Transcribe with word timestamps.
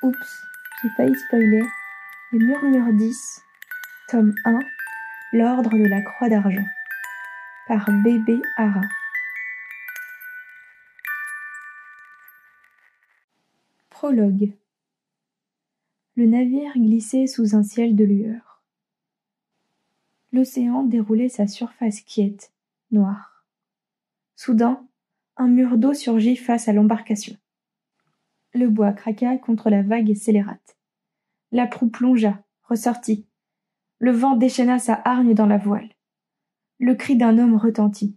Oups, 0.00 0.42
j'ai 0.80 0.88
failli 0.90 1.14
spoiler. 1.16 1.64
Les 2.30 2.38
Murmures 2.38 2.92
10, 2.92 3.42
tome 4.08 4.32
1, 4.44 4.60
L'Ordre 5.32 5.70
de 5.70 5.88
la 5.88 6.00
Croix 6.02 6.28
d'Argent, 6.28 6.66
par 7.66 7.90
Bébé 8.04 8.40
Hara. 8.56 8.82
Prologue. 13.90 14.52
Le 16.14 16.26
navire 16.26 16.74
glissait 16.76 17.26
sous 17.26 17.56
un 17.56 17.64
ciel 17.64 17.96
de 17.96 18.04
lueur. 18.04 18.62
L'océan 20.32 20.84
déroulait 20.84 21.28
sa 21.28 21.48
surface 21.48 22.02
quiète, 22.02 22.52
noire. 22.92 23.44
Soudain, 24.36 24.86
un 25.36 25.48
mur 25.48 25.76
d'eau 25.76 25.92
surgit 25.92 26.36
face 26.36 26.68
à 26.68 26.72
l'embarcation. 26.72 27.36
Le 28.54 28.68
bois 28.68 28.92
craqua 28.92 29.38
contre 29.38 29.70
la 29.70 29.82
vague 29.82 30.14
scélérate. 30.14 30.78
La 31.52 31.66
proue 31.66 31.90
plongea, 31.90 32.42
ressortit. 32.62 33.26
Le 33.98 34.12
vent 34.12 34.36
déchaîna 34.36 34.78
sa 34.78 34.94
hargne 35.04 35.34
dans 35.34 35.46
la 35.46 35.58
voile. 35.58 35.90
Le 36.78 36.94
cri 36.94 37.16
d'un 37.16 37.38
homme 37.38 37.56
retentit. 37.56 38.16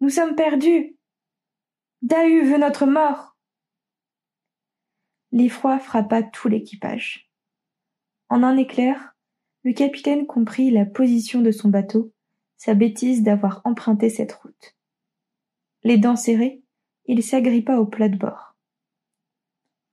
Nous 0.00 0.10
sommes 0.10 0.34
perdus. 0.34 0.96
Dahu 2.02 2.42
veut 2.42 2.58
notre 2.58 2.86
mort. 2.86 3.36
L'effroi 5.32 5.78
frappa 5.78 6.22
tout 6.22 6.48
l'équipage. 6.48 7.30
En 8.28 8.42
un 8.42 8.56
éclair, 8.56 9.16
le 9.64 9.72
capitaine 9.72 10.26
comprit 10.26 10.70
la 10.70 10.86
position 10.86 11.40
de 11.40 11.50
son 11.50 11.68
bateau, 11.68 12.12
sa 12.56 12.74
bêtise 12.74 13.22
d'avoir 13.22 13.60
emprunté 13.64 14.10
cette 14.10 14.32
route. 14.32 14.76
Les 15.82 15.98
dents 15.98 16.16
serrées, 16.16 16.62
il 17.06 17.22
s'agrippa 17.22 17.76
au 17.76 17.86
plat 17.86 18.08
de 18.08 18.16
bord. 18.16 18.47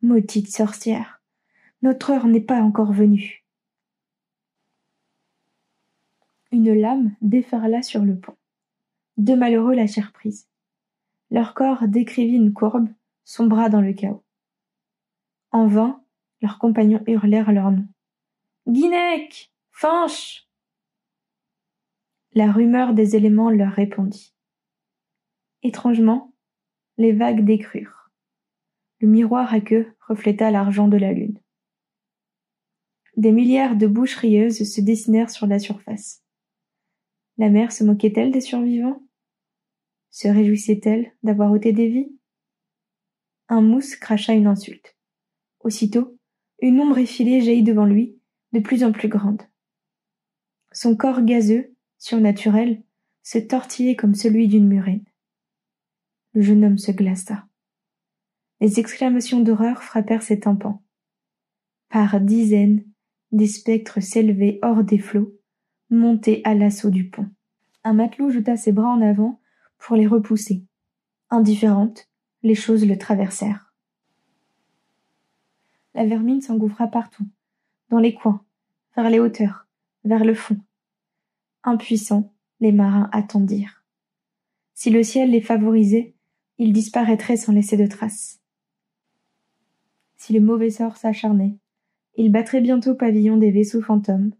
Maudite 0.05 0.55
sorcière, 0.55 1.19
notre 1.81 2.11
heure 2.11 2.27
n'est 2.27 2.39
pas 2.39 2.61
encore 2.61 2.93
venue. 2.93 3.43
Une 6.51 6.79
lame 6.79 7.15
déferla 7.21 7.81
sur 7.81 8.03
le 8.03 8.15
pont. 8.15 8.37
Deux 9.17 9.35
malheureux 9.35 9.73
lâchèrent 9.73 10.11
prise. 10.11 10.47
Leur 11.31 11.55
corps 11.55 11.87
décrivit 11.87 12.35
une 12.35 12.53
courbe, 12.53 12.87
sombra 13.23 13.67
dans 13.67 13.81
le 13.81 13.93
chaos. 13.93 14.23
En 15.49 15.65
vain, 15.65 16.03
leurs 16.39 16.59
compagnons 16.59 17.03
hurlèrent 17.07 17.51
leur 17.51 17.71
nom. 17.71 17.87
Guinec 18.67 19.51
Fanche 19.71 20.47
La 22.33 22.51
rumeur 22.51 22.93
des 22.93 23.15
éléments 23.15 23.49
leur 23.49 23.71
répondit. 23.71 24.35
Étrangement, 25.63 26.31
les 26.99 27.11
vagues 27.11 27.43
décrurent. 27.43 28.04
Le 29.05 29.11
miroir 29.11 29.53
à 29.53 29.61
queue 29.61 29.93
refléta 30.07 30.49
l'argent 30.49 30.87
de 30.87 30.97
la 30.97 31.13
lune. 31.13 31.39
Des 33.17 33.31
milliards 33.31 33.75
de 33.75 33.85
bouches 33.85 34.15
rieuses 34.15 34.63
se 34.63 34.81
dessinèrent 34.81 35.29
sur 35.29 35.45
la 35.45 35.59
surface. 35.59 36.23
La 37.37 37.51
mer 37.51 37.71
se 37.71 37.83
moquait-elle 37.83 38.31
des 38.31 38.41
survivants? 38.41 39.03
Se 40.09 40.27
réjouissait-elle 40.27 41.13
d'avoir 41.21 41.51
ôté 41.51 41.71
des 41.71 41.87
vies? 41.87 42.17
Un 43.47 43.61
mousse 43.61 43.95
cracha 43.95 44.33
une 44.33 44.47
insulte. 44.47 44.97
Aussitôt, 45.59 46.17
une 46.59 46.79
ombre 46.79 46.97
effilée 46.97 47.41
jaillit 47.41 47.61
devant 47.61 47.85
lui, 47.85 48.19
de 48.53 48.59
plus 48.59 48.83
en 48.83 48.91
plus 48.91 49.07
grande. 49.07 49.43
Son 50.71 50.95
corps 50.95 51.21
gazeux, 51.21 51.75
surnaturel, 51.99 52.81
se 53.21 53.37
tortillait 53.37 53.95
comme 53.95 54.15
celui 54.15 54.47
d'une 54.47 54.67
murène. 54.67 55.05
Le 56.33 56.41
jeune 56.41 56.65
homme 56.65 56.79
se 56.79 56.91
glaça. 56.91 57.47
Les 58.65 58.79
exclamations 58.79 59.41
d'horreur 59.41 59.83
frappèrent 59.83 60.23
ses 60.23 60.39
tympans. 60.39 60.81
Par 61.89 62.19
dizaines, 62.19 62.83
des 63.31 63.45
spectres 63.45 64.01
s'élevaient 64.01 64.57
hors 64.63 64.83
des 64.83 64.97
flots, 64.97 65.35
montaient 65.91 66.41
à 66.45 66.55
l'assaut 66.55 66.89
du 66.89 67.07
pont. 67.07 67.29
Un 67.83 67.93
matelot 67.93 68.31
jeta 68.31 68.57
ses 68.57 68.71
bras 68.71 68.89
en 68.89 69.01
avant 69.01 69.39
pour 69.77 69.95
les 69.95 70.07
repousser. 70.07 70.65
Indifférente, 71.29 72.09
les 72.41 72.55
choses 72.55 72.87
le 72.87 72.97
traversèrent. 72.97 73.71
La 75.93 76.07
vermine 76.07 76.41
s'engouffra 76.41 76.87
partout, 76.87 77.27
dans 77.91 77.99
les 77.99 78.15
coins, 78.15 78.43
vers 78.95 79.11
les 79.11 79.19
hauteurs, 79.19 79.67
vers 80.05 80.25
le 80.25 80.33
fond. 80.33 80.57
Impuissants, 81.63 82.33
les 82.61 82.71
marins 82.71 83.11
attendirent. 83.11 83.83
Si 84.73 84.89
le 84.89 85.03
ciel 85.03 85.29
les 85.29 85.41
favorisait, 85.41 86.15
ils 86.57 86.73
disparaîtraient 86.73 87.37
sans 87.37 87.51
laisser 87.51 87.77
de 87.77 87.85
traces. 87.85 88.41
Si 90.17 90.33
le 90.33 90.39
mauvais 90.39 90.69
sort 90.69 90.97
s'acharnait, 90.97 91.57
ils 92.15 92.31
battraient 92.31 92.61
bientôt 92.61 92.95
pavillon 92.95 93.37
des 93.37 93.51
vaisseaux 93.51 93.81
fantômes, 93.81 94.33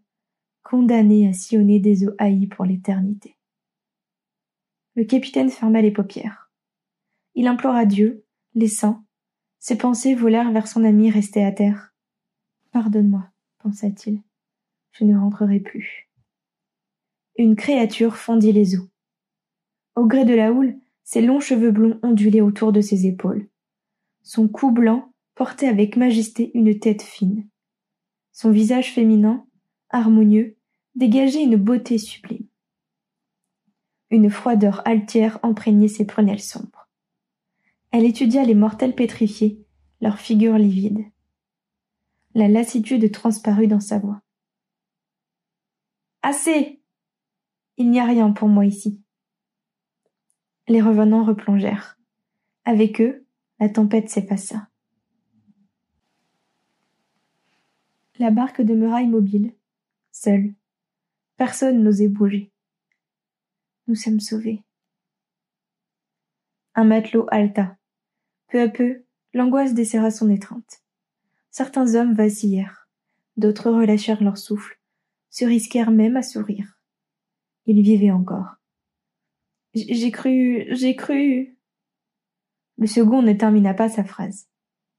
condamnés 0.62 1.28
à 1.28 1.32
sillonner 1.32 1.78
des 1.78 2.06
eaux 2.06 2.14
haïes 2.18 2.46
pour 2.46 2.64
l'éternité. 2.64 3.36
Le 4.94 5.04
capitaine 5.04 5.50
ferma 5.50 5.82
les 5.82 5.92
paupières. 5.92 6.50
Il 7.34 7.46
implora 7.46 7.84
Dieu, 7.84 8.24
les 8.54 8.68
saints, 8.68 9.04
ses 9.58 9.76
pensées 9.76 10.14
volèrent 10.14 10.52
vers 10.52 10.68
son 10.68 10.84
ami 10.84 11.10
resté 11.10 11.44
à 11.44 11.52
terre. 11.52 11.94
Pardonne-moi, 12.72 13.28
pensa-t-il. 13.58 14.22
Je 14.92 15.04
ne 15.04 15.18
rentrerai 15.18 15.60
plus. 15.60 16.10
Une 17.36 17.56
créature 17.56 18.16
fondit 18.16 18.52
les 18.52 18.76
eaux. 18.76 18.88
Au 19.94 20.06
gré 20.06 20.24
de 20.24 20.34
la 20.34 20.52
houle, 20.52 20.78
ses 21.04 21.20
longs 21.20 21.40
cheveux 21.40 21.70
blonds 21.70 21.98
ondulaient 22.02 22.40
autour 22.40 22.72
de 22.72 22.80
ses 22.80 23.06
épaules. 23.06 23.48
Son 24.22 24.48
cou 24.48 24.70
blanc 24.70 25.12
portait 25.36 25.68
avec 25.68 25.96
majesté 25.96 26.50
une 26.54 26.76
tête 26.80 27.02
fine. 27.02 27.46
Son 28.32 28.50
visage 28.50 28.92
féminin, 28.92 29.46
harmonieux, 29.90 30.56
dégageait 30.96 31.44
une 31.44 31.56
beauté 31.56 31.98
sublime. 31.98 32.48
Une 34.10 34.30
froideur 34.30 34.82
altière 34.88 35.38
imprégnait 35.42 35.88
ses 35.88 36.06
prunelles 36.06 36.40
sombres. 36.40 36.88
Elle 37.90 38.04
étudia 38.04 38.44
les 38.44 38.54
mortels 38.54 38.94
pétrifiés, 38.94 39.62
leurs 40.00 40.18
figures 40.18 40.58
livides. 40.58 41.04
La 42.34 42.48
lassitude 42.48 43.10
transparut 43.12 43.66
dans 43.66 43.80
sa 43.80 43.98
voix. 43.98 44.22
Assez. 46.22 46.80
Il 47.76 47.90
n'y 47.90 48.00
a 48.00 48.04
rien 48.04 48.32
pour 48.32 48.48
moi 48.48 48.64
ici. 48.64 49.00
Les 50.66 50.80
revenants 50.80 51.24
replongèrent. 51.24 51.98
Avec 52.64 53.00
eux, 53.02 53.26
la 53.60 53.68
tempête 53.68 54.08
s'effaça. 54.08 54.68
La 58.18 58.30
barque 58.30 58.62
demeura 58.62 59.02
immobile, 59.02 59.52
seule. 60.10 60.54
Personne 61.36 61.82
n'osait 61.82 62.08
bouger. 62.08 62.50
Nous 63.88 63.94
sommes 63.94 64.20
sauvés. 64.20 64.62
Un 66.74 66.84
matelot 66.84 67.26
halta. 67.30 67.76
Peu 68.48 68.62
à 68.62 68.68
peu, 68.68 69.04
l'angoisse 69.34 69.74
desserra 69.74 70.10
son 70.10 70.30
étreinte. 70.30 70.82
Certains 71.50 71.94
hommes 71.94 72.14
vacillèrent, 72.14 72.88
d'autres 73.36 73.70
relâchèrent 73.70 74.22
leur 74.22 74.38
souffle, 74.38 74.80
se 75.28 75.44
risquèrent 75.44 75.90
même 75.90 76.16
à 76.16 76.22
sourire. 76.22 76.80
Ils 77.66 77.82
vivaient 77.82 78.12
encore. 78.12 78.56
J'ai 79.74 80.10
cru, 80.10 80.66
j'ai 80.70 80.96
cru. 80.96 81.58
Le 82.78 82.86
second 82.86 83.20
ne 83.20 83.34
termina 83.34 83.74
pas 83.74 83.90
sa 83.90 84.04
phrase. 84.04 84.48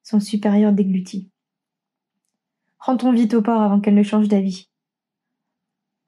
Son 0.03 0.19
supérieur 0.19 0.71
déglutit. 0.71 1.31
Rentrons 2.79 3.11
vite 3.11 3.33
au 3.33 3.41
port 3.41 3.61
avant 3.61 3.79
qu'elle 3.79 3.95
ne 3.95 4.03
change 4.03 4.27
d'avis. 4.27 4.69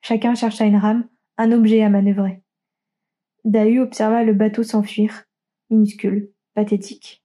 Chacun 0.01 0.35
chercha 0.35 0.65
une 0.65 0.77
rame, 0.77 1.07
un 1.37 1.51
objet 1.51 1.81
à 1.81 1.89
manœuvrer. 1.89 2.43
Dahu 3.43 3.79
observa 3.79 4.23
le 4.23 4.33
bateau 4.33 4.63
s'enfuir, 4.63 5.25
minuscule, 5.69 6.31
pathétique 6.53 7.23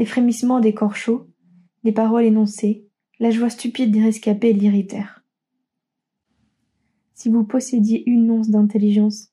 les 0.00 0.06
frémissements 0.06 0.60
des 0.60 0.72
corps 0.72 0.96
chauds, 0.96 1.28
les 1.84 1.92
paroles 1.92 2.24
énoncées, 2.24 2.88
la 3.18 3.30
joie 3.30 3.50
stupide 3.50 3.90
des 3.90 4.02
rescapés 4.02 4.54
l'irritèrent. 4.54 5.22
Si 7.12 7.28
vous 7.28 7.44
possédiez 7.44 8.08
une 8.08 8.30
once 8.30 8.48
d'intelligence, 8.48 9.28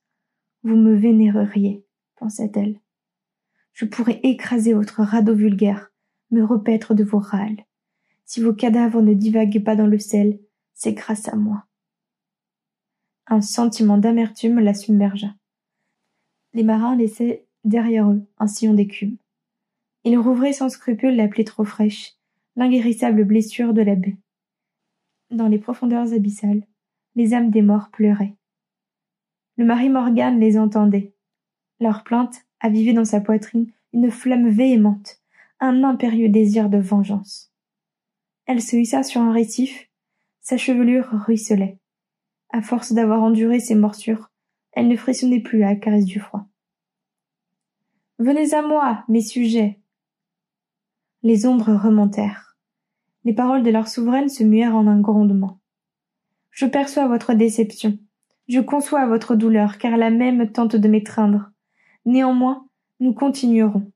vous 0.63 0.75
me 0.75 0.93
vénéreriez, 0.93 1.85
pensa-t-elle. 2.17 2.81
Je 3.71 3.85
pourrais 3.85 4.19
écraser 4.23 4.73
votre 4.73 5.03
radeau 5.03 5.35
vulgaire, 5.35 5.93
me 6.31 6.43
repaître 6.43 6.93
de 6.93 7.05
vos 7.05 7.19
râles. 7.19 7.63
Si 8.27 8.41
vos 8.41 8.53
cadavres 8.53 9.01
ne 9.01 9.13
divaguent 9.13 9.63
pas 9.63 9.77
dans 9.77 9.87
le 9.87 9.99
sel, 9.99 10.37
c'est 10.73 10.91
grâce 10.91 11.29
à 11.29 11.37
moi. 11.37 11.63
Un 13.25 13.39
sentiment 13.39 13.97
d'amertume 13.97 14.59
la 14.59 14.73
submergea. 14.73 15.33
Les 16.53 16.63
marins 16.63 16.97
laissaient 16.97 17.47
derrière 17.63 18.11
eux 18.11 18.21
un 18.37 18.47
sillon 18.47 18.73
d'écume. 18.73 19.15
Il 20.03 20.17
rouvrait 20.17 20.51
sans 20.51 20.67
scrupule 20.67 21.15
la 21.15 21.29
plaie 21.29 21.45
trop 21.45 21.63
fraîche, 21.63 22.15
l'inguérissable 22.57 23.23
blessure 23.23 23.73
de 23.73 23.81
la 23.81 23.95
baie. 23.95 24.17
Dans 25.31 25.47
les 25.47 25.59
profondeurs 25.59 26.11
abyssales, 26.11 26.67
les 27.15 27.33
âmes 27.33 27.49
des 27.49 27.61
morts 27.61 27.91
pleuraient. 27.91 28.35
Le 29.55 29.63
mari 29.63 29.87
Morgan 29.87 30.37
les 30.37 30.57
entendait. 30.57 31.13
Leurs 31.79 32.03
plaintes 32.03 32.45
avivaient 32.59 32.93
dans 32.93 33.05
sa 33.05 33.21
poitrine 33.21 33.71
une 33.93 34.11
flamme 34.11 34.49
véhémente, 34.49 35.21
un 35.61 35.85
impérieux 35.85 36.29
désir 36.29 36.69
de 36.69 36.77
vengeance. 36.77 37.53
Elle 38.47 38.61
se 38.61 38.77
hissa 38.77 39.03
sur 39.03 39.19
un 39.19 39.33
récif, 39.33 39.89
sa 40.39 40.55
chevelure 40.55 41.09
ruisselait. 41.11 41.79
À 42.49 42.61
force 42.61 42.93
d'avoir 42.93 43.21
enduré 43.21 43.59
ses 43.59 43.75
morsures, 43.75 44.31
elle 44.71 44.87
ne 44.87 44.95
frissonnait 44.95 45.41
plus 45.41 45.63
à 45.63 45.71
la 45.71 45.75
caresse 45.75 46.05
du 46.05 46.21
froid. 46.21 46.47
Venez 48.19 48.53
à 48.53 48.61
moi, 48.61 49.03
mes 49.09 49.21
sujets. 49.21 49.81
Les 51.23 51.45
ombres 51.45 51.73
remontèrent. 51.73 52.57
Les 53.25 53.33
paroles 53.33 53.63
de 53.63 53.69
leur 53.69 53.89
souveraine 53.89 54.29
se 54.29 54.45
muèrent 54.45 54.77
en 54.77 54.87
un 54.87 55.01
grondement. 55.01 55.59
Je 56.51 56.65
perçois 56.65 57.07
votre 57.09 57.33
déception. 57.33 57.99
Je 58.47 58.61
conçois 58.61 59.05
votre 59.07 59.35
douleur, 59.35 59.77
car 59.77 59.97
la 59.97 60.09
même 60.09 60.53
tente 60.53 60.77
de 60.77 60.87
m'étreindre. 60.87 61.51
Néanmoins, 62.05 62.65
nous 63.01 63.13
continuerons. 63.13 63.91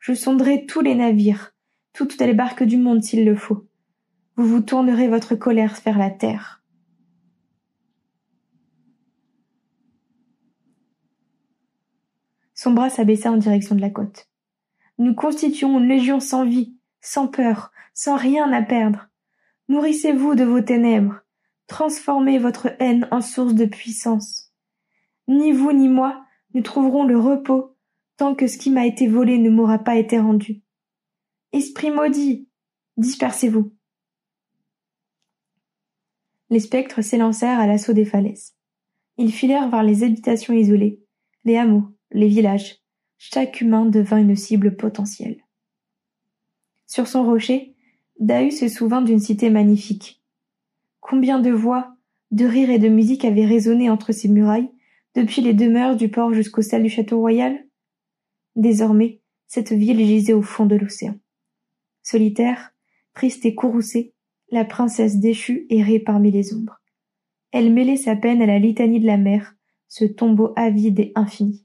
Je 0.00 0.12
sonderai 0.12 0.66
tous 0.66 0.82
les 0.82 0.94
navires, 0.94 1.54
toutes 1.94 2.20
les 2.20 2.34
barques 2.34 2.62
du 2.62 2.76
monde 2.76 3.02
s'il 3.02 3.24
le 3.24 3.34
faut. 3.34 3.66
Vous 4.36 4.46
vous 4.46 4.60
tournerez 4.60 5.08
votre 5.08 5.34
colère 5.34 5.80
vers 5.82 5.96
la 5.96 6.10
terre. 6.10 6.62
Son 12.54 12.72
bras 12.72 12.90
s'abaissa 12.90 13.30
en 13.30 13.38
direction 13.38 13.74
de 13.74 13.80
la 13.80 13.90
côte. 13.90 14.28
Nous 14.98 15.14
constituons 15.14 15.78
une 15.78 15.88
légion 15.88 16.20
sans 16.20 16.44
vie, 16.44 16.76
sans 17.00 17.28
peur, 17.28 17.72
sans 17.94 18.16
rien 18.16 18.52
à 18.52 18.62
perdre. 18.62 19.08
Nourrissez-vous 19.68 20.34
de 20.34 20.44
vos 20.44 20.60
ténèbres. 20.60 21.20
Transformez 21.66 22.38
votre 22.38 22.68
haine 22.78 23.08
en 23.10 23.20
source 23.20 23.54
de 23.54 23.64
puissance. 23.64 24.52
Ni 25.28 25.52
vous 25.52 25.72
ni 25.72 25.88
moi 25.88 26.24
ne 26.54 26.60
trouverons 26.60 27.04
le 27.04 27.18
repos 27.18 27.76
tant 28.16 28.34
que 28.34 28.46
ce 28.46 28.58
qui 28.58 28.70
m'a 28.70 28.86
été 28.86 29.06
volé 29.06 29.38
ne 29.38 29.50
m'aura 29.50 29.78
pas 29.78 29.96
été 29.96 30.18
rendu. 30.18 30.62
Esprit 31.52 31.90
maudit, 31.90 32.48
dispersez-vous. 32.96 33.75
Les 36.50 36.60
spectres 36.60 37.02
s'élancèrent 37.02 37.58
à 37.58 37.66
l'assaut 37.66 37.92
des 37.92 38.04
falaises. 38.04 38.54
Ils 39.18 39.32
filèrent 39.32 39.68
vers 39.68 39.82
les 39.82 40.04
habitations 40.04 40.54
isolées, 40.54 41.00
les 41.44 41.56
hameaux, 41.56 41.88
les 42.12 42.28
villages. 42.28 42.76
Chaque 43.18 43.60
humain 43.60 43.86
devint 43.86 44.18
une 44.18 44.36
cible 44.36 44.76
potentielle. 44.76 45.42
Sur 46.86 47.08
son 47.08 47.24
rocher, 47.24 47.74
Dahu 48.20 48.50
se 48.50 48.68
souvint 48.68 49.02
d'une 49.02 49.18
cité 49.18 49.50
magnifique. 49.50 50.22
Combien 51.00 51.40
de 51.40 51.50
voix, 51.50 51.96
de 52.30 52.44
rires 52.44 52.70
et 52.70 52.78
de 52.78 52.88
musique 52.88 53.24
avaient 53.24 53.46
résonné 53.46 53.90
entre 53.90 54.12
ces 54.12 54.28
murailles, 54.28 54.70
depuis 55.14 55.40
les 55.40 55.54
demeures 55.54 55.96
du 55.96 56.10
port 56.10 56.32
jusqu'aux 56.32 56.62
salles 56.62 56.82
du 56.82 56.90
château 56.90 57.18
royal? 57.18 57.66
Désormais, 58.54 59.20
cette 59.46 59.72
ville 59.72 60.04
gisait 60.04 60.32
au 60.32 60.42
fond 60.42 60.66
de 60.66 60.76
l'océan. 60.76 61.14
Solitaire, 62.02 62.74
triste 63.14 63.46
et 63.46 63.54
courroucée, 63.54 64.14
la 64.50 64.64
princesse 64.64 65.18
déchue 65.18 65.66
errait 65.70 65.98
parmi 65.98 66.30
les 66.30 66.54
ombres. 66.54 66.80
Elle 67.52 67.72
mêlait 67.72 67.96
sa 67.96 68.16
peine 68.16 68.42
à 68.42 68.46
la 68.46 68.58
litanie 68.58 69.00
de 69.00 69.06
la 69.06 69.16
mer, 69.16 69.54
ce 69.88 70.04
tombeau 70.04 70.52
avide 70.56 71.00
et 71.00 71.12
infini. 71.14 71.64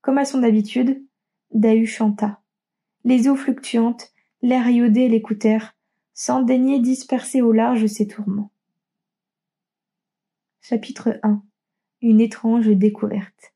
Comme 0.00 0.18
à 0.18 0.24
son 0.24 0.42
habitude, 0.42 1.04
Dahu 1.52 1.86
chanta. 1.86 2.42
Les 3.04 3.28
eaux 3.28 3.36
fluctuantes, 3.36 4.12
l'air 4.42 4.68
iodé 4.68 5.08
l'écoutèrent, 5.08 5.74
sans 6.14 6.42
daigner 6.42 6.80
disperser 6.80 7.42
au 7.42 7.52
large 7.52 7.86
ses 7.86 8.06
tourments. 8.06 8.52
Chapitre 10.60 11.18
1 11.22 11.42
Une 12.02 12.20
étrange 12.20 12.68
découverte. 12.68 13.54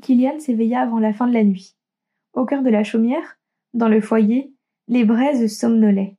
Kilian 0.00 0.38
s'éveilla 0.38 0.80
avant 0.80 0.98
la 0.98 1.12
fin 1.12 1.26
de 1.26 1.32
la 1.32 1.44
nuit. 1.44 1.76
Au 2.32 2.44
cœur 2.44 2.62
de 2.62 2.70
la 2.70 2.84
chaumière, 2.84 3.38
dans 3.74 3.88
le 3.88 4.00
foyer, 4.00 4.53
les 4.88 5.04
braises 5.04 5.46
somnolaient. 5.56 6.16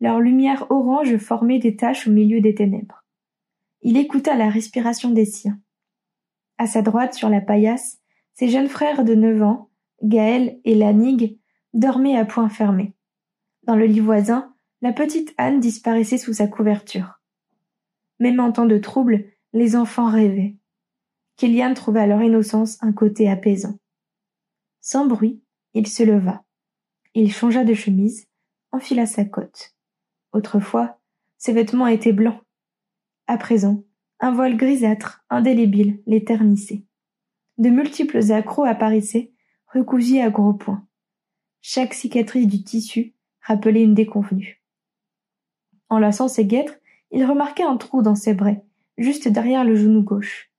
Leur 0.00 0.20
lumière 0.20 0.66
orange 0.70 1.16
formait 1.18 1.58
des 1.58 1.76
taches 1.76 2.08
au 2.08 2.10
milieu 2.10 2.40
des 2.40 2.54
ténèbres. 2.54 3.04
Il 3.82 3.96
écouta 3.96 4.34
la 4.34 4.48
respiration 4.48 5.10
des 5.10 5.24
siens. 5.24 5.60
À 6.58 6.66
sa 6.66 6.82
droite, 6.82 7.14
sur 7.14 7.28
la 7.28 7.40
paillasse, 7.40 8.00
ses 8.34 8.48
jeunes 8.48 8.68
frères 8.68 9.04
de 9.04 9.14
neuf 9.14 9.42
ans, 9.42 9.70
Gaël 10.02 10.60
et 10.64 10.74
Lanig, 10.74 11.38
dormaient 11.74 12.16
à 12.16 12.24
point 12.24 12.48
fermé. 12.48 12.94
Dans 13.64 13.76
le 13.76 13.86
lit 13.86 14.00
voisin, 14.00 14.52
la 14.80 14.92
petite 14.92 15.34
Anne 15.38 15.60
disparaissait 15.60 16.18
sous 16.18 16.34
sa 16.34 16.48
couverture. 16.48 17.20
Même 18.18 18.40
en 18.40 18.52
temps 18.52 18.66
de 18.66 18.78
trouble, 18.78 19.24
les 19.52 19.76
enfants 19.76 20.10
rêvaient. 20.10 20.56
Kélian 21.36 21.74
trouva 21.74 22.06
leur 22.06 22.22
innocence 22.22 22.82
un 22.82 22.92
côté 22.92 23.28
apaisant. 23.28 23.78
Sans 24.80 25.06
bruit, 25.06 25.40
il 25.74 25.86
se 25.86 26.02
leva. 26.02 26.44
Il 27.14 27.30
changea 27.30 27.64
de 27.64 27.74
chemise, 27.74 28.26
enfila 28.70 29.04
sa 29.04 29.24
cotte. 29.24 29.74
Autrefois, 30.32 30.98
ses 31.36 31.52
vêtements 31.52 31.86
étaient 31.86 32.12
blancs. 32.12 32.40
À 33.26 33.36
présent, 33.36 33.84
un 34.20 34.32
voile 34.32 34.56
grisâtre, 34.56 35.22
indélébile, 35.28 36.02
les 36.06 36.24
ternissait. 36.24 36.84
De 37.58 37.68
multiples 37.68 38.32
accrocs 38.32 38.66
apparaissaient, 38.66 39.32
recousus 39.66 40.20
à 40.20 40.30
gros 40.30 40.54
points. 40.54 40.86
Chaque 41.60 41.92
cicatrice 41.92 42.46
du 42.46 42.64
tissu 42.64 43.14
rappelait 43.42 43.82
une 43.82 43.94
déconvenue. 43.94 44.62
En 45.90 45.98
lassant 45.98 46.28
ses 46.28 46.46
guêtres, 46.46 46.78
il 47.10 47.24
remarqua 47.26 47.68
un 47.68 47.76
trou 47.76 48.00
dans 48.00 48.14
ses 48.14 48.32
brais, 48.32 48.64
juste 48.96 49.28
derrière 49.28 49.64
le 49.64 49.76
genou 49.76 50.02
gauche. 50.02 50.50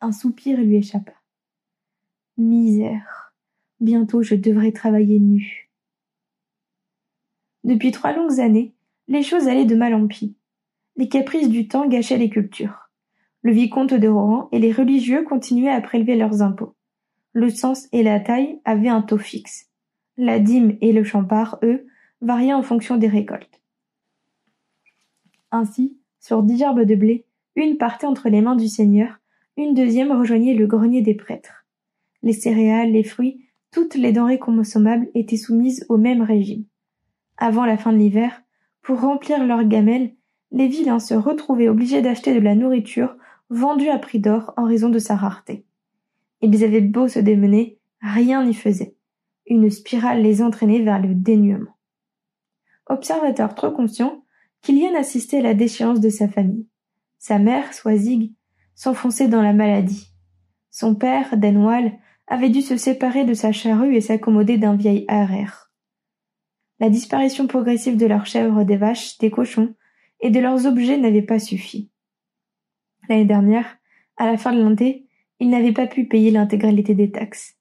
Un 0.00 0.10
soupir 0.10 0.58
lui 0.58 0.76
échappa. 0.76 1.12
Misère. 2.36 3.32
Bientôt 3.78 4.22
je 4.22 4.34
devrais 4.34 4.72
travailler 4.72 5.20
nu. 5.20 5.63
Depuis 7.64 7.90
trois 7.90 8.12
longues 8.12 8.40
années, 8.40 8.74
les 9.08 9.22
choses 9.22 9.48
allaient 9.48 9.64
de 9.64 9.74
mal 9.74 9.94
en 9.94 10.06
pis. 10.06 10.36
Les 10.96 11.08
caprices 11.08 11.48
du 11.48 11.66
temps 11.66 11.88
gâchaient 11.88 12.18
les 12.18 12.28
cultures. 12.28 12.90
Le 13.42 13.52
vicomte 13.52 13.94
de 13.94 14.08
Rohan 14.08 14.48
et 14.52 14.58
les 14.58 14.72
religieux 14.72 15.24
continuaient 15.24 15.70
à 15.70 15.80
prélever 15.80 16.14
leurs 16.16 16.42
impôts. 16.42 16.74
Le 17.32 17.48
sens 17.48 17.88
et 17.92 18.02
la 18.02 18.20
taille 18.20 18.60
avaient 18.64 18.88
un 18.88 19.02
taux 19.02 19.18
fixe. 19.18 19.70
La 20.16 20.38
dîme 20.38 20.76
et 20.80 20.92
le 20.92 21.04
champard, 21.04 21.58
eux, 21.62 21.86
variaient 22.20 22.52
en 22.52 22.62
fonction 22.62 22.96
des 22.96 23.08
récoltes. 23.08 23.60
Ainsi, 25.50 25.96
sur 26.20 26.42
dix 26.42 26.58
gerbes 26.58 26.84
de 26.84 26.94
blé, 26.94 27.26
une 27.56 27.76
partait 27.76 28.06
entre 28.06 28.28
les 28.28 28.40
mains 28.40 28.56
du 28.56 28.68
seigneur, 28.68 29.20
une 29.56 29.74
deuxième 29.74 30.12
rejoignait 30.12 30.54
le 30.54 30.66
grenier 30.66 31.00
des 31.00 31.14
prêtres. 31.14 31.64
Les 32.22 32.32
céréales, 32.32 32.92
les 32.92 33.04
fruits, 33.04 33.46
toutes 33.70 33.94
les 33.94 34.12
denrées 34.12 34.38
consommables 34.38 35.08
étaient 35.14 35.36
soumises 35.36 35.86
au 35.88 35.96
même 35.96 36.22
régime. 36.22 36.64
Avant 37.36 37.64
la 37.64 37.76
fin 37.76 37.92
de 37.92 37.98
l'hiver, 37.98 38.42
pour 38.82 39.00
remplir 39.00 39.44
leurs 39.44 39.64
gamelles, 39.64 40.14
les 40.52 40.68
vilains 40.68 41.00
se 41.00 41.14
retrouvaient 41.14 41.68
obligés 41.68 42.02
d'acheter 42.02 42.34
de 42.34 42.40
la 42.40 42.54
nourriture 42.54 43.16
vendu 43.50 43.88
à 43.88 43.98
prix 43.98 44.20
d'or 44.20 44.52
en 44.56 44.64
raison 44.64 44.88
de 44.88 44.98
sa 44.98 45.16
rareté. 45.16 45.64
Ils 46.42 46.64
avaient 46.64 46.80
beau 46.80 47.08
se 47.08 47.18
démener, 47.18 47.78
rien 48.00 48.44
n'y 48.44 48.54
faisait. 48.54 48.94
Une 49.46 49.70
spirale 49.70 50.22
les 50.22 50.42
entraînait 50.42 50.82
vers 50.82 51.00
le 51.00 51.14
dénuement. 51.14 51.76
Observateur 52.86 53.54
trop 53.54 53.70
conscient, 53.70 54.24
Kilian 54.62 54.94
assistait 54.94 55.38
à 55.38 55.42
la 55.42 55.54
déchéance 55.54 56.00
de 56.00 56.08
sa 56.08 56.28
famille. 56.28 56.66
Sa 57.18 57.38
mère, 57.38 57.72
Swazig, 57.72 58.32
s'enfonçait 58.74 59.28
dans 59.28 59.42
la 59.42 59.52
maladie. 59.52 60.10
Son 60.70 60.94
père, 60.94 61.36
Denwall, 61.36 61.92
avait 62.26 62.50
dû 62.50 62.62
se 62.62 62.76
séparer 62.76 63.24
de 63.24 63.34
sa 63.34 63.52
charrue 63.52 63.94
et 63.94 64.00
s'accommoder 64.00 64.58
d'un 64.58 64.76
vieil 64.76 65.06
RR. 65.08 65.63
La 66.80 66.90
disparition 66.90 67.46
progressive 67.46 67.96
de 67.96 68.06
leurs 68.06 68.26
chèvres, 68.26 68.64
des 68.64 68.76
vaches, 68.76 69.18
des 69.18 69.30
cochons 69.30 69.74
et 70.20 70.30
de 70.30 70.40
leurs 70.40 70.66
objets 70.66 70.98
n'avait 70.98 71.22
pas 71.22 71.38
suffi. 71.38 71.90
L'année 73.08 73.24
dernière, 73.24 73.78
à 74.16 74.26
la 74.26 74.36
fin 74.36 74.52
de 74.52 74.62
l'année, 74.62 75.06
ils 75.40 75.50
n'avaient 75.50 75.72
pas 75.72 75.86
pu 75.86 76.06
payer 76.06 76.30
l'intégralité 76.30 76.94
des 76.94 77.10
taxes. 77.10 77.56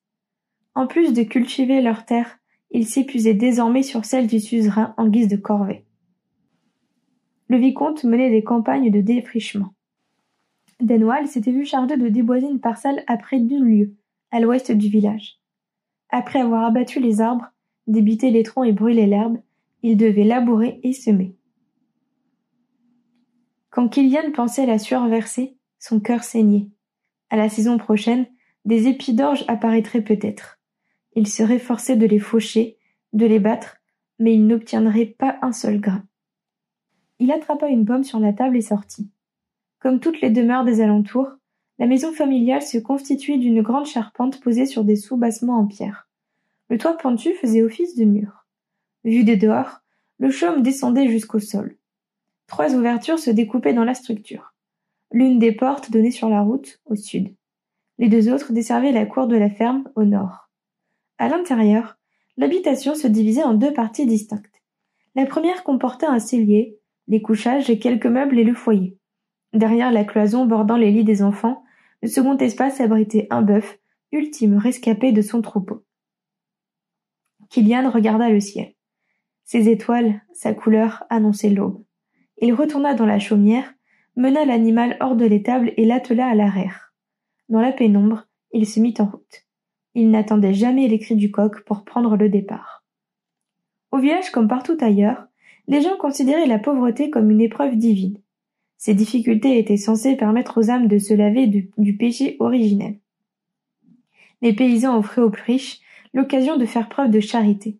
En 0.75 0.87
plus 0.87 1.13
de 1.13 1.23
cultiver 1.23 1.81
leurs 1.81 2.05
terres, 2.05 2.39
ils 2.71 2.87
s'épuisaient 2.87 3.33
désormais 3.35 3.83
sur 3.83 4.05
celles 4.05 4.27
du 4.27 4.39
suzerain 4.39 4.95
en 4.97 5.07
guise 5.07 5.27
de 5.27 5.37
corvée. 5.37 5.85
Le 7.47 7.57
vicomte 7.57 8.03
menait 8.03 8.31
des 8.31 8.43
campagnes 8.43 8.89
de 8.89 9.01
défrichement. 9.01 9.73
Denwall 10.79 11.27
s'était 11.27 11.51
vu 11.51 11.65
chargé 11.65 11.97
de 11.97 12.07
déboiser 12.07 12.47
une 12.47 12.59
parcelle 12.59 13.03
à 13.05 13.17
près 13.17 13.39
d'une 13.39 13.63
lieue, 13.63 13.95
à 14.31 14.39
l'ouest 14.39 14.71
du 14.71 14.89
village. 14.89 15.39
Après 16.09 16.41
avoir 16.41 16.65
abattu 16.65 16.99
les 16.99 17.21
arbres, 17.21 17.51
débité 17.87 18.31
les 18.31 18.43
troncs 18.43 18.67
et 18.67 18.71
brûlé 18.71 19.05
l'herbe, 19.05 19.37
il 19.81 19.97
devait 19.97 20.23
labourer 20.23 20.79
et 20.83 20.93
semer. 20.93 21.35
Quand 23.69 23.89
Kilian 23.89 24.31
pensait 24.33 24.63
à 24.63 24.67
la 24.67 24.79
sueur 24.79 25.07
versée, 25.07 25.57
son 25.79 25.99
cœur 25.99 26.23
saignait. 26.23 26.69
À 27.29 27.35
la 27.35 27.49
saison 27.49 27.77
prochaine, 27.77 28.27
des 28.65 28.87
épis 28.87 29.13
d'orge 29.13 29.43
apparaîtraient 29.47 30.03
peut-être. 30.03 30.59
Il 31.15 31.27
serait 31.27 31.59
forcé 31.59 31.95
de 31.95 32.05
les 32.05 32.19
faucher, 32.19 32.77
de 33.11 33.25
les 33.25 33.39
battre, 33.39 33.77
mais 34.19 34.33
il 34.35 34.47
n'obtiendrait 34.47 35.05
pas 35.05 35.37
un 35.41 35.51
seul 35.51 35.79
grain. 35.79 36.03
Il 37.19 37.31
attrapa 37.31 37.67
une 37.67 37.85
pomme 37.85 38.03
sur 38.03 38.19
la 38.19 38.33
table 38.33 38.57
et 38.57 38.61
sortit. 38.61 39.09
Comme 39.79 39.99
toutes 39.99 40.21
les 40.21 40.29
demeures 40.29 40.63
des 40.63 40.81
alentours, 40.81 41.31
la 41.79 41.87
maison 41.87 42.13
familiale 42.13 42.61
se 42.61 42.77
constituait 42.77 43.37
d'une 43.37 43.61
grande 43.61 43.85
charpente 43.85 44.39
posée 44.39 44.65
sur 44.65 44.83
des 44.83 44.95
soubassements 44.95 45.57
en 45.57 45.65
pierre. 45.65 46.07
Le 46.69 46.77
toit 46.77 46.97
pentu 46.97 47.33
faisait 47.33 47.63
office 47.63 47.95
de 47.95 48.05
mur. 48.05 48.45
Vu 49.03 49.23
de 49.23 49.35
dehors, 49.35 49.81
le 50.19 50.31
chaume 50.31 50.63
descendait 50.63 51.09
jusqu'au 51.09 51.39
sol. 51.39 51.77
Trois 52.47 52.73
ouvertures 52.73 53.19
se 53.19 53.29
découpaient 53.29 53.73
dans 53.73 53.83
la 53.83 53.93
structure. 53.93 54.53
L'une 55.11 55.39
des 55.39 55.51
portes 55.51 55.91
donnait 55.91 56.11
sur 56.11 56.29
la 56.29 56.41
route, 56.41 56.81
au 56.85 56.95
sud. 56.95 57.35
Les 57.99 58.09
deux 58.09 58.31
autres 58.31 58.53
desservaient 58.53 58.91
la 58.91 59.05
cour 59.05 59.27
de 59.27 59.35
la 59.35 59.49
ferme, 59.49 59.89
au 59.95 60.03
nord. 60.03 60.49
À 61.17 61.29
l'intérieur, 61.29 61.97
l'habitation 62.37 62.95
se 62.95 63.07
divisait 63.07 63.43
en 63.43 63.53
deux 63.53 63.73
parties 63.73 64.05
distinctes. 64.05 64.63
La 65.15 65.25
première 65.25 65.63
comportait 65.63 66.07
un 66.07 66.19
cellier, 66.19 66.79
les 67.07 67.21
couchages 67.21 67.69
et 67.69 67.79
quelques 67.79 68.07
meubles 68.07 68.39
et 68.39 68.43
le 68.43 68.55
foyer. 68.55 68.97
Derrière 69.53 69.91
la 69.91 70.03
cloison 70.03 70.45
bordant 70.45 70.77
les 70.77 70.91
lits 70.91 71.03
des 71.03 71.21
enfants, 71.21 71.63
le 72.01 72.07
second 72.07 72.37
espace 72.37 72.81
abritait 72.81 73.27
un 73.29 73.43
bœuf, 73.43 73.79
ultime 74.11 74.57
rescapé 74.57 75.11
de 75.11 75.21
son 75.21 75.41
troupeau. 75.41 75.83
Kilian 77.53 77.87
regarda 77.91 78.31
le 78.31 78.39
ciel. 78.39 78.73
Ses 79.43 79.69
étoiles, 79.69 80.23
sa 80.33 80.55
couleur 80.55 81.03
annonçaient 81.11 81.51
l'aube. 81.51 81.83
Il 82.41 82.51
retourna 82.51 82.95
dans 82.95 83.05
la 83.05 83.19
chaumière, 83.19 83.75
mena 84.15 84.43
l'animal 84.43 84.97
hors 85.01 85.15
de 85.15 85.25
l'étable 85.25 85.71
et 85.77 85.85
l'attela 85.85 86.25
à 86.25 86.33
l'arrière. 86.33 86.95
Dans 87.49 87.61
la 87.61 87.71
pénombre, 87.71 88.25
il 88.53 88.65
se 88.65 88.79
mit 88.79 88.95
en 88.97 89.05
route. 89.05 89.45
Il 89.93 90.09
n'attendait 90.09 90.55
jamais 90.55 90.87
les 90.87 90.97
cris 90.97 91.15
du 91.15 91.29
coq 91.29 91.63
pour 91.63 91.83
prendre 91.85 92.17
le 92.17 92.27
départ. 92.27 92.83
Au 93.91 93.99
village 93.99 94.31
comme 94.31 94.47
partout 94.47 94.77
ailleurs, 94.81 95.27
les 95.67 95.83
gens 95.83 95.97
considéraient 95.97 96.47
la 96.47 96.57
pauvreté 96.57 97.11
comme 97.11 97.29
une 97.29 97.41
épreuve 97.41 97.75
divine. 97.75 98.17
Ces 98.77 98.95
difficultés 98.95 99.59
étaient 99.59 99.77
censées 99.77 100.15
permettre 100.15 100.59
aux 100.59 100.71
âmes 100.71 100.87
de 100.87 100.97
se 100.97 101.13
laver 101.13 101.45
du, 101.45 101.69
du 101.77 101.97
péché 101.97 102.35
originel. 102.39 102.97
Les 104.41 104.53
paysans 104.53 104.97
offraient 104.97 105.21
aux 105.21 105.29
plus 105.29 105.43
riches 105.43 105.82
l'occasion 106.13 106.57
de 106.57 106.65
faire 106.65 106.89
preuve 106.89 107.11
de 107.11 107.19
charité. 107.19 107.79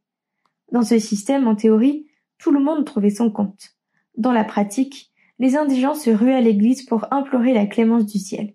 Dans 0.72 0.82
ce 0.82 1.00
système, 1.00 1.48
en 1.48 1.56
théorie, 1.56 2.08
tout 2.38 2.52
le 2.52 2.60
monde 2.60 2.86
trouvait 2.86 3.10
son 3.10 3.32
compte. 3.32 3.78
Dans 4.18 4.32
la 4.32 4.44
pratique, 4.44 5.12
les 5.40 5.56
indigents 5.56 5.96
se 5.96 6.10
ruaient 6.10 6.36
à 6.36 6.42
l'église 6.42 6.84
pour 6.84 7.12
implorer 7.12 7.54
la 7.54 7.66
clémence 7.66 8.06
du 8.06 8.20
ciel. 8.20 8.54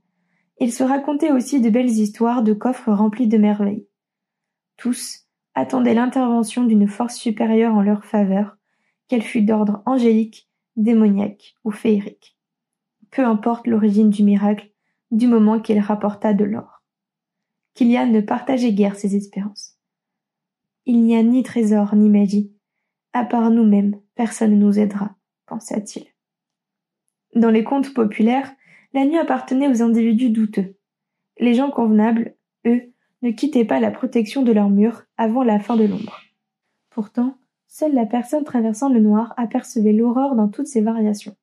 Ils 0.61 0.73
se 0.73 0.82
racontaient 0.82 1.32
aussi 1.32 1.61
de 1.61 1.70
belles 1.70 1.88
histoires 1.88 2.42
de 2.42 2.52
coffres 2.52 2.92
remplis 2.92 3.28
de 3.28 3.38
merveilles. 3.38 3.87
Tous 4.76 5.26
attendaient 5.54 5.94
l'intervention 5.94 6.64
d'une 6.64 6.88
force 6.88 7.16
supérieure 7.16 7.75
en 7.75 7.82
leur 7.82 8.04
faveur, 8.04 8.56
qu'elle 9.08 9.23
fût 9.23 9.42
d'ordre 9.42 9.82
angélique, 9.87 10.49
démoniaque 10.76 11.54
ou 11.64 11.70
féerique. 11.70 12.37
Peu 13.11 13.25
importe 13.25 13.66
l'origine 13.66 14.11
du 14.11 14.23
miracle, 14.23 14.70
du 15.11 15.26
moment 15.26 15.61
qu'il 15.61 15.78
rapporta 15.80 16.35
de 16.35 16.44
l'or. 16.44 16.77
Kilian 17.78 18.06
ne 18.06 18.20
partageait 18.20 18.73
guère 18.73 18.97
ses 18.97 19.14
espérances. 19.14 19.78
Il 20.85 21.04
n'y 21.04 21.14
a 21.14 21.23
ni 21.23 21.44
trésor 21.44 21.94
ni 21.94 22.11
magie. 22.11 22.52
À 23.12 23.25
part 23.25 23.52
nous-mêmes, 23.52 24.00
personne 24.16 24.50
ne 24.50 24.56
nous 24.56 24.80
aidera, 24.80 25.14
pensa-t-il. 25.47 26.04
Dans 27.40 27.50
les 27.50 27.62
contes 27.62 27.94
populaires, 27.94 28.52
la 28.94 29.04
nuit 29.04 29.16
appartenait 29.16 29.68
aux 29.68 29.80
individus 29.80 30.30
douteux. 30.30 30.76
Les 31.38 31.54
gens 31.54 31.70
convenables, 31.70 32.35
eux, 32.66 32.92
ne 33.23 33.30
quittaient 33.30 33.64
pas 33.64 33.78
la 33.78 33.92
protection 33.92 34.42
de 34.42 34.50
leurs 34.50 34.70
murs 34.70 35.04
avant 35.16 35.44
la 35.44 35.61
fin 35.61 35.76
de 35.76 35.85
l'ombre. 35.85 36.20
Pourtant, 36.90 37.38
seule 37.68 37.94
la 37.94 38.06
personne 38.06 38.42
traversant 38.42 38.88
le 38.88 38.99
noir 38.99 39.35
apercevait 39.37 39.92
l'aurore 39.92 40.35
dans 40.35 40.49
toutes 40.49 40.66
ses 40.66 40.80
variations. 40.80 41.37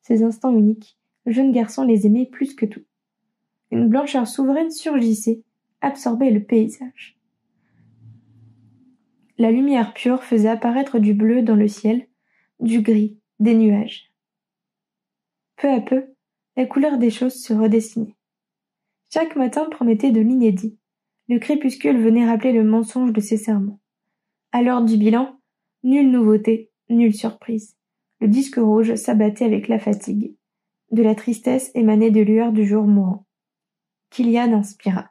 Ces 0.00 0.22
instants 0.22 0.56
uniques, 0.56 0.98
le 1.26 1.32
jeune 1.32 1.52
garçon 1.52 1.82
les 1.84 2.06
aimait 2.06 2.24
plus 2.24 2.54
que 2.54 2.64
tout. 2.64 2.86
Une 3.70 3.88
blancheur 3.88 4.26
souveraine 4.26 4.70
surgissait, 4.70 5.42
absorbait 5.80 6.30
le 6.30 6.42
paysage. 6.42 7.18
La 9.38 9.50
lumière 9.50 9.92
pure 9.92 10.22
faisait 10.22 10.48
apparaître 10.48 10.98
du 10.98 11.12
bleu 11.12 11.42
dans 11.42 11.56
le 11.56 11.68
ciel, 11.68 12.06
du 12.60 12.80
gris, 12.80 13.18
des 13.38 13.54
nuages. 13.54 14.12
Peu 15.56 15.68
à 15.68 15.80
peu, 15.80 16.06
la 16.56 16.64
couleur 16.64 16.96
des 16.96 17.10
choses 17.10 17.34
se 17.34 17.52
redessinait. 17.52 18.16
Chaque 19.12 19.36
matin 19.36 19.66
promettait 19.70 20.10
de 20.10 20.20
l'inédit. 20.20 20.78
Le 21.28 21.38
crépuscule 21.38 22.00
venait 22.00 22.26
rappeler 22.26 22.52
le 22.52 22.64
mensonge 22.64 23.12
de 23.12 23.20
ses 23.20 23.36
serments. 23.36 23.80
À 24.52 24.62
l'heure 24.62 24.82
du 24.82 24.96
bilan, 24.96 25.38
nulle 25.82 26.10
nouveauté, 26.10 26.70
nulle 26.88 27.14
surprise. 27.14 27.76
Le 28.20 28.28
disque 28.28 28.56
rouge 28.56 28.94
s'abattait 28.94 29.44
avec 29.44 29.68
la 29.68 29.78
fatigue. 29.78 30.34
De 30.92 31.02
la 31.02 31.14
tristesse 31.14 31.70
émanait 31.74 32.10
de 32.10 32.20
lueurs 32.20 32.52
du 32.52 32.64
jour 32.64 32.84
mourant. 32.84 33.25
Kilian 34.10 34.52
inspira. 34.52 35.10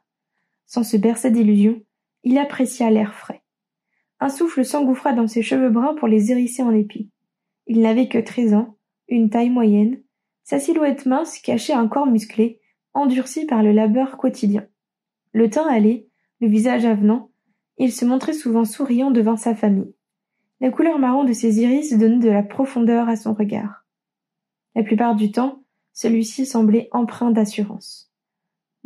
Sans 0.66 0.82
se 0.82 0.96
bercer 0.96 1.30
d'illusions, 1.30 1.80
il 2.24 2.38
apprécia 2.38 2.90
l'air 2.90 3.14
frais. 3.14 3.42
Un 4.18 4.28
souffle 4.28 4.64
s'engouffra 4.64 5.12
dans 5.12 5.26
ses 5.26 5.42
cheveux 5.42 5.70
bruns 5.70 5.94
pour 5.94 6.08
les 6.08 6.32
hérisser 6.32 6.62
en 6.62 6.72
épis. 6.72 7.10
Il 7.66 7.80
n'avait 7.80 8.08
que 8.08 8.18
treize 8.18 8.54
ans, 8.54 8.76
une 9.08 9.30
taille 9.30 9.50
moyenne, 9.50 10.00
sa 10.42 10.58
silhouette 10.58 11.06
mince 11.06 11.38
cachait 11.38 11.72
un 11.72 11.88
corps 11.88 12.06
musclé, 12.06 12.60
endurci 12.94 13.46
par 13.46 13.62
le 13.62 13.72
labeur 13.72 14.16
quotidien. 14.16 14.66
Le 15.32 15.50
teint 15.50 15.66
allait, 15.68 16.08
le 16.40 16.48
visage 16.48 16.84
avenant, 16.84 17.30
il 17.78 17.92
se 17.92 18.04
montrait 18.04 18.32
souvent 18.32 18.64
souriant 18.64 19.10
devant 19.10 19.36
sa 19.36 19.54
famille. 19.54 19.94
La 20.60 20.70
couleur 20.70 20.98
marron 20.98 21.24
de 21.24 21.32
ses 21.32 21.60
iris 21.60 21.92
donnait 21.98 22.24
de 22.24 22.30
la 22.30 22.42
profondeur 22.42 23.08
à 23.08 23.16
son 23.16 23.34
regard. 23.34 23.84
La 24.74 24.82
plupart 24.82 25.14
du 25.14 25.30
temps, 25.30 25.62
celui-ci 25.92 26.46
semblait 26.46 26.88
empreint 26.92 27.30
d'assurance. 27.30 28.05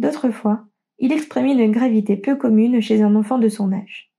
D'autres 0.01 0.31
fois, 0.31 0.65
il 0.99 1.13
exprimait 1.13 1.53
une 1.53 1.73
gravité 1.73 2.17
peu 2.17 2.35
commune 2.35 2.81
chez 2.81 3.03
un 3.03 3.15
enfant 3.15 3.39
de 3.39 3.51
son 3.51 3.71
âge. 3.71 4.11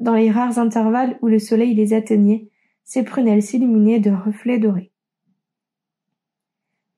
Dans 0.00 0.16
les 0.16 0.32
rares 0.32 0.58
intervalles 0.58 1.16
où 1.22 1.28
le 1.28 1.38
soleil 1.38 1.74
les 1.74 1.94
atteignait, 1.94 2.48
ses 2.82 3.04
prunelles 3.04 3.44
s'illuminaient 3.44 4.00
de 4.00 4.10
reflets 4.10 4.58
dorés. 4.58 4.90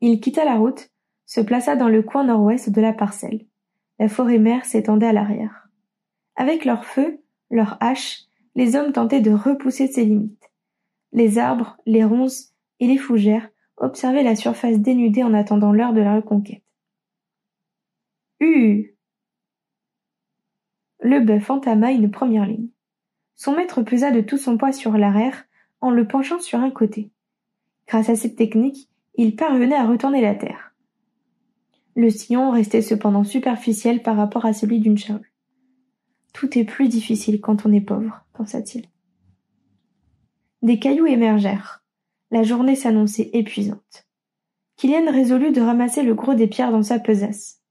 Il 0.00 0.20
quitta 0.20 0.46
la 0.46 0.54
route, 0.54 0.90
se 1.26 1.42
plaça 1.42 1.76
dans 1.76 1.90
le 1.90 2.00
coin 2.00 2.24
nord-ouest 2.24 2.70
de 2.70 2.80
la 2.80 2.94
parcelle. 2.94 3.44
La 3.98 4.08
forêt 4.08 4.38
mère 4.38 4.64
s'étendait 4.64 5.08
à 5.08 5.12
l'arrière. 5.12 5.68
Avec 6.34 6.64
leurs 6.64 6.86
feux, 6.86 7.20
leurs 7.50 7.76
haches, 7.80 8.22
les 8.54 8.74
hommes 8.74 8.92
tentaient 8.92 9.20
de 9.20 9.32
repousser 9.32 9.86
ses 9.86 10.06
limites. 10.06 10.50
Les 11.12 11.36
arbres, 11.36 11.76
les 11.84 12.04
ronces 12.04 12.54
et 12.80 12.86
les 12.86 12.96
fougères 12.96 13.50
observaient 13.76 14.22
la 14.22 14.34
surface 14.34 14.78
dénudée 14.78 15.22
en 15.22 15.34
attendant 15.34 15.72
l'heure 15.72 15.92
de 15.92 16.00
la 16.00 16.16
reconquête. 16.16 16.63
Le 21.00 21.20
bœuf 21.20 21.50
entama 21.50 21.92
une 21.92 22.10
première 22.10 22.46
ligne. 22.46 22.68
Son 23.34 23.54
maître 23.54 23.82
pesa 23.82 24.10
de 24.10 24.20
tout 24.20 24.38
son 24.38 24.56
poids 24.56 24.72
sur 24.72 24.96
l'arrière 24.96 25.44
en 25.80 25.90
le 25.90 26.06
penchant 26.06 26.40
sur 26.40 26.60
un 26.60 26.70
côté. 26.70 27.10
Grâce 27.86 28.08
à 28.08 28.16
cette 28.16 28.36
technique, 28.36 28.88
il 29.14 29.36
parvenait 29.36 29.74
à 29.74 29.86
retourner 29.86 30.20
la 30.20 30.34
terre. 30.34 30.74
Le 31.94 32.10
sillon 32.10 32.50
restait 32.50 32.82
cependant 32.82 33.24
superficiel 33.24 34.02
par 34.02 34.16
rapport 34.16 34.46
à 34.46 34.52
celui 34.52 34.80
d'une 34.80 34.98
charrue. 34.98 35.32
Tout 36.32 36.58
est 36.58 36.64
plus 36.64 36.88
difficile 36.88 37.40
quand 37.40 37.66
on 37.66 37.72
est 37.72 37.80
pauvre, 37.80 38.24
pensa-t-il. 38.32 38.86
Des 40.62 40.78
cailloux 40.78 41.06
émergèrent. 41.06 41.84
La 42.30 42.42
journée 42.42 42.74
s'annonçait 42.74 43.30
épuisante. 43.34 44.06
Kylian 44.76 45.12
résolut 45.12 45.52
de 45.52 45.60
ramasser 45.60 46.02
le 46.02 46.14
gros 46.14 46.34
des 46.34 46.48
pierres 46.48 46.72
dans 46.72 46.82
sa 46.82 46.98
pesasse. 46.98 47.63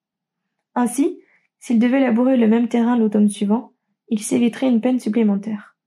Ainsi, 0.76 1.20
s'il 1.60 1.80
devait 1.80 2.00
labourer 2.00 2.38
le 2.38 2.48
même 2.48 2.68
terrain 2.68 2.98
l'automne 2.98 3.30
suivant, 3.30 3.74
il 4.10 4.22
s'éviterait 4.22 4.68
une 4.68 4.82
peine 4.82 5.00
supplémentaire. 5.00 5.78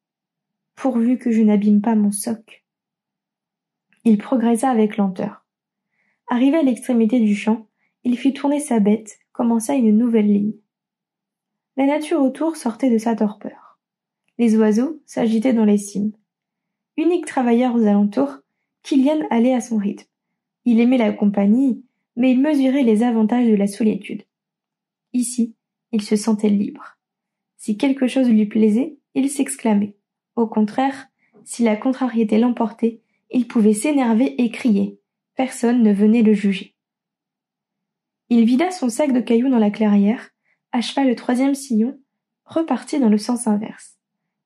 Pourvu 0.75 1.19
que 1.19 1.31
je 1.31 1.43
n'abîme 1.43 1.81
pas 1.81 1.95
mon 1.95 2.11
soc. 2.11 2.65
Il 4.05 4.19
progressa 4.19 4.71
avec 4.71 4.97
lenteur. 4.97 5.45
Arrivé 6.29 6.57
à 6.57 6.63
l'extrémité 6.63 7.21
du 7.21 7.35
champ, 7.35 7.67
il 8.05 8.17
fit 8.17 8.33
tourner 8.33 8.61
sa 8.61 8.81
bête, 8.81 9.19
commença 9.33 9.75
une 9.75 9.97
nouvelle 9.97 10.33
ligne. 10.33 10.55
La 11.77 11.87
nature 11.87 12.23
autour 12.23 12.57
sortait 12.57 12.91
de 12.91 12.99
sa 12.99 13.17
torpeur. 13.17 13.79
Les 14.39 14.57
oiseaux 14.57 15.01
s'agitaient 15.07 15.53
dans 15.53 15.65
les 15.65 15.79
cimes. 15.79 16.13
Unique 16.97 17.27
travailleur 17.27 17.75
aux 17.75 17.87
alentours, 17.87 18.39
Kilian 18.83 19.27
allait 19.31 19.55
à 19.55 19.61
son 19.61 19.77
rythme. 19.77 20.07
Il 20.65 20.81
aimait 20.81 20.99
la 20.99 21.13
compagnie, 21.13 21.85
mais 22.17 22.31
il 22.31 22.41
mesurait 22.41 22.83
les 22.83 23.03
avantages 23.03 23.49
de 23.49 23.55
la 23.55 23.67
solitude. 23.67 24.23
Ici, 25.17 25.55
il 25.93 26.03
se 26.03 26.15
sentait 26.15 26.51
libre. 26.51 26.99
Si 27.57 27.79
quelque 27.79 28.07
chose 28.07 28.29
lui 28.29 28.45
plaisait, 28.45 28.99
il 29.15 29.31
s'exclamait. 29.31 29.97
Au 30.35 30.47
contraire, 30.47 31.07
si 31.43 31.63
la 31.63 31.75
contrariété 31.75 32.37
l'emportait, 32.37 33.01
il 33.31 33.49
pouvait 33.49 33.73
s'énerver 33.73 34.35
et 34.43 34.51
crier. 34.51 35.01
Personne 35.35 35.83
ne 35.83 35.91
venait 35.91 36.21
le 36.21 36.35
juger. 36.35 36.75
Il 38.29 38.45
vida 38.45 38.71
son 38.71 38.91
sac 38.91 39.15
de 39.15 39.21
cailloux 39.21 39.49
dans 39.49 39.59
la 39.59 39.71
clairière, 39.71 40.33
acheva 40.71 41.03
le 41.03 41.15
troisième 41.15 41.55
sillon, 41.55 41.99
repartit 42.45 43.01
dans 43.01 43.09
le 43.09 43.17
sens 43.17 43.47
inverse. 43.47 43.97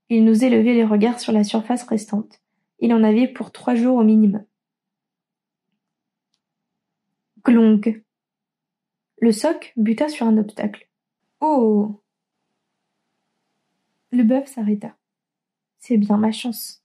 Il 0.08 0.24
nous 0.24 0.44
élevait 0.44 0.74
les 0.74 0.84
regards 0.84 1.18
sur 1.18 1.32
la 1.32 1.42
surface 1.42 1.82
restante. 1.82 2.40
Il 2.78 2.94
en 2.94 3.02
avait 3.02 3.26
pour 3.26 3.50
trois 3.50 3.74
jours 3.74 3.96
au 3.96 4.04
minimum. 4.04 4.44
Glong. 7.44 8.04
Le 9.22 9.32
soc 9.32 9.74
buta 9.76 10.08
sur 10.08 10.26
un 10.26 10.38
obstacle. 10.38 10.88
Oh 11.40 12.00
Le 14.10 14.22
bœuf 14.22 14.48
s'arrêta. 14.48 14.96
C'est 15.78 15.98
bien 15.98 16.16
ma 16.16 16.32
chance. 16.32 16.82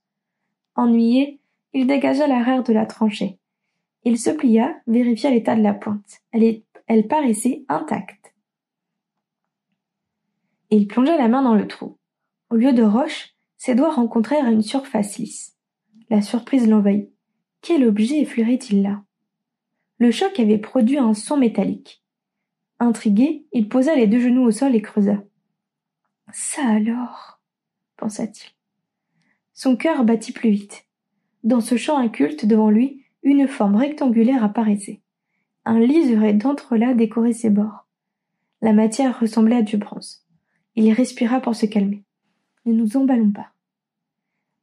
Ennuyé, 0.75 1.39
il 1.71 1.87
dégagea 1.87 2.27
l'arrière 2.27 2.63
de 2.63 2.73
la 2.73 2.85
tranchée. 2.85 3.39
Il 4.03 4.19
se 4.19 4.31
plia, 4.31 4.81
vérifia 4.85 5.29
l'état 5.29 5.55
de 5.55 5.61
la 5.61 5.73
pointe. 5.73 6.23
Elle, 6.33 7.07
paraissait 7.07 7.63
intacte. 7.69 8.33
Il 10.71 10.87
plongea 10.87 11.17
la 11.17 11.29
main 11.29 11.41
dans 11.41 11.55
le 11.55 11.69
trou. 11.69 11.97
Au 12.49 12.55
lieu 12.55 12.73
de 12.73 12.83
roche, 12.83 13.33
ses 13.55 13.75
doigts 13.75 13.93
rencontrèrent 13.93 14.51
une 14.51 14.61
surface 14.61 15.17
lisse. 15.17 15.55
La 16.09 16.21
surprise 16.21 16.67
l'envahit. 16.67 17.09
Quel 17.61 17.85
objet 17.85 18.25
fleurit-il 18.25 18.81
là? 18.81 19.03
Le 19.99 20.11
choc 20.11 20.37
avait 20.37 20.57
produit 20.57 20.97
un 20.97 21.13
son 21.13 21.37
métallique. 21.37 22.04
Intrigué, 22.79 23.45
il 23.53 23.69
posa 23.69 23.95
les 23.95 24.07
deux 24.07 24.19
genoux 24.19 24.43
au 24.43 24.51
sol 24.51 24.75
et 24.75 24.81
creusa. 24.81 25.23
Ça 26.31 26.67
alors 26.67 27.39
pensa-t-il. 27.97 28.51
Son 29.53 29.77
cœur 29.77 30.03
battit 30.03 30.33
plus 30.33 30.49
vite. 30.49 30.85
Dans 31.43 31.61
ce 31.61 31.77
champ 31.77 31.97
inculte 31.97 32.45
devant 32.45 32.69
lui, 32.69 33.05
une 33.23 33.47
forme 33.47 33.75
rectangulaire 33.75 34.43
apparaissait. 34.43 35.01
Un 35.63 35.79
liseré 35.79 36.33
d'entrelacs 36.33 36.97
décorait 36.97 37.33
ses 37.33 37.49
bords. 37.49 37.87
La 38.61 38.73
matière 38.73 39.19
ressemblait 39.19 39.57
à 39.57 39.61
du 39.61 39.77
bronze. 39.77 40.25
Il 40.75 40.91
respira 40.91 41.39
pour 41.39 41.55
se 41.55 41.65
calmer. 41.65 42.03
Ne 42.65 42.73
nous 42.73 42.97
emballons 42.97 43.31
pas. 43.31 43.51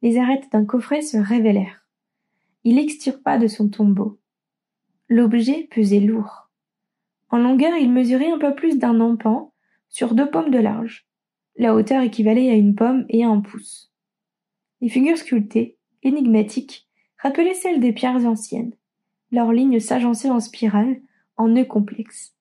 Les 0.01 0.17
arêtes 0.17 0.51
d'un 0.51 0.65
coffret 0.65 1.01
se 1.01 1.17
révélèrent. 1.17 1.87
Il 2.63 2.77
extirpa 2.77 3.37
de 3.37 3.47
son 3.47 3.69
tombeau. 3.69 4.19
L'objet 5.09 5.67
pesait 5.71 5.99
lourd. 5.99 6.42
En 7.33 7.39
longueur, 7.39 7.75
il 7.75 7.91
mesurait 7.91 8.29
un 8.29 8.37
peu 8.37 8.53
plus 8.53 8.77
d'un 8.77 8.99
empan 8.99 9.55
sur 9.89 10.13
deux 10.13 10.29
pommes 10.29 10.51
de 10.51 10.59
large. 10.59 11.07
La 11.55 11.73
hauteur 11.73 12.03
équivalait 12.03 12.51
à 12.51 12.53
une 12.53 12.75
pomme 12.75 13.05
et 13.09 13.23
à 13.23 13.27
un 13.27 13.41
pouce. 13.41 13.91
Les 14.81 14.89
figures 14.89 15.17
sculptées, 15.17 15.79
énigmatiques, 16.03 16.87
rappelaient 17.17 17.55
celles 17.55 17.79
des 17.79 17.91
pierres 17.91 18.23
anciennes. 18.27 18.75
Leurs 19.31 19.51
lignes 19.51 19.79
s'agençaient 19.79 20.29
en 20.29 20.39
spirale, 20.39 21.01
en 21.35 21.47
nœuds 21.47 21.65
complexes. 21.65 22.35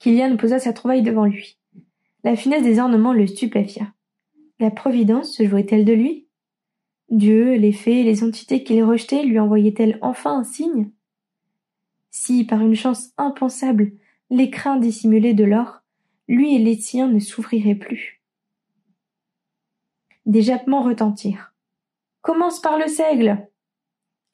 Kylian 0.00 0.36
posa 0.38 0.58
sa 0.58 0.72
trouvaille 0.72 1.02
devant 1.02 1.26
lui. 1.26 1.56
La 2.24 2.34
finesse 2.34 2.64
des 2.64 2.80
ornements 2.80 3.12
le 3.12 3.28
stupéfia. 3.28 3.94
La 4.58 4.72
Providence 4.72 5.36
se 5.36 5.46
jouait-elle 5.46 5.84
de 5.84 5.92
lui? 5.92 6.26
Dieu, 7.10 7.54
les 7.54 7.70
fées, 7.70 8.02
les 8.02 8.24
entités 8.24 8.64
qu'il 8.64 8.82
rejetait 8.82 9.22
lui 9.22 9.38
envoyaient-elles 9.38 10.00
enfin 10.02 10.40
un 10.40 10.44
signe? 10.44 10.90
Si, 12.10 12.44
par 12.44 12.60
une 12.60 12.74
chance 12.74 13.12
impensable, 13.16 13.92
l'écrin 14.30 14.76
dissimulait 14.76 15.34
de 15.34 15.44
l'or, 15.44 15.82
lui 16.28 16.54
et 16.54 16.58
les 16.58 16.76
siens 16.76 17.08
ne 17.08 17.18
souffriraient 17.18 17.74
plus. 17.74 18.22
Des 20.26 20.42
jappements 20.42 20.82
retentirent. 20.82 21.54
Commence 22.20 22.60
par 22.60 22.78
le 22.78 22.86
seigle 22.86 23.48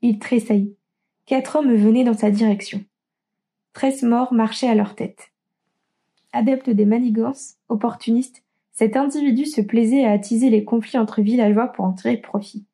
Il 0.02 0.18
tressaillit. 0.18 0.76
Quatre 1.26 1.56
hommes 1.56 1.74
venaient 1.74 2.04
dans 2.04 2.16
sa 2.16 2.30
direction. 2.30 2.84
Treize 3.72 4.02
morts 4.02 4.32
marchaient 4.32 4.68
à 4.68 4.74
leur 4.74 4.94
tête. 4.94 5.32
Adepte 6.32 6.70
des 6.70 6.84
manigances, 6.84 7.56
opportuniste, 7.68 8.42
cet 8.72 8.96
individu 8.96 9.46
se 9.46 9.60
plaisait 9.60 10.04
à 10.04 10.10
attiser 10.10 10.50
les 10.50 10.64
conflits 10.64 10.98
entre 10.98 11.22
villageois 11.22 11.68
pour 11.68 11.84
en 11.84 11.92
tirer 11.92 12.16
profit. 12.16 12.66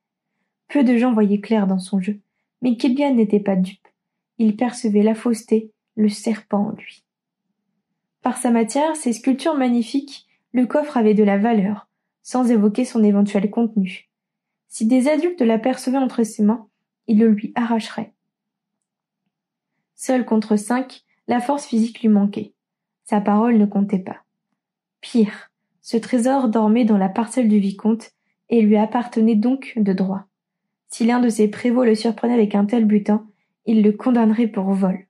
Peu 0.68 0.82
de 0.82 0.96
gens 0.96 1.12
voyaient 1.12 1.40
clair 1.40 1.66
dans 1.66 1.78
son 1.78 2.00
jeu, 2.00 2.20
mais 2.62 2.76
Killian 2.78 3.14
n'était 3.14 3.40
pas 3.40 3.56
dupe. 3.56 3.86
Il 4.40 4.56
percevait 4.56 5.02
la 5.02 5.14
fausseté, 5.14 5.70
le 5.96 6.08
serpent 6.08 6.68
en 6.68 6.70
lui. 6.70 7.04
Par 8.22 8.38
sa 8.38 8.50
matière, 8.50 8.96
ses 8.96 9.12
sculptures 9.12 9.54
magnifiques, 9.54 10.26
le 10.52 10.64
coffre 10.64 10.96
avait 10.96 11.12
de 11.12 11.22
la 11.22 11.36
valeur, 11.36 11.88
sans 12.22 12.50
évoquer 12.50 12.86
son 12.86 13.04
éventuel 13.04 13.50
contenu. 13.50 14.08
Si 14.66 14.86
des 14.86 15.08
adultes 15.08 15.42
l'apercevaient 15.42 15.98
entre 15.98 16.22
ses 16.22 16.42
mains, 16.42 16.66
ils 17.06 17.18
le 17.18 17.28
lui 17.28 17.52
arracheraient. 17.54 18.14
Seul 19.94 20.24
contre 20.24 20.56
cinq, 20.56 21.02
la 21.28 21.40
force 21.40 21.66
physique 21.66 22.00
lui 22.00 22.08
manquait. 22.08 22.54
Sa 23.04 23.20
parole 23.20 23.58
ne 23.58 23.66
comptait 23.66 23.98
pas. 23.98 24.24
Pire, 25.02 25.50
ce 25.82 25.98
trésor 25.98 26.48
dormait 26.48 26.86
dans 26.86 26.96
la 26.96 27.10
parcelle 27.10 27.48
du 27.48 27.58
vicomte 27.58 28.12
et 28.48 28.62
lui 28.62 28.78
appartenait 28.78 29.34
donc 29.34 29.74
de 29.76 29.92
droit. 29.92 30.24
Si 30.88 31.04
l'un 31.04 31.20
de 31.20 31.28
ses 31.28 31.48
prévôts 31.48 31.84
le 31.84 31.94
surprenait 31.94 32.32
avec 32.32 32.54
un 32.54 32.64
tel 32.64 32.86
butin, 32.86 33.29
il 33.70 33.82
le 33.82 33.92
condamnerait 33.92 34.48
pour 34.48 34.72
vol. 34.72 35.06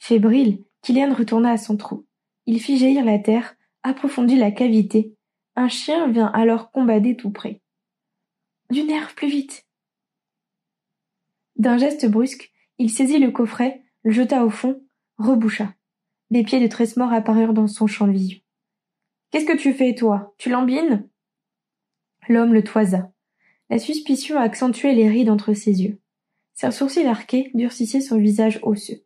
Fébrile, 0.00 0.64
Kylian 0.82 1.14
retourna 1.14 1.52
à 1.52 1.56
son 1.56 1.76
trou. 1.76 2.04
Il 2.46 2.60
fit 2.60 2.78
jaillir 2.78 3.04
la 3.04 3.20
terre, 3.20 3.54
approfondit 3.84 4.34
la 4.34 4.50
cavité. 4.50 5.14
Un 5.54 5.68
chien 5.68 6.10
vint 6.10 6.26
alors 6.26 6.72
combader 6.72 7.16
tout 7.16 7.30
près. 7.30 7.62
Du 8.70 8.82
nerf, 8.82 9.14
plus 9.14 9.28
vite. 9.28 9.68
D'un 11.54 11.78
geste 11.78 12.10
brusque, 12.10 12.52
il 12.78 12.90
saisit 12.90 13.20
le 13.20 13.30
coffret, 13.30 13.84
le 14.02 14.10
jeta 14.10 14.44
au 14.44 14.50
fond, 14.50 14.82
reboucha. 15.16 15.74
Les 16.30 16.42
pieds 16.42 16.58
de 16.58 16.66
Tresmort 16.66 17.12
apparurent 17.12 17.54
dans 17.54 17.68
son 17.68 17.86
champ 17.86 18.08
de 18.08 18.12
vision. 18.12 18.40
Qu'est-ce 19.30 19.46
que 19.46 19.56
tu 19.56 19.72
fais, 19.72 19.94
toi? 19.94 20.34
Tu 20.38 20.50
lambines? 20.50 21.08
L'homme 22.28 22.52
le 22.52 22.64
toisa. 22.64 23.12
La 23.70 23.78
suspicion 23.78 24.40
accentuait 24.40 24.94
les 24.94 25.08
rides 25.08 25.30
entre 25.30 25.54
ses 25.54 25.84
yeux. 25.84 26.00
Ses 26.56 26.70
sourcils 26.70 27.06
arqués 27.06 27.50
durcissaient 27.52 28.00
son 28.00 28.16
visage 28.16 28.60
osseux. 28.62 29.02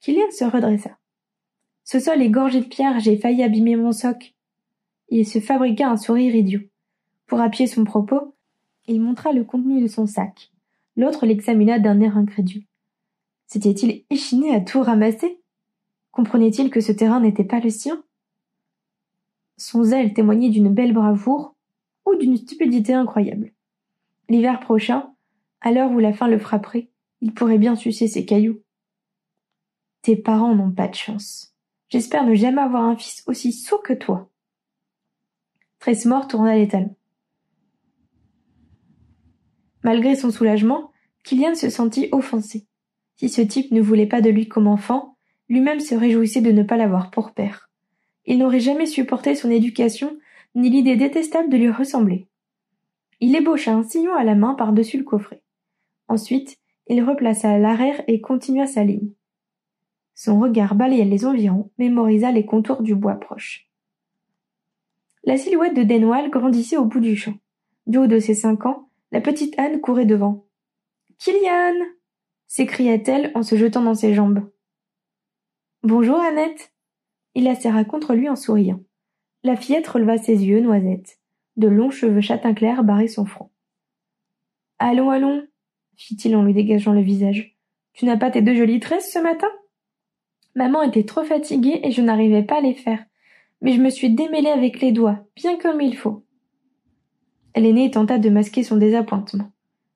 Kylian 0.00 0.30
se 0.30 0.44
redressa. 0.44 0.96
Ce 1.84 2.00
sol 2.00 2.22
est 2.22 2.30
gorgé 2.30 2.62
de 2.62 2.66
pierres, 2.66 3.00
j'ai 3.00 3.18
failli 3.18 3.42
abîmer 3.42 3.76
mon 3.76 3.92
soc. 3.92 4.34
Il 5.10 5.26
se 5.26 5.40
fabriqua 5.40 5.90
un 5.90 5.98
sourire 5.98 6.34
idiot. 6.34 6.62
Pour 7.26 7.42
appuyer 7.42 7.66
son 7.66 7.84
propos, 7.84 8.34
il 8.86 9.02
montra 9.02 9.32
le 9.32 9.44
contenu 9.44 9.82
de 9.82 9.86
son 9.86 10.06
sac. 10.06 10.52
L'autre 10.96 11.26
l'examina 11.26 11.78
d'un 11.78 12.00
air 12.00 12.16
incrédule. 12.16 12.64
S'était-il 13.46 14.06
échiné 14.08 14.54
à 14.54 14.62
tout 14.62 14.80
ramasser? 14.80 15.42
Comprenait-il 16.12 16.70
que 16.70 16.80
ce 16.80 16.92
terrain 16.92 17.20
n'était 17.20 17.44
pas 17.44 17.60
le 17.60 17.68
sien? 17.68 18.02
Son 19.58 19.84
zèle 19.84 20.14
témoignait 20.14 20.48
d'une 20.48 20.72
belle 20.72 20.94
bravoure 20.94 21.54
ou 22.06 22.14
d'une 22.14 22.38
stupidité 22.38 22.94
incroyable. 22.94 23.52
L'hiver 24.30 24.60
prochain, 24.60 25.13
à 25.64 25.72
l'heure 25.72 25.90
où 25.90 25.98
la 25.98 26.12
faim 26.12 26.28
le 26.28 26.38
frapperait, 26.38 26.90
il 27.22 27.32
pourrait 27.32 27.58
bien 27.58 27.74
sucer 27.74 28.06
ses 28.06 28.26
cailloux. 28.26 28.60
Tes 30.02 30.14
parents 30.14 30.54
n'ont 30.54 30.70
pas 30.70 30.88
de 30.88 30.94
chance. 30.94 31.54
J'espère 31.88 32.26
ne 32.26 32.34
jamais 32.34 32.60
avoir 32.60 32.82
un 32.82 32.96
fils 32.96 33.24
aussi 33.26 33.50
sourd 33.50 33.82
que 33.82 33.94
toi. 33.94 34.28
Tresmore 35.78 36.28
tourna 36.28 36.54
les. 36.54 36.68
Malgré 39.82 40.16
son 40.16 40.30
soulagement, 40.30 40.92
Kylian 41.22 41.54
se 41.54 41.70
sentit 41.70 42.10
offensé. 42.12 42.66
Si 43.16 43.30
ce 43.30 43.40
type 43.40 43.72
ne 43.72 43.80
voulait 43.80 44.06
pas 44.06 44.20
de 44.20 44.28
lui 44.28 44.48
comme 44.48 44.66
enfant, 44.66 45.16
lui-même 45.48 45.80
se 45.80 45.94
réjouissait 45.94 46.42
de 46.42 46.52
ne 46.52 46.62
pas 46.62 46.76
l'avoir 46.76 47.10
pour 47.10 47.32
père. 47.32 47.70
Il 48.26 48.36
n'aurait 48.36 48.60
jamais 48.60 48.86
supporté 48.86 49.34
son 49.34 49.50
éducation, 49.50 50.18
ni 50.54 50.68
l'idée 50.68 50.96
détestable 50.96 51.48
de 51.48 51.56
lui 51.56 51.70
ressembler. 51.70 52.28
Il 53.20 53.34
ébaucha 53.34 53.72
un 53.72 53.82
sillon 53.82 54.14
à 54.14 54.24
la 54.24 54.34
main 54.34 54.52
par-dessus 54.52 54.98
le 54.98 55.04
coffret. 55.04 55.40
Ensuite, 56.08 56.58
il 56.86 57.02
replaça 57.02 57.58
l'arrière 57.58 58.02
et 58.06 58.20
continua 58.20 58.66
sa 58.66 58.84
ligne. 58.84 59.12
Son 60.14 60.38
regard 60.38 60.74
balayait 60.74 61.04
les 61.04 61.26
environs, 61.26 61.70
mémorisa 61.78 62.30
les 62.30 62.46
contours 62.46 62.82
du 62.82 62.94
bois 62.94 63.14
proche. 63.14 63.68
La 65.24 65.36
silhouette 65.36 65.74
de 65.74 65.82
Denwall 65.82 66.30
grandissait 66.30 66.76
au 66.76 66.84
bout 66.84 67.00
du 67.00 67.16
champ. 67.16 67.34
Du 67.86 67.98
haut 67.98 68.06
de 68.06 68.18
ses 68.18 68.34
cinq 68.34 68.66
ans, 68.66 68.88
la 69.10 69.20
petite 69.20 69.58
Anne 69.58 69.80
courait 69.80 70.06
devant. 70.06 70.46
Kylian 71.18 71.74
s'écria-t-elle 72.46 73.32
en 73.34 73.42
se 73.42 73.56
jetant 73.56 73.82
dans 73.82 73.94
ses 73.94 74.14
jambes. 74.14 74.48
Bonjour, 75.82 76.18
Annette. 76.18 76.72
Il 77.34 77.44
la 77.44 77.54
serra 77.54 77.84
contre 77.84 78.14
lui 78.14 78.28
en 78.28 78.36
souriant. 78.36 78.80
La 79.42 79.56
fillette 79.56 79.86
releva 79.86 80.18
ses 80.18 80.44
yeux, 80.44 80.60
noisette. 80.60 81.18
De 81.56 81.68
longs 81.68 81.90
cheveux 81.90 82.20
châtain 82.20 82.54
clair 82.54 82.84
barraient 82.84 83.08
son 83.08 83.24
front. 83.24 83.50
Allons, 84.78 85.10
allons, 85.10 85.46
fit-il 85.96 86.36
en 86.36 86.42
lui 86.42 86.54
dégageant 86.54 86.92
le 86.92 87.00
visage. 87.00 87.56
Tu 87.92 88.04
n'as 88.04 88.16
pas 88.16 88.30
tes 88.30 88.42
deux 88.42 88.54
jolies 88.54 88.80
tresses 88.80 89.12
ce 89.12 89.18
matin? 89.18 89.48
Maman 90.54 90.82
était 90.82 91.04
trop 91.04 91.24
fatiguée 91.24 91.80
et 91.82 91.90
je 91.90 92.02
n'arrivais 92.02 92.42
pas 92.42 92.58
à 92.58 92.60
les 92.60 92.74
faire. 92.74 93.04
Mais 93.60 93.72
je 93.72 93.80
me 93.80 93.90
suis 93.90 94.10
démêlée 94.10 94.50
avec 94.50 94.80
les 94.80 94.92
doigts, 94.92 95.26
bien 95.36 95.58
comme 95.58 95.80
il 95.80 95.96
faut. 95.96 96.24
L'aînée 97.56 97.90
tenta 97.90 98.18
de 98.18 98.28
masquer 98.30 98.62
son 98.62 98.76
désappointement. 98.76 99.52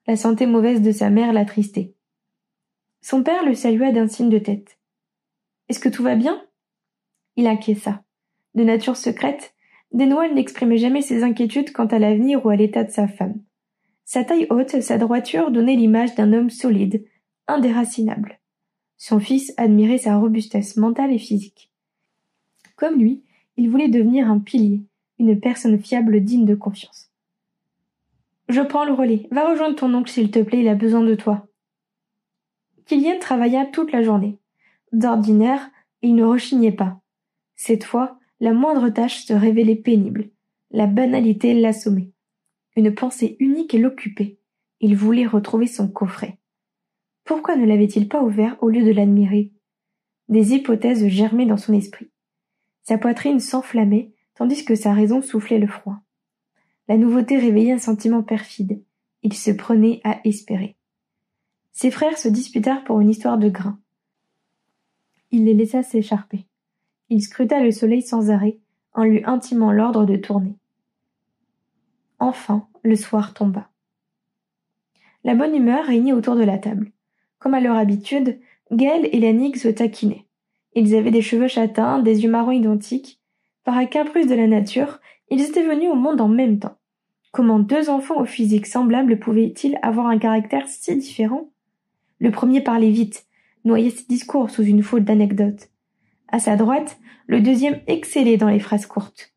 La 0.07 0.17
santé 0.17 0.47
mauvaise 0.47 0.81
de 0.81 0.93
sa 0.93 1.11
mère 1.11 1.33
l'attristait. 1.33 1.95
Son 3.01 3.23
père 3.23 3.45
le 3.45 3.55
salua 3.55 3.93
d'un 3.93 4.09
signe 4.09 4.31
de 4.31 4.39
tête. 4.39 4.79
Est-ce 5.69 5.81
que 5.81 5.89
tout 5.89 6.03
va 6.03 6.15
bien? 6.15 6.43
Il 7.37 7.47
inquiéta. 7.47 8.03
De 8.55 8.65
nature 8.65 8.97
secrète, 8.97 9.55
Denwall 9.93 10.35
n'exprimait 10.35 10.79
jamais 10.79 11.03
ses 11.03 11.23
inquiétudes 11.23 11.73
quant 11.73 11.87
à 11.87 11.99
l'avenir 11.99 12.45
ou 12.45 12.49
à 12.49 12.57
l'état 12.57 12.85
de 12.85 12.91
sa 12.91 13.07
femme. 13.07 13.41
Sa 14.09 14.25
taille 14.25 14.47
haute, 14.49 14.81
sa 14.81 14.97
droiture 14.97 15.51
donnaient 15.51 15.77
l'image 15.77 16.15
d'un 16.15 16.33
homme 16.33 16.49
solide, 16.49 17.05
indéracinable. 17.47 18.41
Son 18.97 19.21
fils 19.21 19.53
admirait 19.59 19.99
sa 19.99 20.17
robustesse 20.17 20.79
mentale 20.79 21.13
et 21.13 21.19
physique. 21.19 21.71
Comme 22.75 22.99
lui, 22.99 23.23
il 23.59 23.69
voulait 23.69 23.91
devenir 23.91 24.31
un 24.31 24.39
pilier, 24.39 24.81
une 25.19 25.39
personne 25.39 25.79
fiable 25.79 26.25
digne 26.25 26.47
de 26.47 26.55
confiance. 26.55 27.11
Je 28.49 28.63
prends 28.63 28.87
le 28.87 28.95
relais. 28.95 29.29
Va 29.31 29.47
rejoindre 29.47 29.77
ton 29.77 29.93
oncle 29.93 30.11
s'il 30.11 30.31
te 30.31 30.39
plaît, 30.39 30.61
il 30.61 30.69
a 30.69 30.75
besoin 30.75 31.03
de 31.03 31.15
toi. 31.15 31.47
Kylian 32.87 33.19
travailla 33.19 33.67
toute 33.67 33.93
la 33.93 34.03
journée. 34.03 34.39
D'ordinaire, 34.91 35.71
il 36.01 36.15
ne 36.15 36.25
rechignait 36.25 36.73
pas. 36.73 36.99
Cette 37.57 37.85
fois, 37.85 38.19
la 38.41 38.55
moindre 38.55 38.89
tâche 38.89 39.27
se 39.27 39.35
révélait 39.35 39.77
pénible. 39.77 40.31
La 40.71 40.87
banalité 40.87 41.53
l'assommait. 41.53 42.11
Une 42.79 42.95
pensée 42.95 43.37
unique 43.41 43.73
l'occupait. 43.73 44.39
Il 44.79 44.95
voulait 44.95 45.27
retrouver 45.27 45.67
son 45.67 45.89
coffret. 45.89 46.39
Pourquoi 47.25 47.57
ne 47.57 47.67
l'avait-il 47.67 48.07
pas 48.07 48.23
ouvert 48.23 48.57
au 48.63 48.69
lieu 48.69 48.85
de 48.85 48.93
l'admirer? 48.93 49.51
Des 50.29 50.53
hypothèses 50.55 51.09
germaient 51.09 51.45
dans 51.45 51.57
son 51.57 51.73
esprit. 51.73 52.09
Sa 52.85 52.97
poitrine 52.97 53.41
s'enflammait, 53.41 54.13
tandis 54.37 54.65
que 54.65 54.77
sa 54.77 54.93
raison 54.93 55.23
soufflait 55.23 55.59
le 55.59 55.67
froid. 55.67 55.99
La 56.87 56.99
nouveauté 56.99 57.37
réveillait 57.37 57.73
un 57.73 57.79
sentiment 57.79 58.23
perfide. 58.23 58.81
Il 59.25 59.35
se 59.35 59.51
prenait 59.51 60.01
à 60.05 60.21
espérer. 60.23 60.77
Ses 61.73 61.91
frères 61.91 62.17
se 62.17 62.29
disputèrent 62.29 62.85
pour 62.85 63.01
une 63.01 63.11
histoire 63.11 63.39
de 63.39 63.49
grains. 63.49 63.81
Il 65.33 65.47
les 65.47 65.55
laissa 65.55 65.83
s'écharper. 65.83 66.47
Il 67.09 67.23
scruta 67.23 67.61
le 67.61 67.73
soleil 67.73 68.03
sans 68.03 68.31
arrêt, 68.31 68.61
en 68.93 69.03
lui 69.03 69.25
intimant 69.25 69.73
l'ordre 69.73 70.07
de 70.07 70.15
tourner. 70.15 70.58
Enfin, 72.19 72.67
le 72.83 72.97
soir 72.97 73.35
tomba. 73.35 73.71
La 75.25 75.35
bonne 75.35 75.55
humeur 75.55 75.85
régnait 75.85 76.13
autour 76.13 76.37
de 76.37 76.45
la 76.45 76.59
table. 76.59 76.93
Comme 77.39 77.55
à 77.55 77.61
leur 77.61 77.77
habitude, 77.77 78.41
Gaël 78.73 79.09
et 79.13 79.21
Lannick 79.21 79.57
se 79.57 79.69
taquinaient. 79.69 80.27
Ils 80.75 80.95
avaient 80.95 81.11
des 81.11 81.23
cheveux 81.23 81.49
châtains, 81.49 82.01
des 82.01 82.23
yeux 82.23 82.31
marrons 82.31 82.53
identiques. 82.53 83.21
Par 83.65 83.77
un 83.77 83.87
caprice 83.87 84.27
de 84.27 84.35
la 84.35 84.47
nature, 84.47 85.01
ils 85.31 85.43
étaient 85.43 85.67
venus 85.67 85.91
au 85.91 85.95
monde 85.95 86.21
en 86.21 86.29
même 86.29 86.59
temps. 86.59 86.77
Comment 87.33 87.59
deux 87.59 87.91
enfants 87.91 88.21
au 88.21 88.25
physique 88.25 88.67
semblable 88.67 89.19
pouvaient-ils 89.19 89.79
avoir 89.83 90.07
un 90.07 90.19
caractère 90.19 90.67
si 90.67 90.97
différent? 90.97 91.51
Le 92.19 92.31
premier 92.31 92.61
parlait 92.61 92.91
vite, 92.91 93.27
noyait 93.65 93.91
ses 93.91 94.07
discours 94.07 94.51
sous 94.51 94.63
une 94.63 94.83
foule 94.83 95.05
d'anecdotes. 95.05 95.69
À 96.29 96.39
sa 96.39 96.57
droite, 96.57 96.99
le 97.27 97.41
deuxième 97.41 97.81
excellait 97.87 98.37
dans 98.37 98.49
les 98.49 98.61
phrases 98.61 98.87
courtes. 98.87 99.35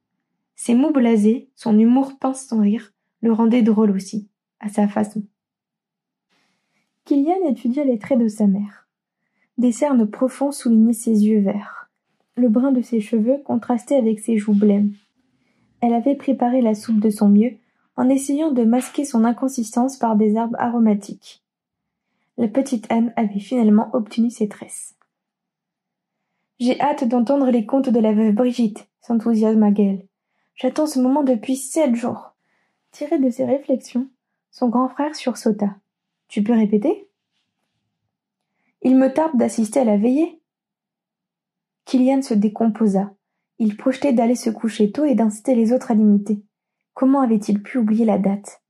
Ses 0.64 0.76
mots 0.76 0.92
blasés, 0.92 1.50
son 1.56 1.80
humour 1.80 2.20
pince 2.20 2.46
sans 2.46 2.60
rire, 2.60 2.94
le 3.22 3.34
rendaient 3.34 3.64
drôle 3.64 3.90
aussi, 3.90 4.30
à 4.60 4.70
sa 4.70 4.88
façon. 4.88 5.24
Kylian 7.04 7.48
étudia 7.50 7.84
les 7.84 7.98
traits 7.98 8.20
de 8.20 8.28
sa 8.28 8.46
mère. 8.46 8.88
Des 9.58 9.72
cernes 9.72 10.06
profonds 10.06 10.52
soulignaient 10.52 10.94
ses 10.94 11.26
yeux 11.26 11.40
verts. 11.40 11.90
Le 12.36 12.48
brun 12.48 12.72
de 12.72 12.84
ses 12.84 13.02
cheveux 13.02 13.40
contrastait 13.44 13.96
avec 13.96 14.20
ses 14.20 14.38
joues 14.38 14.54
blêmes. 14.54 14.94
Elle 15.80 15.96
avait 15.96 16.14
préparé 16.14 16.62
la 16.62 16.76
soupe 16.76 17.00
de 17.00 17.10
son 17.10 17.30
mieux, 17.30 17.54
en 17.96 18.08
essayant 18.08 18.52
de 18.52 18.64
masquer 18.64 19.04
son 19.04 19.24
inconsistance 19.24 19.98
par 19.98 20.16
des 20.16 20.36
herbes 20.36 20.58
aromatiques. 20.60 21.44
La 22.38 22.48
petite 22.48 22.86
Anne 22.92 23.14
avait 23.16 23.40
finalement 23.40 23.90
obtenu 23.94 24.30
ses 24.30 24.48
tresses. 24.48 24.94
J'ai 26.60 26.80
hâte 26.80 27.08
d'entendre 27.08 27.50
les 27.50 27.66
contes 27.66 27.90
de 27.90 28.00
la 28.00 28.14
veuve 28.14 28.36
Brigitte, 28.36 28.88
s'enthousiasma 29.02 29.72
Gaël. 29.72 30.06
J'attends 30.56 30.88
ce 30.88 31.00
moment 31.00 31.24
depuis 31.24 31.56
sept 31.56 31.96
jours. 31.96 32.34
Tiré 32.92 33.20
de 33.20 33.30
ses 33.30 33.46
réflexions, 33.46 34.08
son 34.52 34.70
grand 34.70 34.90
frère 34.90 35.16
sursauta. 35.16 35.76
Tu 36.28 36.44
peux 36.44 36.54
répéter? 36.54 37.08
Il 38.82 38.96
me 38.96 39.14
tarde 39.14 39.38
d'assister 39.38 39.80
à 39.80 39.86
la 39.86 39.98
veillée. 39.98 40.42
Kylian 41.86 42.22
se 42.22 42.34
décomposa. 42.34 43.14
Il 43.60 43.78
projetait 43.78 44.14
d'aller 44.14 44.36
se 44.36 44.50
coucher 44.50 44.92
tôt 44.92 45.06
et 45.06 45.16
d'inciter 45.16 45.56
les 45.56 45.72
autres 45.72 45.92
à 45.92 45.94
l'imiter. 45.94 46.42
Comment 46.94 47.22
avait-il 47.22 47.62
pu 47.62 47.78
oublier 47.78 48.06
la 48.06 48.18
date? 48.18 48.62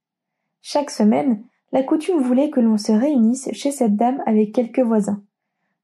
Chaque 0.62 0.91
semaine, 0.91 1.44
la 1.72 1.84
coutume 1.84 2.22
voulait 2.22 2.50
que 2.50 2.60
l'on 2.60 2.78
se 2.78 2.91
réunisse 2.91 3.50
chez 3.54 3.72
cette 3.72 3.96
dame 3.96 4.22
avec 4.26 4.54
quelques 4.54 4.80
voisins. 4.80 5.24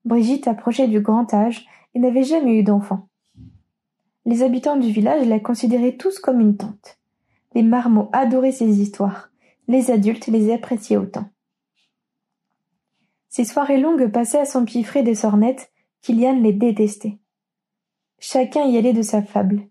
Brigitte 0.06 0.48
approchait 0.48 0.88
du 0.88 1.02
grand 1.02 1.34
âge 1.34 1.66
et 1.94 2.00
n'avait 2.00 2.24
jamais 2.24 2.60
eu 2.60 2.64
d'enfant. 2.64 3.08
Les 4.28 4.44
habitants 4.44 4.76
du 4.76 4.92
village 4.92 5.26
la 5.26 5.40
considéraient 5.40 5.96
tous 5.96 6.20
comme 6.20 6.42
une 6.42 6.58
tante. 6.58 7.00
Les 7.56 7.63
marmots 7.63 8.10
adoraient 8.12 8.52
ses 8.52 8.82
histoires. 8.82 9.30
Les 9.70 9.90
adultes 9.90 10.28
les 10.28 10.52
appréciaient 10.52 10.98
autant. 10.98 11.30
Ces 13.30 13.46
soirées 13.46 13.80
longues 13.80 14.12
passées 14.12 14.38
à 14.38 14.44
s'empiffrer 14.44 15.02
des 15.02 15.16
sornettes, 15.16 15.72
Kylian 16.02 16.42
les 16.42 16.52
détestait. 16.52 17.20
Chacun 18.20 18.66
y 18.66 18.78
allait 18.78 18.92
de 18.92 19.02
sa 19.02 19.22
fable. 19.22 19.66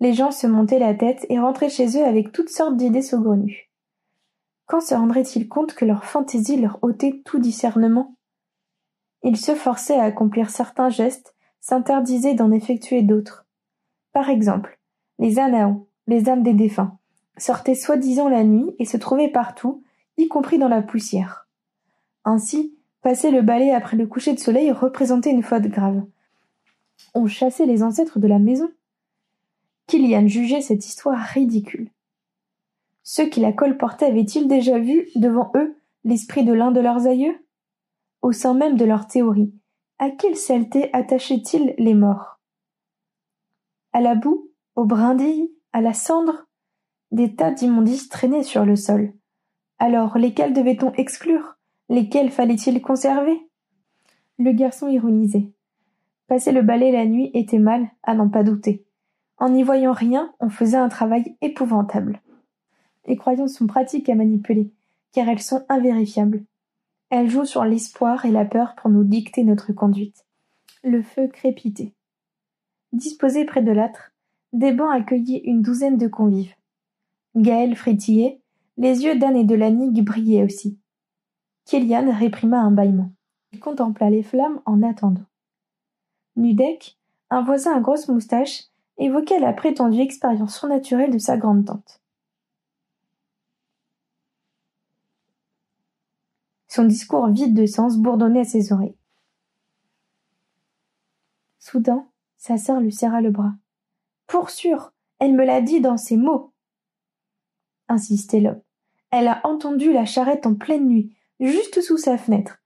Les 0.00 0.12
gens 0.12 0.30
se 0.30 0.46
montaient 0.46 0.78
la 0.78 0.92
tête 0.92 1.24
et 1.30 1.38
rentraient 1.38 1.70
chez 1.70 1.96
eux 1.96 2.04
avec 2.04 2.30
toutes 2.30 2.50
sortes 2.50 2.76
d'idées 2.76 3.00
saugrenues. 3.00 3.70
Quand 4.66 4.82
se 4.82 4.94
rendraient-ils 4.94 5.48
compte 5.48 5.72
que 5.72 5.86
leur 5.86 6.04
fantaisie 6.04 6.60
leur 6.60 6.78
ôtait 6.82 7.22
tout 7.24 7.38
discernement? 7.38 8.14
Ils 9.22 9.38
se 9.38 9.54
forçaient 9.54 9.98
à 9.98 10.04
accomplir 10.04 10.50
certains 10.50 10.90
gestes, 10.90 11.34
s'interdisaient 11.60 12.34
d'en 12.34 12.50
effectuer 12.50 13.02
d'autres. 13.02 13.46
Par 14.12 14.30
exemple, 14.30 14.78
les 15.18 15.38
Anaons, 15.38 15.86
les 16.06 16.28
âmes 16.28 16.42
des 16.42 16.54
défunts, 16.54 16.98
sortaient 17.36 17.74
soi-disant 17.74 18.28
la 18.28 18.44
nuit 18.44 18.74
et 18.78 18.84
se 18.84 18.96
trouvaient 18.96 19.30
partout, 19.30 19.82
y 20.16 20.28
compris 20.28 20.58
dans 20.58 20.68
la 20.68 20.82
poussière. 20.82 21.48
Ainsi, 22.24 22.76
passer 23.02 23.30
le 23.30 23.42
balai 23.42 23.70
après 23.70 23.96
le 23.96 24.06
coucher 24.06 24.34
de 24.34 24.40
soleil 24.40 24.72
représentait 24.72 25.30
une 25.30 25.42
faute 25.42 25.68
grave. 25.68 26.02
On 27.14 27.26
chassait 27.26 27.66
les 27.66 27.82
ancêtres 27.82 28.18
de 28.18 28.26
la 28.26 28.38
maison. 28.38 28.70
Kilian 29.86 30.26
jugeait 30.26 30.60
cette 30.60 30.86
histoire 30.86 31.18
ridicule. 31.18 31.90
Ceux 33.02 33.28
qui 33.28 33.40
la 33.40 33.52
colportaient 33.52 34.06
avaient-ils 34.06 34.48
déjà 34.48 34.78
vu, 34.78 35.08
devant 35.14 35.50
eux, 35.54 35.76
l'esprit 36.04 36.44
de 36.44 36.52
l'un 36.52 36.72
de 36.72 36.80
leurs 36.80 37.06
aïeux? 37.06 37.38
Au 38.20 38.32
sein 38.32 38.52
même 38.52 38.76
de 38.76 38.84
leur 38.84 39.06
théorie, 39.06 39.54
à 39.98 40.10
quelle 40.10 40.36
saleté 40.36 40.90
attachaient-ils 40.92 41.74
les 41.76 41.94
morts? 41.94 42.38
À 43.92 44.00
la 44.00 44.14
boue, 44.14 44.48
aux 44.76 44.84
brindilles, 44.84 45.52
à 45.72 45.80
la 45.80 45.92
cendre? 45.92 46.46
Des 47.10 47.34
tas 47.34 47.50
d'immondices 47.50 48.08
traînaient 48.08 48.44
sur 48.44 48.64
le 48.64 48.76
sol. 48.76 49.12
Alors, 49.78 50.16
lesquels 50.18 50.52
devait-on 50.52 50.92
exclure? 50.92 51.56
Lesquels 51.88 52.30
fallait-il 52.30 52.80
conserver? 52.80 53.40
Le 54.38 54.52
garçon 54.52 54.88
ironisait. 54.88 55.52
Passer 56.28 56.52
le 56.52 56.62
balai 56.62 56.92
la 56.92 57.06
nuit 57.06 57.30
était 57.34 57.58
mal, 57.58 57.88
à 58.02 58.14
n'en 58.14 58.28
pas 58.28 58.44
douter. 58.44 58.84
En 59.38 59.48
n'y 59.50 59.62
voyant 59.62 59.92
rien, 59.92 60.32
on 60.38 60.48
faisait 60.48 60.76
un 60.76 60.88
travail 60.88 61.36
épouvantable. 61.40 62.20
Les 63.06 63.16
croyances 63.16 63.54
sont 63.54 63.66
pratiques 63.66 64.08
à 64.08 64.14
manipuler, 64.14 64.70
car 65.12 65.28
elles 65.28 65.42
sont 65.42 65.64
invérifiables. 65.68 66.44
Elle 67.10 67.30
joue 67.30 67.44
sur 67.44 67.64
l'espoir 67.64 68.26
et 68.26 68.30
la 68.30 68.44
peur 68.44 68.74
pour 68.76 68.90
nous 68.90 69.04
dicter 69.04 69.42
notre 69.42 69.72
conduite. 69.72 70.26
Le 70.84 71.02
feu 71.02 71.28
crépitait. 71.28 71.94
Disposé 72.92 73.44
près 73.44 73.62
de 73.62 73.72
l'âtre, 73.72 74.12
des 74.52 74.72
bancs 74.72 74.94
accueilliient 74.94 75.42
une 75.44 75.62
douzaine 75.62 75.96
de 75.96 76.08
convives. 76.08 76.54
Gaël 77.34 77.76
frétillait, 77.76 78.40
les 78.76 79.04
yeux 79.04 79.18
d'Anne 79.18 79.36
et 79.36 79.44
de 79.44 79.54
Lannigue 79.54 80.04
brillaient 80.04 80.44
aussi. 80.44 80.78
Kélian 81.64 82.12
réprima 82.12 82.60
un 82.60 82.70
bâillement. 82.70 83.12
Il 83.52 83.60
contempla 83.60 84.10
les 84.10 84.22
flammes 84.22 84.60
en 84.66 84.82
attendant. 84.82 85.26
Nudek, 86.36 86.98
un 87.30 87.42
voisin 87.42 87.74
à 87.74 87.80
grosse 87.80 88.08
moustache, 88.08 88.64
évoquait 88.98 89.40
la 89.40 89.52
prétendue 89.52 90.00
expérience 90.00 90.58
surnaturelle 90.58 91.12
de 91.12 91.18
sa 91.18 91.36
grande 91.36 91.64
tante. 91.64 92.00
Son 96.78 96.84
discours 96.84 97.26
vide 97.26 97.54
de 97.54 97.66
sens 97.66 97.96
bourdonnait 97.96 98.42
à 98.42 98.44
ses 98.44 98.72
oreilles. 98.72 98.94
Soudain, 101.58 102.06
sa 102.36 102.56
sœur 102.56 102.78
lui 102.78 102.92
serra 102.92 103.20
le 103.20 103.32
bras. 103.32 103.54
Pour 104.28 104.48
sûr, 104.48 104.92
elle 105.18 105.34
me 105.34 105.44
l'a 105.44 105.60
dit 105.60 105.80
dans 105.80 105.96
ces 105.96 106.16
mots. 106.16 106.52
Insistait 107.88 108.38
l'homme. 108.38 108.60
Elle 109.10 109.26
a 109.26 109.40
entendu 109.42 109.92
la 109.92 110.04
charrette 110.04 110.46
en 110.46 110.54
pleine 110.54 110.86
nuit, 110.86 111.12
juste 111.40 111.80
sous 111.80 111.98
sa 111.98 112.16
fenêtre. 112.16 112.62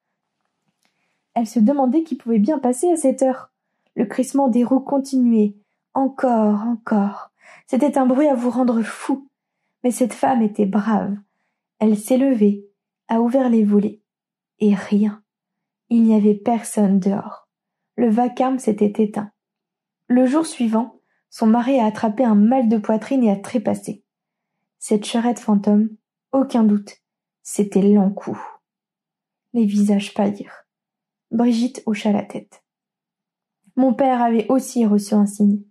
Elle 1.33 1.46
se 1.46 1.59
demandait 1.59 2.03
qui 2.03 2.14
pouvait 2.14 2.38
bien 2.38 2.59
passer 2.59 2.90
à 2.90 2.96
cette 2.96 3.22
heure. 3.22 3.51
Le 3.96 4.05
crissement 4.05 4.48
des 4.48 4.62
roues 4.62 4.81
continuait. 4.81 5.55
Encore, 5.94 6.61
encore. 6.66 7.31
C'était 7.66 7.96
un 7.96 8.05
bruit 8.05 8.29
à 8.29 8.35
vous 8.35 8.51
rendre 8.51 8.83
fou. 8.83 9.27
Mais 9.85 9.90
cette 9.90 10.12
femme 10.12 10.42
était 10.42 10.66
brave. 10.66 11.16
Elle 11.79 11.96
s'est 11.96 12.18
levée, 12.18 12.66
a 13.09 13.22
ouvert 13.22 13.48
les 13.48 13.64
volets. 13.64 14.01
Et 14.64 14.77
rien. 14.77 15.25
Il 15.90 16.05
n'y 16.05 16.14
avait 16.14 16.37
personne 16.37 17.01
dehors. 17.01 17.48
Le 17.96 18.09
vacarme 18.09 18.61
s'était 18.61 19.03
éteint. 19.03 19.33
Le 20.07 20.25
jour 20.25 20.46
suivant, 20.46 21.01
son 21.31 21.48
mari 21.48 21.81
a 21.81 21.87
attrapé 21.87 22.22
un 22.22 22.37
mal 22.37 22.68
de 22.68 22.79
poitrine 22.79 23.25
et 23.25 23.33
a 23.33 23.37
trépassé. 23.37 24.05
Cette 24.79 25.05
charrette 25.05 25.40
fantôme, 25.40 25.88
aucun 26.31 26.62
doute, 26.62 26.98
c'était 27.42 27.83
l'encou. 27.83 28.40
Les 29.53 29.64
visages 29.64 30.14
pâlirent. 30.14 30.68
Brigitte 31.33 31.83
hocha 31.85 32.12
la 32.12 32.22
tête. 32.22 32.62
Mon 33.75 33.94
père 33.94 34.22
avait 34.22 34.46
aussi 34.48 34.87
reçu 34.87 35.14
un 35.14 35.27
signe. 35.27 35.64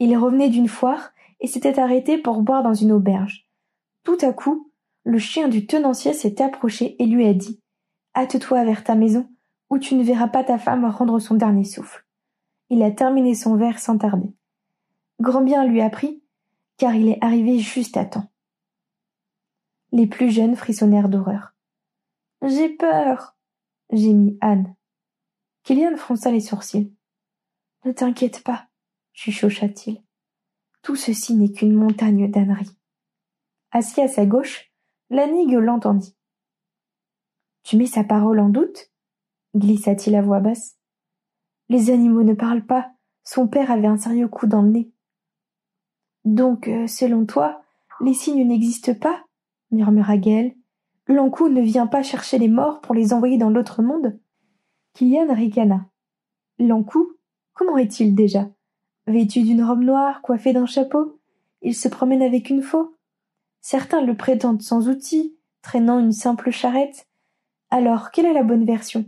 Il 0.00 0.16
revenait 0.16 0.50
d'une 0.50 0.66
foire 0.66 1.12
et 1.38 1.46
s'était 1.46 1.78
arrêté 1.78 2.18
pour 2.18 2.42
boire 2.42 2.64
dans 2.64 2.74
une 2.74 2.90
auberge. 2.90 3.48
Tout 4.02 4.18
à 4.22 4.32
coup, 4.32 4.72
le 5.04 5.18
chien 5.18 5.46
du 5.46 5.68
tenancier 5.68 6.14
s'est 6.14 6.42
approché 6.42 7.00
et 7.00 7.06
lui 7.06 7.24
a 7.24 7.32
dit 7.32 7.60
Hâte-toi 8.18 8.64
vers 8.64 8.82
ta 8.82 8.96
maison, 8.96 9.30
où 9.70 9.78
tu 9.78 9.94
ne 9.94 10.02
verras 10.02 10.26
pas 10.26 10.42
ta 10.42 10.58
femme 10.58 10.84
rendre 10.84 11.20
son 11.20 11.36
dernier 11.36 11.62
souffle. 11.62 12.04
Il 12.68 12.82
a 12.82 12.90
terminé 12.90 13.36
son 13.36 13.54
verre 13.54 13.78
sans 13.78 13.96
tarder. 13.96 14.34
Grand 15.20 15.42
bien 15.42 15.64
lui 15.64 15.80
a 15.80 15.88
pris, 15.88 16.20
car 16.78 16.96
il 16.96 17.06
est 17.10 17.22
arrivé 17.22 17.60
juste 17.60 17.96
à 17.96 18.04
temps. 18.04 18.28
Les 19.92 20.08
plus 20.08 20.32
jeunes 20.32 20.56
frissonnèrent 20.56 21.08
d'horreur. 21.08 21.54
J'ai 22.42 22.68
peur, 22.70 23.36
gémit 23.92 24.36
Anne. 24.40 24.74
Kylian 25.62 25.96
fronça 25.96 26.32
les 26.32 26.40
sourcils. 26.40 26.92
Ne 27.84 27.92
t'inquiète 27.92 28.42
pas, 28.42 28.66
chuchocha-t-il. 29.12 30.02
Tout 30.82 30.96
ceci 30.96 31.34
n'est 31.34 31.52
qu'une 31.52 31.72
montagne 31.72 32.28
d'âneries. 32.28 32.76
Assis 33.70 34.00
à 34.00 34.08
sa 34.08 34.26
gauche, 34.26 34.72
Lanig 35.08 35.52
l'entendit. 35.52 36.17
Tu 37.62 37.76
mets 37.76 37.86
sa 37.86 38.04
parole 38.04 38.40
en 38.40 38.48
doute? 38.48 38.90
glissa-t-il 39.56 40.14
à 40.14 40.22
voix 40.22 40.40
basse. 40.40 40.76
Les 41.68 41.90
animaux 41.90 42.22
ne 42.22 42.34
parlent 42.34 42.66
pas. 42.66 42.90
Son 43.24 43.48
père 43.48 43.70
avait 43.70 43.86
un 43.86 43.98
sérieux 43.98 44.28
coup 44.28 44.46
dans 44.46 44.62
le 44.62 44.70
nez. 44.70 44.92
Donc, 46.24 46.68
euh, 46.68 46.86
selon 46.86 47.26
toi, 47.26 47.62
les 48.00 48.14
signes 48.14 48.46
n'existent 48.46 48.94
pas? 48.94 49.24
murmura 49.70 50.16
Gaël. 50.16 50.54
L'encou 51.06 51.48
ne 51.48 51.62
vient 51.62 51.86
pas 51.86 52.02
chercher 52.02 52.38
les 52.38 52.48
morts 52.48 52.80
pour 52.80 52.94
les 52.94 53.12
envoyer 53.12 53.38
dans 53.38 53.50
l'autre 53.50 53.82
monde? 53.82 54.18
Kylian 54.94 55.32
ricana. 55.34 55.86
L'encou? 56.58 57.14
Comment 57.54 57.78
est-il 57.78 58.14
déjà? 58.14 58.48
Vêtu 59.06 59.42
d'une 59.42 59.64
robe 59.64 59.82
noire, 59.82 60.20
coiffé 60.22 60.52
d'un 60.52 60.66
chapeau? 60.66 61.18
Il 61.62 61.74
se 61.74 61.88
promène 61.88 62.22
avec 62.22 62.50
une 62.50 62.62
faux? 62.62 62.94
Certains 63.60 64.02
le 64.02 64.16
prétendent 64.16 64.62
sans 64.62 64.88
outils, 64.88 65.36
traînant 65.62 65.98
une 65.98 66.12
simple 66.12 66.50
charrette. 66.50 67.07
Alors, 67.70 68.10
quelle 68.10 68.26
est 68.26 68.32
la 68.32 68.42
bonne 68.42 68.64
version? 68.64 69.04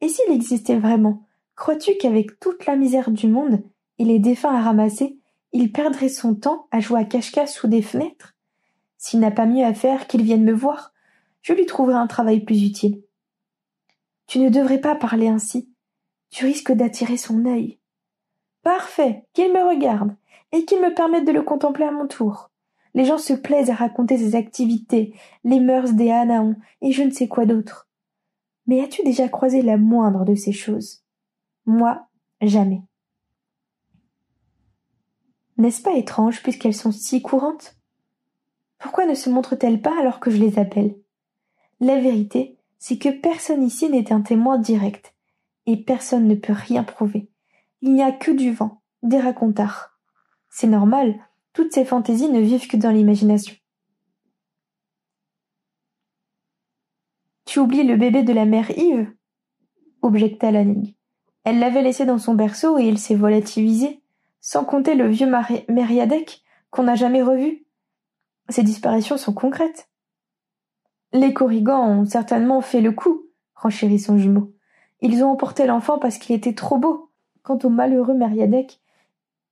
Et 0.00 0.08
s'il 0.08 0.32
existait 0.32 0.78
vraiment, 0.78 1.26
crois-tu 1.56 1.96
qu'avec 1.96 2.38
toute 2.38 2.66
la 2.66 2.76
misère 2.76 3.10
du 3.10 3.26
monde 3.26 3.62
et 3.98 4.04
les 4.04 4.18
défunts 4.18 4.54
à 4.54 4.62
ramasser, 4.62 5.18
il 5.52 5.72
perdrait 5.72 6.08
son 6.08 6.34
temps 6.34 6.68
à 6.70 6.80
jouer 6.80 7.00
à 7.00 7.04
cache-cache 7.04 7.50
sous 7.50 7.66
des 7.66 7.82
fenêtres? 7.82 8.34
S'il 8.98 9.20
n'a 9.20 9.30
pas 9.30 9.46
mieux 9.46 9.64
à 9.64 9.74
faire 9.74 10.06
qu'il 10.06 10.22
vienne 10.22 10.44
me 10.44 10.52
voir, 10.52 10.92
je 11.42 11.52
lui 11.52 11.66
trouverai 11.66 11.94
un 11.94 12.06
travail 12.06 12.40
plus 12.40 12.62
utile. 12.62 13.02
Tu 14.26 14.38
ne 14.38 14.48
devrais 14.48 14.80
pas 14.80 14.94
parler 14.94 15.28
ainsi. 15.28 15.70
Tu 16.30 16.44
risques 16.44 16.72
d'attirer 16.72 17.16
son 17.16 17.44
œil. 17.46 17.78
Parfait, 18.62 19.24
qu'il 19.32 19.52
me 19.52 19.62
regarde, 19.62 20.14
et 20.52 20.64
qu'il 20.64 20.80
me 20.80 20.92
permette 20.92 21.24
de 21.24 21.32
le 21.32 21.42
contempler 21.42 21.84
à 21.84 21.92
mon 21.92 22.06
tour. 22.06 22.50
Les 22.94 23.04
gens 23.04 23.18
se 23.18 23.32
plaisent 23.32 23.70
à 23.70 23.74
raconter 23.74 24.18
ses 24.18 24.34
activités, 24.34 25.14
les 25.44 25.60
mœurs 25.60 25.92
des 25.92 26.10
Anaons, 26.10 26.56
et 26.82 26.92
je 26.92 27.02
ne 27.02 27.10
sais 27.10 27.28
quoi 27.28 27.46
d'autre. 27.46 27.85
Mais 28.66 28.82
as-tu 28.82 29.02
déjà 29.04 29.28
croisé 29.28 29.62
la 29.62 29.76
moindre 29.76 30.24
de 30.24 30.34
ces 30.34 30.52
choses? 30.52 31.04
Moi, 31.66 32.06
jamais. 32.40 32.82
N'est-ce 35.56 35.82
pas 35.82 35.94
étrange 35.94 36.42
puisqu'elles 36.42 36.74
sont 36.74 36.92
si 36.92 37.22
courantes? 37.22 37.76
Pourquoi 38.78 39.06
ne 39.06 39.14
se 39.14 39.30
montrent-elles 39.30 39.80
pas 39.80 39.98
alors 39.98 40.20
que 40.20 40.30
je 40.30 40.36
les 40.36 40.58
appelle? 40.58 40.96
La 41.80 41.98
vérité, 41.98 42.58
c'est 42.78 42.98
que 42.98 43.08
personne 43.08 43.62
ici 43.62 43.88
n'est 43.88 44.12
un 44.12 44.20
témoin 44.20 44.58
direct, 44.58 45.14
et 45.66 45.76
personne 45.76 46.28
ne 46.28 46.34
peut 46.34 46.52
rien 46.52 46.84
prouver. 46.84 47.30
Il 47.80 47.94
n'y 47.94 48.02
a 48.02 48.12
que 48.12 48.30
du 48.30 48.52
vent, 48.52 48.82
des 49.02 49.20
racontards. 49.20 49.98
C'est 50.50 50.66
normal, 50.66 51.18
toutes 51.52 51.72
ces 51.72 51.84
fantaisies 51.84 52.30
ne 52.30 52.40
vivent 52.40 52.68
que 52.68 52.76
dans 52.76 52.90
l'imagination. 52.90 53.54
Tu 57.46 57.60
oublies 57.60 57.84
le 57.84 57.96
bébé 57.96 58.22
de 58.24 58.32
la 58.32 58.44
mère 58.44 58.70
Yves? 58.76 59.10
objecta 60.02 60.50
Lanning. 60.50 60.94
Elle 61.44 61.60
l'avait 61.60 61.82
laissé 61.82 62.04
dans 62.04 62.18
son 62.18 62.34
berceau 62.34 62.76
et 62.76 62.86
il 62.86 62.98
s'est 62.98 63.14
volatilisé, 63.14 64.02
sans 64.40 64.64
compter 64.64 64.96
le 64.96 65.08
vieux 65.08 65.30
Mériadec 65.68 66.42
qu'on 66.70 66.82
n'a 66.82 66.96
jamais 66.96 67.22
revu. 67.22 67.64
Ces 68.48 68.64
disparitions 68.64 69.16
sont 69.16 69.32
concrètes. 69.32 69.88
Les 71.12 71.32
Corrigans 71.32 71.88
ont 71.88 72.04
certainement 72.04 72.60
fait 72.60 72.80
le 72.80 72.90
coup, 72.90 73.22
renchérit 73.54 74.00
son 74.00 74.18
jumeau. 74.18 74.52
Ils 75.00 75.22
ont 75.22 75.30
emporté 75.30 75.66
l'enfant 75.66 75.98
parce 75.98 76.18
qu'il 76.18 76.34
était 76.34 76.54
trop 76.54 76.78
beau. 76.78 77.10
Quant 77.44 77.58
au 77.62 77.68
malheureux 77.68 78.14
Mériadec, 78.14 78.80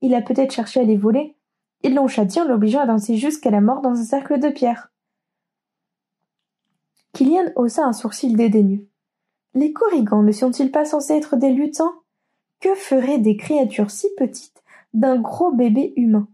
il 0.01 0.15
a 0.15 0.21
peut-être 0.21 0.53
cherché 0.53 0.81
à 0.81 0.85
les 0.85 0.97
voler, 0.97 1.37
ils 1.83 1.95
l'ont 1.95 2.09
châtié 2.09 2.43
en 2.43 2.47
l'obligeant 2.47 2.81
à 2.81 2.87
danser 2.87 3.17
jusqu'à 3.17 3.51
la 3.51 3.61
mort 3.61 3.83
dans 3.83 3.93
un 3.93 4.05
cercle 4.05 4.41
de 4.41 4.49
pierre. 4.49 4.91
Kylian 7.15 7.53
haussa 7.55 7.85
un 7.85 7.93
sourcil 7.93 8.35
dédaigneux. 8.35 8.89
Les 9.55 9.73
corrigans 9.73 10.25
ne 10.25 10.33
sont-ils 10.33 10.73
pas 10.73 10.85
censés 10.85 11.15
être 11.15 11.37
des 11.37 11.53
lutins? 11.53 11.95
Que 12.59 12.75
feraient 12.75 13.21
des 13.21 13.37
créatures 13.37 13.93
si 13.93 14.09
petites 14.17 14.65
d'un 14.95 15.21
gros 15.21 15.53
bébé 15.53 15.93
humain? 15.97 16.27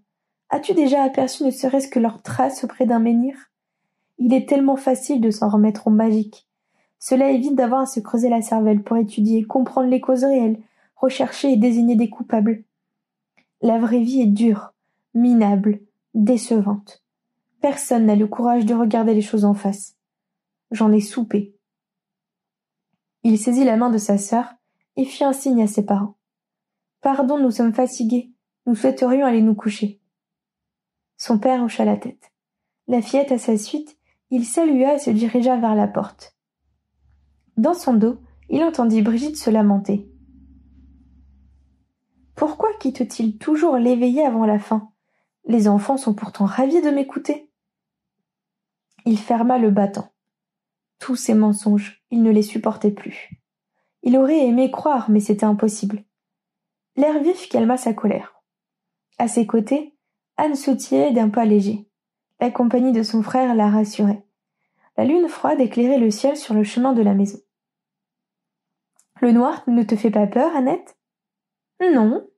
As-tu 0.48 0.72
déjà 0.72 1.02
aperçu 1.02 1.44
ne 1.44 1.50
serait-ce 1.50 1.88
que 1.88 1.98
leurs 1.98 2.22
traces 2.22 2.64
auprès 2.64 2.86
d'un 2.86 2.98
menhir? 2.98 3.50
Il 4.16 4.32
est 4.32 4.48
tellement 4.48 4.76
facile 4.76 5.20
de 5.20 5.30
s'en 5.30 5.50
remettre 5.50 5.86
au 5.86 5.90
magique. 5.90 6.48
Cela 6.98 7.30
évite 7.30 7.54
d'avoir 7.54 7.82
à 7.82 7.86
se 7.86 8.00
creuser 8.00 8.30
la 8.30 8.40
cervelle 8.40 8.82
pour 8.82 8.96
étudier, 8.96 9.44
comprendre 9.44 9.90
les 9.90 10.00
causes 10.00 10.24
réelles, 10.24 10.60
rechercher 10.96 11.52
et 11.52 11.56
désigner 11.58 11.94
des 11.94 12.08
coupables. 12.08 12.64
La 13.60 13.78
vraie 13.78 14.00
vie 14.00 14.22
est 14.22 14.26
dure, 14.26 14.72
minable, 15.12 15.80
décevante. 16.14 17.02
Personne 17.60 18.06
n'a 18.06 18.16
le 18.16 18.26
courage 18.26 18.64
de 18.64 18.72
regarder 18.72 19.12
les 19.12 19.20
choses 19.20 19.44
en 19.44 19.52
face. 19.52 19.96
J'en 20.70 20.92
ai 20.92 21.00
soupé. 21.00 21.56
Il 23.22 23.38
saisit 23.38 23.64
la 23.64 23.76
main 23.76 23.90
de 23.90 23.98
sa 23.98 24.18
sœur 24.18 24.54
et 24.96 25.04
fit 25.04 25.24
un 25.24 25.32
signe 25.32 25.62
à 25.62 25.66
ses 25.66 25.84
parents. 25.84 26.16
Pardon, 27.00 27.38
nous 27.38 27.50
sommes 27.50 27.74
fatigués. 27.74 28.32
Nous 28.66 28.74
souhaiterions 28.74 29.26
aller 29.26 29.42
nous 29.42 29.54
coucher. 29.54 30.00
Son 31.16 31.38
père 31.38 31.62
hocha 31.62 31.84
la 31.84 31.96
tête. 31.96 32.32
La 32.86 33.02
fillette 33.02 33.32
à 33.32 33.38
sa 33.38 33.56
suite, 33.56 33.98
il 34.30 34.44
salua 34.44 34.94
et 34.94 34.98
se 34.98 35.10
dirigea 35.10 35.56
vers 35.56 35.74
la 35.74 35.88
porte. 35.88 36.36
Dans 37.56 37.74
son 37.74 37.94
dos, 37.94 38.18
il 38.48 38.62
entendit 38.62 39.02
Brigitte 39.02 39.36
se 39.36 39.50
lamenter. 39.50 40.10
Pourquoi 42.34 42.70
quitte-t-il 42.78 43.38
toujours 43.38 43.76
l'éveillé 43.76 44.24
avant 44.24 44.46
la 44.46 44.58
fin? 44.58 44.92
Les 45.46 45.68
enfants 45.68 45.96
sont 45.96 46.14
pourtant 46.14 46.46
ravis 46.46 46.80
de 46.80 46.90
m'écouter. 46.90 47.50
Il 49.04 49.18
ferma 49.18 49.58
le 49.58 49.70
battant. 49.70 50.10
Tous 51.00 51.16
ces 51.16 51.34
mensonges, 51.34 52.04
il 52.10 52.22
ne 52.22 52.30
les 52.30 52.42
supportait 52.42 52.90
plus. 52.90 53.30
Il 54.02 54.16
aurait 54.16 54.46
aimé 54.46 54.70
croire, 54.70 55.10
mais 55.10 55.20
c'était 55.20 55.44
impossible. 55.44 56.04
L'air 56.96 57.22
vif 57.22 57.48
calma 57.48 57.76
sa 57.76 57.94
colère. 57.94 58.40
À 59.18 59.26
ses 59.26 59.46
côtés, 59.46 59.96
Anne 60.36 60.54
sautillait 60.54 61.12
d'un 61.12 61.30
pas 61.30 61.46
léger. 61.46 61.88
La 62.38 62.50
compagnie 62.50 62.92
de 62.92 63.02
son 63.02 63.22
frère 63.22 63.54
la 63.54 63.70
rassurait. 63.70 64.24
La 64.96 65.04
lune 65.04 65.28
froide 65.28 65.60
éclairait 65.60 65.98
le 65.98 66.10
ciel 66.10 66.36
sur 66.36 66.54
le 66.54 66.64
chemin 66.64 66.92
de 66.92 67.02
la 67.02 67.14
maison. 67.14 67.38
Le 69.20 69.32
noir 69.32 69.62
ne 69.66 69.82
te 69.82 69.96
fait 69.96 70.10
pas 70.10 70.26
peur, 70.26 70.54
Annette? 70.54 70.98
Non. 71.80 72.28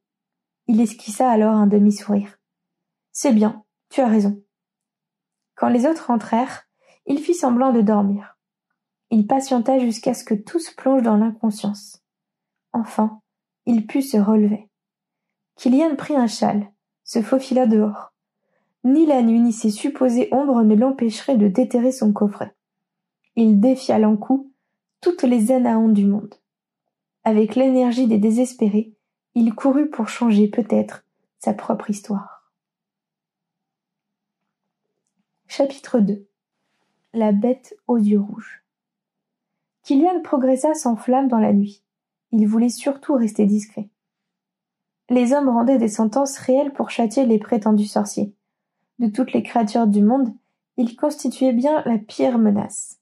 Il 0.68 0.80
esquissa 0.80 1.28
alors 1.30 1.54
un 1.54 1.66
demi-sourire. 1.66 2.38
C'est 3.10 3.32
bien, 3.32 3.64
tu 3.90 4.00
as 4.00 4.08
raison. 4.08 4.42
Quand 5.56 5.68
les 5.68 5.86
autres 5.86 6.10
entrèrent, 6.10 6.64
il 7.06 7.18
fit 7.18 7.34
semblant 7.34 7.72
de 7.72 7.80
dormir. 7.80 8.36
Il 9.14 9.26
patienta 9.26 9.78
jusqu'à 9.78 10.14
ce 10.14 10.24
que 10.24 10.32
tous 10.32 10.70
plongent 10.70 11.02
dans 11.02 11.18
l'inconscience. 11.18 12.02
Enfin, 12.72 13.20
il 13.66 13.86
put 13.86 14.00
se 14.00 14.16
relever. 14.16 14.70
Kylian 15.56 15.96
prit 15.96 16.16
un 16.16 16.26
châle, 16.26 16.72
se 17.04 17.20
faufila 17.20 17.66
dehors. 17.66 18.14
Ni 18.84 19.04
la 19.04 19.20
nuit 19.20 19.40
ni 19.40 19.52
ses 19.52 19.68
supposées 19.68 20.30
ombres 20.32 20.62
ne 20.62 20.74
l'empêcheraient 20.74 21.36
de 21.36 21.46
déterrer 21.46 21.92
son 21.92 22.14
coffret. 22.14 22.56
Il 23.36 23.60
défia 23.60 23.98
l'encou 23.98 24.50
toutes 25.02 25.24
les 25.24 25.52
Anaons 25.52 25.90
du 25.90 26.06
monde. 26.06 26.34
Avec 27.22 27.54
l'énergie 27.54 28.06
des 28.06 28.18
désespérés, 28.18 28.94
il 29.34 29.54
courut 29.54 29.90
pour 29.90 30.08
changer 30.08 30.48
peut-être 30.48 31.04
sa 31.38 31.52
propre 31.52 31.90
histoire. 31.90 32.50
Chapitre 35.48 36.00
2 36.00 36.26
La 37.12 37.32
bête 37.32 37.76
aux 37.86 37.98
yeux 37.98 38.18
rouges 38.18 38.61
Kylian 39.82 40.20
progressa 40.22 40.74
sans 40.74 40.96
flamme 40.96 41.28
dans 41.28 41.38
la 41.38 41.52
nuit. 41.52 41.82
Il 42.30 42.46
voulait 42.46 42.68
surtout 42.68 43.14
rester 43.14 43.46
discret. 43.46 43.88
Les 45.10 45.32
hommes 45.32 45.48
rendaient 45.48 45.78
des 45.78 45.88
sentences 45.88 46.38
réelles 46.38 46.72
pour 46.72 46.90
châtier 46.90 47.26
les 47.26 47.38
prétendus 47.38 47.86
sorciers. 47.86 48.32
De 48.98 49.08
toutes 49.08 49.32
les 49.32 49.42
créatures 49.42 49.86
du 49.86 50.02
monde, 50.02 50.32
il 50.76 50.96
constituait 50.96 51.52
bien 51.52 51.82
la 51.84 51.98
pire 51.98 52.38
menace. 52.38 53.00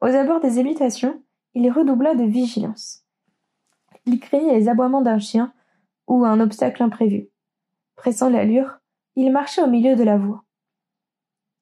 Aux 0.00 0.06
abords 0.06 0.40
des 0.40 0.58
habitations, 0.58 1.22
il 1.54 1.70
redoubla 1.70 2.14
de 2.14 2.24
vigilance. 2.24 3.04
Il 4.04 4.20
craignait 4.20 4.58
les 4.58 4.68
aboiements 4.68 5.02
d'un 5.02 5.18
chien 5.18 5.52
ou 6.06 6.24
un 6.24 6.40
obstacle 6.40 6.82
imprévu. 6.82 7.28
Pressant 7.94 8.28
l'allure, 8.28 8.78
il 9.14 9.32
marcha 9.32 9.64
au 9.64 9.68
milieu 9.68 9.96
de 9.96 10.04
la 10.04 10.18
voie. 10.18 10.44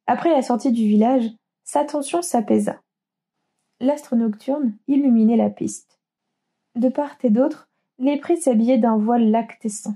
Après 0.06 0.30
la 0.30 0.42
sortie 0.42 0.72
du 0.72 0.86
village, 0.86 1.30
sa 1.62 1.84
tension 1.84 2.22
s'apaisa. 2.22 2.83
L'astre 3.80 4.16
nocturne 4.16 4.76
illuminait 4.88 5.36
la 5.36 5.50
piste. 5.50 5.98
De 6.74 6.88
part 6.88 7.16
et 7.22 7.30
d'autre, 7.30 7.68
les 7.98 8.18
prés 8.18 8.36
s'habillaient 8.36 8.78
d'un 8.78 8.96
voile 8.96 9.30
lactescent. 9.30 9.94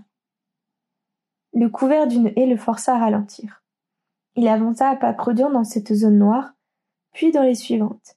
Le 1.54 1.68
couvert 1.68 2.06
d'une 2.06 2.32
haie 2.36 2.46
le 2.46 2.56
força 2.56 2.94
à 2.94 2.98
ralentir. 2.98 3.62
Il 4.36 4.46
avança 4.46 4.88
à 4.88 4.96
pas 4.96 5.12
prudents 5.12 5.50
dans 5.50 5.64
cette 5.64 5.92
zone 5.92 6.18
noire, 6.18 6.54
puis 7.12 7.32
dans 7.32 7.42
les 7.42 7.54
suivantes. 7.54 8.16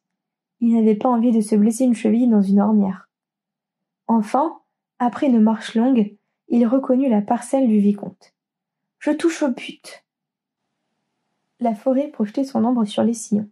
Il 0.59 0.75
n'avait 0.75 0.95
pas 0.95 1.09
envie 1.09 1.31
de 1.31 1.41
se 1.41 1.55
blesser 1.55 1.85
une 1.85 1.95
cheville 1.95 2.27
dans 2.27 2.41
une 2.41 2.61
ornière. 2.61 3.09
Enfin, 4.07 4.59
après 4.99 5.27
une 5.27 5.39
marche 5.39 5.73
longue, 5.75 6.15
il 6.49 6.67
reconnut 6.67 7.09
la 7.09 7.21
parcelle 7.21 7.67
du 7.67 7.79
vicomte. 7.79 8.33
Je 8.99 9.11
touche 9.11 9.41
au 9.41 9.49
but. 9.49 10.05
La 11.59 11.73
forêt 11.73 12.09
projetait 12.09 12.43
son 12.43 12.63
ombre 12.65 12.85
sur 12.85 13.03
les 13.03 13.15
sillons. 13.15 13.49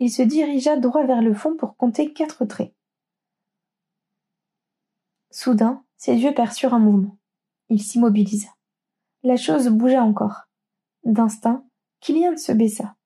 Il 0.00 0.10
se 0.10 0.22
dirigea 0.22 0.76
droit 0.76 1.04
vers 1.04 1.22
le 1.22 1.34
fond 1.34 1.56
pour 1.56 1.76
compter 1.76 2.12
quatre 2.12 2.44
traits. 2.44 2.72
Soudain, 5.30 5.84
ses 5.96 6.14
yeux 6.16 6.34
perçurent 6.34 6.74
un 6.74 6.78
mouvement. 6.78 7.18
Il 7.68 7.82
s'immobilisa. 7.82 8.48
La 9.22 9.36
chose 9.36 9.68
bougea 9.68 10.02
encore. 10.02 10.48
D'instinct, 11.04 11.64
Kylian 12.00 12.36
se 12.36 12.52
baissa. 12.52 12.96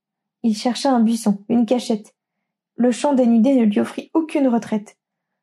Il 0.42 0.56
chercha 0.56 0.92
un 0.92 1.00
buisson, 1.00 1.42
une 1.48 1.66
cachette. 1.66 2.14
Le 2.76 2.90
champ 2.90 3.14
dénudé 3.14 3.54
ne 3.54 3.64
lui 3.64 3.80
offrit 3.80 4.10
aucune 4.12 4.48
retraite. 4.48 4.98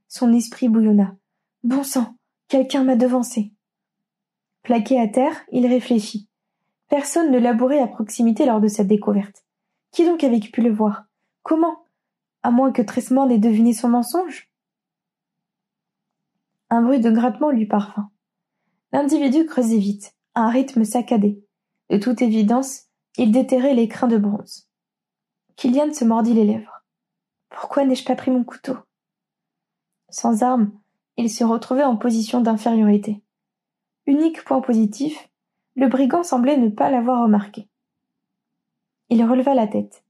Son 0.08 0.34
esprit 0.34 0.70
bouillonna. 0.70 1.16
Bon 1.64 1.84
sang, 1.84 2.16
quelqu'un 2.48 2.84
m'a 2.84 2.96
devancé. 2.96 3.52
Plaqué 4.64 5.00
à 5.00 5.08
terre, 5.08 5.42
il 5.52 5.66
réfléchit. 5.66 6.28
Personne 6.90 7.32
ne 7.32 7.40
labourait 7.40 7.80
à 7.80 7.88
proximité 7.88 8.46
lors 8.46 8.62
de 8.62 8.68
cette 8.68 8.88
découverte. 8.88 9.44
Qui 9.92 10.06
donc 10.06 10.24
avait 10.24 10.40
pu 10.40 10.62
le 10.62 10.72
voir? 10.72 11.09
Comment? 11.44 11.86
À 12.44 12.52
moins 12.52 12.72
que 12.72 12.82
Tresmond 12.82 13.30
ait 13.30 13.38
deviné 13.38 13.74
son 13.74 13.90
mensonge? 13.90 14.50
Un 16.70 16.82
bruit 16.82 17.00
de 17.00 17.10
grattement 17.10 17.50
lui 17.50 17.66
parvint. 17.66 18.12
L'individu 18.92 19.46
creusait 19.46 19.78
vite, 19.78 20.16
à 20.36 20.42
un 20.42 20.50
rythme 20.50 20.84
saccadé. 20.84 21.44
De 21.90 21.98
toute 21.98 22.22
évidence, 22.22 22.84
il 23.18 23.32
déterrait 23.32 23.74
les 23.74 23.88
crins 23.88 24.08
de 24.08 24.18
bronze. 24.18 24.70
Kylian 25.56 25.94
se 25.94 26.06
mordit 26.06 26.34
les 26.34 26.46
lèvres. 26.46 26.84
Pourquoi 27.50 27.84
n'ai-je 27.84 28.06
pas 28.06 28.16
pris 28.16 28.32
mon 28.32 28.44
couteau? 28.44 28.78
Sans 30.10 30.44
arme, 30.44 30.72
il 31.18 31.30
se 31.30 31.44
retrouvait 31.44 31.84
en 31.84 31.98
position 31.98 32.42
d'infériorité. 32.42 33.22
Unique 34.06 34.44
point 34.44 34.62
positif, 34.62 35.30
le 35.76 35.88
brigand 35.88 36.24
semblait 36.24 36.58
ne 36.58 36.70
pas 36.70 36.90
l'avoir 36.90 37.24
remarqué. 37.24 37.68
Il 39.10 39.24
releva 39.24 39.54
la 39.54 39.68
tête. 39.68 40.04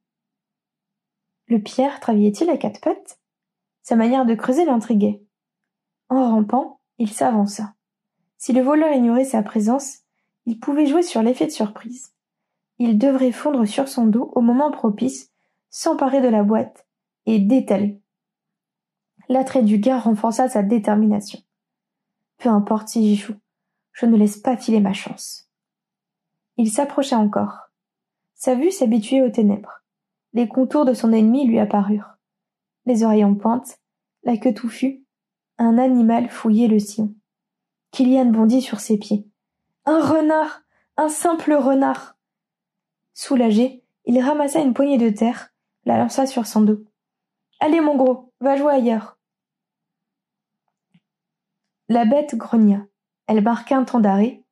Le 1.50 1.60
pierre 1.60 2.00
travaillait-il 2.00 2.50
à 2.50 2.58
quatre 2.58 2.80
pattes? 2.80 3.20
Sa 3.82 3.96
manière 3.96 4.26
de 4.26 4.36
creuser 4.36 4.66
l'intriguait. 4.66 5.24
En 6.08 6.30
rampant, 6.30 6.80
il 7.00 7.10
s'avança. 7.12 7.74
Si 8.38 8.54
le 8.54 8.62
voleur 8.62 8.94
ignorait 8.94 9.26
sa 9.26 9.42
présence, 9.42 10.00
il 10.46 10.60
pouvait 10.60 10.86
jouer 10.86 11.02
sur 11.02 11.24
l'effet 11.24 11.48
de 11.48 11.52
surprise. 11.52 12.14
Il 12.78 13.00
devrait 13.00 13.32
fondre 13.32 13.66
sur 13.66 13.88
son 13.88 14.06
dos 14.06 14.32
au 14.36 14.42
moment 14.42 14.70
propice, 14.72 15.32
s'emparer 15.72 16.22
de 16.22 16.28
la 16.28 16.44
boîte 16.44 16.86
et 17.26 17.40
d'étaler. 17.40 18.00
L'attrait 19.28 19.64
du 19.64 19.80
gars 19.80 20.00
renforça 20.00 20.50
sa 20.50 20.62
détermination. 20.62 21.40
Peu 22.38 22.50
importe 22.50 22.90
si 22.90 23.16
j'y 23.16 23.26
je 23.92 24.06
ne 24.06 24.16
laisse 24.16 24.38
pas 24.38 24.56
filer 24.56 24.80
ma 24.80 24.94
chance. 24.94 25.50
Il 26.58 26.72
s'approcha 26.72 27.18
encore. 27.18 27.70
Sa 28.36 28.56
vue 28.56 28.72
s'habituait 28.72 29.22
aux 29.22 29.30
ténèbres. 29.30 29.79
Les 30.34 30.48
contours 30.48 30.86
de 30.86 30.94
son 30.94 31.12
ennemi 31.12 31.48
lui 31.48 31.60
apparurent. 31.60 32.18
Les 32.86 33.04
oreilles 33.04 33.24
en 33.24 33.36
pointe, 33.36 33.80
la 34.24 34.38
queue 34.38 34.54
touffue, 34.54 35.04
un 35.58 35.78
animal 35.78 36.30
fouillait 36.30 36.68
le 36.68 36.80
sillon. 36.80 37.16
Kylian 37.92 38.26
bondit 38.26 38.62
sur 38.62 38.80
ses 38.80 38.98
pieds. 38.98 39.28
Un 39.86 40.00
renard. 40.00 40.62
Un 40.98 41.10
simple 41.10 41.54
renard. 41.54 42.18
Soulagé, 43.14 43.84
il 44.06 44.22
ramassa 44.22 44.60
une 44.60 44.74
poignée 44.74 44.98
de 44.98 45.10
terre, 45.10 45.54
la 45.86 45.98
lança 45.98 46.26
sur 46.26 46.46
son 46.46 46.62
dos. 46.62 46.84
Allez, 47.60 47.80
mon 47.80 47.96
gros, 47.96 48.34
va 48.42 48.58
jouer 48.58 48.74
ailleurs. 48.74 49.18
La 51.88 52.06
bête 52.06 52.36
grogna. 52.36 52.86
Elle 53.28 53.42
marqua 53.42 53.78
un 53.78 53.84
temps 53.84 54.00
d'arrêt. 54.00 54.44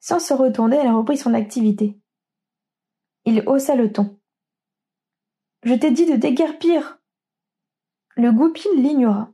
Sans 0.00 0.20
se 0.20 0.34
retourner, 0.34 0.76
elle 0.76 0.92
reprit 0.92 1.16
son 1.16 1.34
activité. 1.34 1.98
Il 3.24 3.42
haussa 3.46 3.74
le 3.74 3.92
ton. 3.92 4.17
Je 5.64 5.74
t'ai 5.74 5.90
dit 5.90 6.06
de 6.06 6.14
déguerpir. 6.14 7.00
Le 8.14 8.30
goupil 8.30 8.70
l'ignora. 8.76 9.32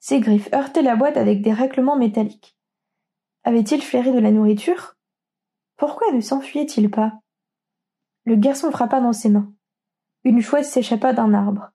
Ses 0.00 0.20
griffes 0.20 0.52
heurtaient 0.52 0.82
la 0.82 0.96
boîte 0.96 1.16
avec 1.16 1.40
des 1.42 1.52
règlements 1.52 1.96
métalliques. 1.96 2.58
Avait-il 3.44 3.82
flairé 3.82 4.12
de 4.12 4.18
la 4.18 4.30
nourriture? 4.30 4.96
Pourquoi 5.76 6.12
ne 6.12 6.20
s'enfuyait-il 6.20 6.90
pas? 6.90 7.14
Le 8.24 8.36
garçon 8.36 8.70
frappa 8.70 9.00
dans 9.00 9.12
ses 9.12 9.30
mains. 9.30 9.52
Une 10.24 10.42
chouette 10.42 10.66
s'échappa 10.66 11.12
d'un 11.12 11.32
arbre. 11.32 11.70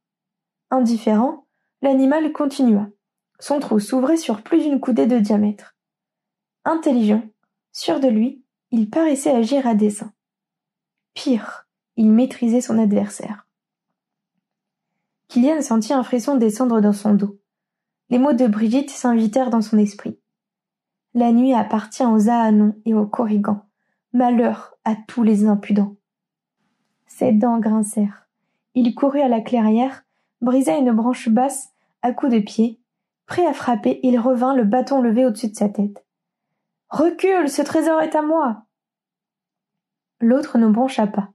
Indifférent, 0.69 1.47
l'animal 1.81 2.31
continua. 2.31 2.89
Son 3.39 3.59
trou 3.59 3.79
s'ouvrait 3.79 4.17
sur 4.17 4.43
plus 4.43 4.61
d'une 4.61 4.79
coudée 4.79 5.07
de 5.07 5.19
diamètre. 5.19 5.75
Intelligent, 6.65 7.23
sûr 7.71 7.99
de 7.99 8.07
lui, 8.07 8.43
il 8.71 8.89
paraissait 8.89 9.31
agir 9.31 9.65
à 9.65 9.73
dessein. 9.73 10.13
Pire, 11.13 11.67
il 11.95 12.11
maîtrisait 12.11 12.61
son 12.61 12.77
adversaire. 12.77 13.46
Kylian 15.27 15.61
sentit 15.61 15.93
un 15.93 16.03
frisson 16.03 16.35
descendre 16.35 16.79
dans 16.79 16.93
son 16.93 17.13
dos. 17.13 17.37
Les 18.09 18.19
mots 18.19 18.33
de 18.33 18.47
Brigitte 18.47 18.89
s'invitèrent 18.89 19.49
dans 19.49 19.61
son 19.61 19.77
esprit. 19.77 20.17
La 21.13 21.31
nuit 21.31 21.53
appartient 21.53 22.05
aux 22.05 22.29
Ahanons 22.29 22.75
et 22.85 22.93
aux 22.93 23.05
Corrigans. 23.05 23.65
Malheur 24.13 24.77
à 24.85 24.95
tous 24.95 25.23
les 25.23 25.45
impudents. 25.45 25.95
Ses 27.07 27.33
dents 27.33 27.59
grincèrent. 27.59 28.27
Il 28.75 28.95
courut 28.95 29.21
à 29.21 29.27
la 29.27 29.41
clairière, 29.41 30.05
brisa 30.41 30.77
une 30.77 30.91
branche 30.91 31.29
basse 31.29 31.73
à 32.01 32.13
coups 32.13 32.31
de 32.31 32.39
pied. 32.39 32.79
Prêt 33.25 33.45
à 33.45 33.53
frapper, 33.53 33.99
il 34.03 34.19
revint, 34.19 34.55
le 34.55 34.63
bâton 34.63 35.01
levé 35.01 35.25
au-dessus 35.25 35.49
de 35.49 35.55
sa 35.55 35.67
tête. 35.67 36.05
Recule, 36.89 37.49
ce 37.49 37.61
trésor 37.61 38.01
est 38.01 38.15
à 38.15 38.21
moi. 38.21 38.63
L'autre 40.21 40.57
ne 40.57 40.67
broncha 40.67 41.07
pas. 41.07 41.29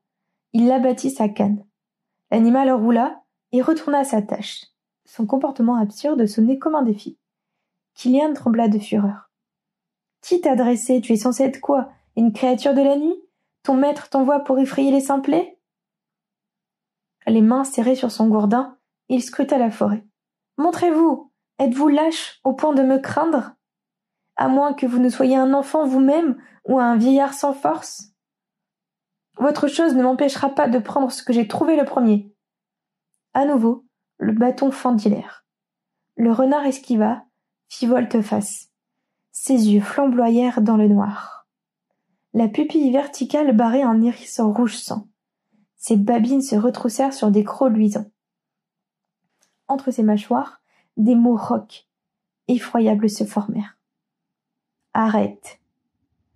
Il 0.55 0.70
abattit 0.70 1.11
sa 1.11 1.28
canne. 1.28 1.64
L'animal 2.31 2.70
roula 2.70 3.21
et 3.52 3.62
retourna 3.62 3.98
à 3.98 4.04
sa 4.04 4.22
tâche. 4.22 4.66
Son 5.04 5.26
comportement 5.26 5.76
absurde 5.76 6.26
sonnait 6.26 6.58
comme 6.58 6.74
un 6.74 6.82
défi. 6.82 7.18
Kylian 7.94 8.32
trembla 8.32 8.68
de 8.68 8.78
fureur. 8.78 9.30
Qui 10.22 10.40
t'a 10.40 10.56
dressé? 10.56 11.00
Tu 11.00 11.12
es 11.12 11.16
censé 11.16 11.44
être 11.44 11.60
quoi? 11.60 11.90
Une 12.16 12.32
créature 12.32 12.74
de 12.74 12.80
la 12.80 12.96
nuit? 12.96 13.16
Ton 13.62 13.74
maître 13.74 14.08
t'envoie 14.08 14.40
pour 14.40 14.58
effrayer 14.58 14.90
les 14.90 15.00
simplets? 15.00 15.58
Les 17.26 17.42
mains 17.42 17.64
serrées 17.64 17.94
sur 17.94 18.10
son 18.10 18.28
gourdin, 18.28 18.76
il 19.08 19.22
scruta 19.22 19.58
la 19.58 19.70
forêt. 19.70 20.04
Montrez-vous 20.56 21.30
Êtes-vous 21.58 21.88
lâche 21.88 22.40
au 22.42 22.54
point 22.54 22.72
de 22.72 22.82
me 22.82 22.98
craindre? 22.98 23.52
À 24.36 24.48
moins 24.48 24.72
que 24.72 24.86
vous 24.86 24.98
ne 24.98 25.08
soyez 25.08 25.36
un 25.36 25.52
enfant 25.52 25.86
vous-même 25.86 26.36
ou 26.64 26.80
un 26.80 26.96
vieillard 26.96 27.34
sans 27.34 27.52
force? 27.52 28.12
Votre 29.38 29.68
chose 29.68 29.94
ne 29.94 30.02
m'empêchera 30.02 30.48
pas 30.48 30.68
de 30.68 30.78
prendre 30.78 31.12
ce 31.12 31.22
que 31.22 31.32
j'ai 31.32 31.46
trouvé 31.46 31.77
le 31.77 31.85
premier. 31.85 32.31
À 33.35 33.46
nouveau, 33.46 33.87
le 34.18 34.33
bâton 34.33 34.70
fendit 34.70 35.08
l'air. 35.08 35.46
Le 36.16 36.33
renard 36.33 36.66
esquiva, 36.66 37.24
fit 37.68 37.87
volte-face. 37.87 38.70
Ses 39.30 39.70
yeux 39.70 39.80
flamboyèrent 39.80 40.60
dans 40.60 40.76
le 40.76 40.88
noir. 40.88 41.46
La 42.35 42.48
pupille 42.48 42.90
verticale 42.90 43.56
barrait 43.56 43.83
un 43.83 44.00
iris 44.02 44.40
rouge 44.40 44.76
sang. 44.76 45.08
Ses 45.76 45.96
babines 45.96 46.42
se 46.42 46.56
retroussèrent 46.56 47.14
sur 47.14 47.30
des 47.30 47.44
crocs 47.44 47.72
luisants. 47.72 48.10
Entre 49.68 49.90
ses 49.90 50.02
mâchoires, 50.02 50.62
des 50.96 51.14
mots 51.14 51.37
rauques, 51.37 51.88
effroyables 52.48 53.08
se 53.08 53.24
formèrent. 53.24 53.78
Arrête. 54.92 55.60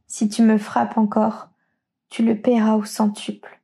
Si 0.07 0.29
tu 0.29 0.43
me 0.43 0.57
frappes 0.57 0.97
encore, 0.97 1.51
tu 2.09 2.25
le 2.25 2.41
paieras 2.41 2.77
au 2.77 2.85
centuple. 2.85 3.61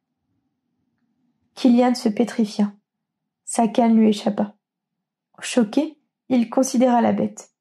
Kylian 1.55 1.95
se 1.95 2.09
pétrifia. 2.09 2.72
Sa 3.55 3.69
canne 3.69 3.99
lui 3.99 4.09
échappa. 4.09 4.57
Choqué, 5.39 5.99
il 6.31 6.49
considéra 6.49 7.03
la 7.03 7.13
bête. 7.13 7.53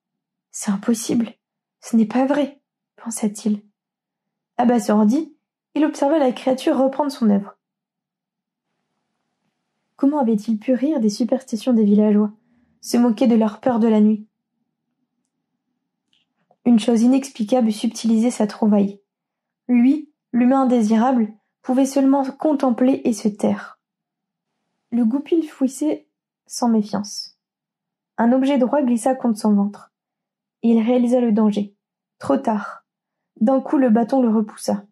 C'est 0.50 0.72
impossible. 0.72 1.34
Ce 1.82 1.98
n'est 1.98 2.06
pas 2.06 2.26
vrai, 2.26 2.62
pensa-t-il. 2.96 3.62
Abasourdi, 4.56 5.36
il 5.76 5.84
observa 5.84 6.18
la 6.18 6.32
créature 6.32 6.78
reprendre 6.78 7.12
son 7.12 7.30
œuvre. 7.30 7.58
Comment 9.98 10.20
avait-il 10.20 10.60
pu 10.60 10.74
rire 10.76 11.02
des 11.02 11.10
superstitions 11.10 11.74
des 11.74 11.84
villageois, 11.84 12.32
se 12.80 12.96
moquer 12.96 13.28
de 13.28 13.36
leur 13.36 13.60
peur 13.60 13.80
de 13.80 13.90
la 13.90 14.00
nuit? 14.00 14.30
Une 16.64 16.80
chose 16.80 17.02
inexplicable 17.02 17.74
subtilisait 17.74 18.32
sa 18.32 18.48
trouvaille. 18.48 19.02
Lui, 19.68 20.10
l'humain 20.32 20.62
indésirable, 20.62 21.34
pouvait 21.62 21.86
seulement 21.86 22.24
contempler 22.24 23.02
et 23.04 23.12
se 23.12 23.28
taire. 23.28 23.81
Le 24.92 25.06
goupil 25.06 25.48
fouissait 25.48 26.08
sans 26.48 26.68
méfiance. 26.68 27.38
Un 28.18 28.34
objet 28.34 28.58
droit 28.58 28.82
glissa 28.82 29.16
contre 29.16 29.40
son 29.40 29.54
ventre. 29.54 29.92
Il 30.64 30.82
réalisa 30.82 31.22
le 31.22 31.32
danger. 31.32 31.76
Trop 32.20 32.38
tard. 32.38 32.84
D'un 33.40 33.62
coup 33.62 33.78
le 33.78 33.90
bâton 33.90 34.22
le 34.22 34.30
repoussa. 34.30 34.84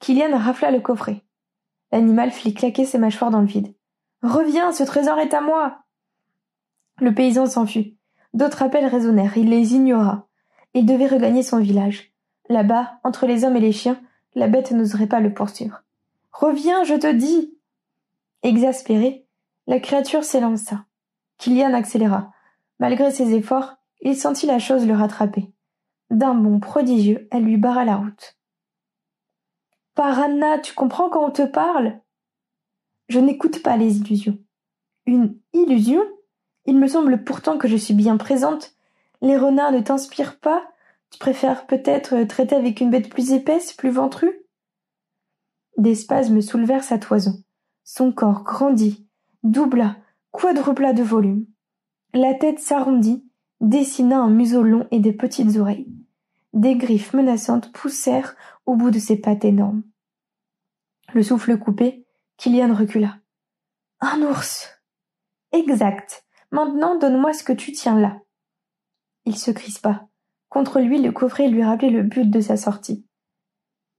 Kilian 0.00 0.36
rafla 0.36 0.70
le 0.70 0.80
coffret. 0.80 1.24
L'animal 1.92 2.30
fit 2.30 2.52
claquer 2.52 2.84
ses 2.84 2.98
mâchoires 2.98 3.30
dans 3.30 3.40
le 3.40 3.46
vide. 3.46 3.74
Reviens, 4.22 4.72
ce 4.72 4.84
trésor 4.84 5.18
est 5.18 5.32
à 5.32 5.40
moi. 5.40 5.84
Le 7.00 7.14
paysan 7.14 7.46
s'enfuit. 7.46 7.96
D'autres 8.34 8.62
appels 8.62 8.86
résonnèrent, 8.86 9.38
il 9.38 9.48
les 9.48 9.74
ignora. 9.74 10.28
Il 10.74 10.84
devait 10.84 11.06
regagner 11.06 11.42
son 11.42 11.58
village. 11.58 12.12
Là-bas, 12.48 13.00
entre 13.02 13.26
les 13.26 13.44
hommes 13.44 13.56
et 13.56 13.60
les 13.60 13.72
chiens, 13.72 14.00
la 14.34 14.46
bête 14.48 14.72
n'oserait 14.72 15.06
pas 15.06 15.20
le 15.20 15.32
poursuivre. 15.32 15.82
Reviens, 16.32 16.84
je 16.84 16.94
te 16.94 17.10
dis. 17.10 17.57
Exaspéré, 18.42 19.26
la 19.66 19.80
créature 19.80 20.22
s'élança. 20.22 20.86
Kilian 21.38 21.74
accéléra. 21.74 22.32
Malgré 22.78 23.10
ses 23.10 23.34
efforts, 23.34 23.76
il 24.00 24.16
sentit 24.16 24.46
la 24.46 24.60
chose 24.60 24.86
le 24.86 24.94
rattraper. 24.94 25.52
D'un 26.10 26.34
bond 26.34 26.60
prodigieux, 26.60 27.28
elle 27.30 27.44
lui 27.44 27.56
barra 27.56 27.84
la 27.84 27.96
route. 27.96 28.38
Paranna, 29.94 30.60
tu 30.60 30.74
comprends 30.74 31.10
quand 31.10 31.26
on 31.26 31.32
te 31.32 31.42
parle? 31.42 32.00
Je 33.08 33.18
n'écoute 33.18 33.62
pas 33.62 33.76
les 33.76 33.96
illusions. 33.98 34.38
Une 35.06 35.38
illusion? 35.52 36.02
Il 36.66 36.78
me 36.78 36.86
semble 36.86 37.24
pourtant 37.24 37.58
que 37.58 37.66
je 37.66 37.76
suis 37.76 37.94
bien 37.94 38.16
présente. 38.16 38.76
Les 39.20 39.36
renards 39.36 39.72
ne 39.72 39.80
t'inspirent 39.80 40.38
pas? 40.38 40.64
Tu 41.10 41.18
préfères 41.18 41.66
peut-être 41.66 42.22
traiter 42.24 42.54
avec 42.54 42.80
une 42.80 42.90
bête 42.90 43.08
plus 43.08 43.32
épaisse, 43.32 43.72
plus 43.72 43.90
ventrue? 43.90 44.44
Des 45.76 45.96
spasmes 45.96 46.40
soulevèrent 46.40 46.84
sa 46.84 46.98
toison. 46.98 47.42
Son 47.90 48.12
corps 48.12 48.44
grandit, 48.44 49.08
doubla, 49.44 49.96
quadrupla 50.30 50.92
de 50.92 51.02
volume. 51.02 51.46
La 52.12 52.34
tête 52.34 52.58
s'arrondit, 52.58 53.26
dessina 53.62 54.18
un 54.18 54.28
museau 54.28 54.62
long 54.62 54.86
et 54.90 55.00
des 55.00 55.14
petites 55.14 55.56
oreilles. 55.56 55.90
Des 56.52 56.76
griffes 56.76 57.14
menaçantes 57.14 57.72
poussèrent 57.72 58.36
au 58.66 58.76
bout 58.76 58.90
de 58.90 58.98
ses 58.98 59.16
pattes 59.16 59.46
énormes. 59.46 59.84
Le 61.14 61.22
souffle 61.22 61.58
coupé, 61.58 62.06
Kilian 62.36 62.74
recula. 62.74 63.20
Un 64.00 64.20
ours. 64.20 64.68
Exact. 65.52 66.26
Maintenant 66.50 66.98
donne-moi 66.98 67.32
ce 67.32 67.42
que 67.42 67.54
tu 67.54 67.72
tiens 67.72 67.98
là. 67.98 68.20
Il 69.24 69.38
se 69.38 69.50
crispa. 69.50 70.08
Contre 70.50 70.80
lui, 70.80 71.00
le 71.00 71.10
coffret 71.10 71.48
lui 71.48 71.64
rappelait 71.64 71.88
le 71.88 72.02
but 72.02 72.30
de 72.30 72.42
sa 72.42 72.58
sortie. 72.58 73.06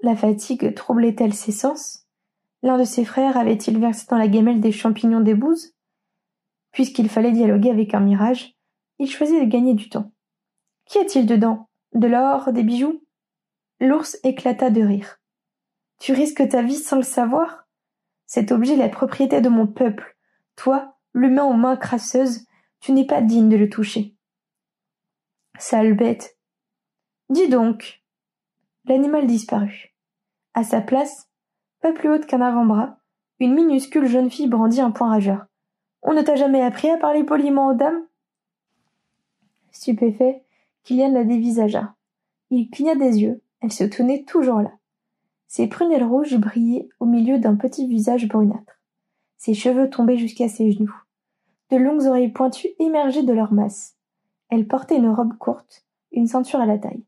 La 0.02 0.16
fatigue 0.16 0.76
troublait-elle 0.76 1.34
ses 1.34 1.52
sens? 1.52 2.06
L'un 2.62 2.78
de 2.78 2.84
ses 2.84 3.06
frères 3.06 3.38
avait-il 3.38 3.80
versé 3.80 4.06
dans 4.10 4.18
la 4.18 4.28
gamelle 4.28 4.60
des 4.60 4.72
champignons 4.72 5.22
des 5.22 5.34
bouses? 5.34 5.74
Puisqu'il 6.72 7.10
fallait 7.10 7.32
dialoguer 7.32 7.72
avec 7.72 7.94
un 7.94 8.02
mirage, 8.02 8.56
il 9.00 9.10
choisit 9.10 9.40
de 9.40 9.50
gagner 9.50 9.74
du 9.74 9.90
temps. 9.90 10.12
Qu'y 10.86 11.00
a-t-il 11.00 11.26
dedans? 11.26 11.70
De 11.94 12.08
l'or, 12.08 12.52
des 12.52 12.64
bijoux? 12.64 13.04
L'ours 13.80 14.18
éclata 14.24 14.70
de 14.70 14.82
rire. 14.82 15.20
Tu 16.00 16.12
risques 16.14 16.48
ta 16.50 16.62
vie 16.62 16.76
sans 16.76 16.98
le 16.98 17.04
savoir? 17.04 17.68
Cet 18.26 18.52
objet 18.52 18.74
est 18.74 18.78
la 18.78 18.90
propriété 18.90 19.42
de 19.42 19.50
mon 19.50 19.68
peuple. 19.68 20.18
Toi, 20.56 20.98
l'humain 21.14 21.46
aux 21.46 21.54
mains 21.54 21.78
crasseuses, 21.78 22.46
tu 22.82 22.92
n'es 22.92 23.06
pas 23.06 23.22
digne 23.22 23.50
de 23.50 23.58
le 23.58 23.70
toucher. 23.70 24.16
Sale 25.58 25.94
bête. 25.94 26.38
Dis 27.30 27.48
donc. 27.48 28.04
L'animal 28.86 29.28
disparut. 29.28 29.96
À 30.54 30.64
sa 30.64 30.82
place, 30.82 31.29
pas 31.82 31.94
plus 31.94 32.10
haute 32.10 32.26
qu'un 32.26 32.42
avant-bras, 32.42 32.98
une 33.40 33.54
minuscule 33.54 34.08
jeune 34.08 34.30
fille 34.30 34.48
brandit 34.48 34.82
un 34.82 34.92
poing 34.92 35.10
rageur. 35.10 35.46
On 36.02 36.14
ne 36.14 36.22
t'a 36.22 36.36
jamais 36.36 36.62
appris 36.62 36.90
à 36.90 36.98
parler 36.98 37.24
poliment 37.24 37.70
aux 37.70 37.74
dames? 37.74 38.06
Stupéfait, 39.72 40.44
Kylian 40.84 41.12
la 41.12 41.24
dévisagea. 41.24 41.96
Il 42.50 42.70
cligna 42.70 42.96
des 42.96 43.22
yeux, 43.22 43.42
elle 43.62 43.72
se 43.72 43.84
tenait 43.84 44.24
toujours 44.24 44.62
là. 44.62 44.72
Ses 45.48 45.68
prunelles 45.68 46.04
rouges 46.04 46.38
brillaient 46.38 46.90
au 47.00 47.06
milieu 47.06 47.40
d'un 47.40 47.56
petit 47.56 47.88
visage 47.88 48.28
brunâtre. 48.28 48.80
Ses 49.38 49.54
cheveux 49.54 49.90
tombaient 49.90 50.18
jusqu'à 50.18 50.50
ses 50.50 50.72
genoux. 50.72 50.94
De 51.72 51.78
longues 51.78 52.06
oreilles 52.06 52.32
pointues 52.32 52.70
émergeaient 52.80 53.24
de 53.24 53.34
leur 53.34 53.54
masse. 53.54 53.96
Elle 54.50 54.68
portait 54.68 54.98
une 54.98 55.10
robe 55.10 55.38
courte, 55.38 55.86
une 56.12 56.28
ceinture 56.28 56.60
à 56.60 56.66
la 56.66 56.78
taille. 56.78 57.06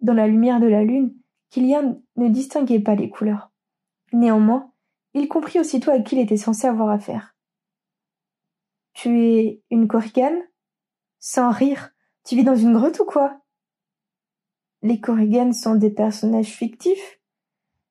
Dans 0.00 0.14
la 0.14 0.26
lumière 0.26 0.58
de 0.58 0.66
la 0.66 0.82
lune, 0.82 1.14
Kilian 1.50 2.00
ne 2.16 2.28
distinguait 2.28 2.80
pas 2.80 2.94
les 2.94 3.10
couleurs. 3.10 3.51
Néanmoins, 4.12 4.72
il 5.14 5.28
comprit 5.28 5.58
aussitôt 5.58 5.90
à 5.90 6.00
qui 6.00 6.16
il 6.16 6.22
était 6.22 6.36
censé 6.36 6.66
avoir 6.66 6.90
affaire. 6.90 7.34
Tu 8.92 9.24
es 9.24 9.62
une 9.70 9.88
korrigane 9.88 10.40
Sans 11.18 11.50
rire, 11.50 11.90
tu 12.24 12.36
vis 12.36 12.44
dans 12.44 12.56
une 12.56 12.74
grotte 12.74 13.00
ou 13.00 13.04
quoi? 13.04 13.40
Les 14.82 15.00
korriganes 15.00 15.52
sont 15.52 15.76
des 15.76 15.90
personnages 15.90 16.50
fictifs. 16.50 17.20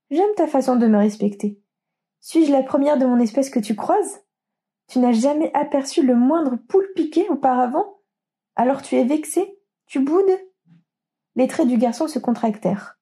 J'aime 0.10 0.34
ta 0.36 0.48
façon 0.48 0.76
de 0.76 0.88
me 0.88 0.98
respecter. 0.98 1.60
Suis-je 2.20 2.52
la 2.52 2.64
première 2.64 2.98
de 2.98 3.06
mon 3.06 3.20
espèce 3.20 3.50
que 3.50 3.60
tu 3.60 3.76
croises? 3.76 4.24
Tu 4.88 5.00
n'as 5.00 5.14
jamais 5.14 5.52
aperçu 5.54 6.06
le 6.06 6.16
moindre 6.16 6.58
poule 6.68 6.92
piqué 6.96 7.28
auparavant? 7.30 8.02
Alors 8.56 8.82
tu 8.82 8.96
es 8.96 9.06
vexé? 9.06 9.58
Tu 9.88 10.00
boudes? 10.00 10.38
Les 11.36 11.48
traits 11.48 11.68
du 11.68 11.78
garçon 11.78 12.08
se 12.08 12.20
contractèrent. 12.20 13.00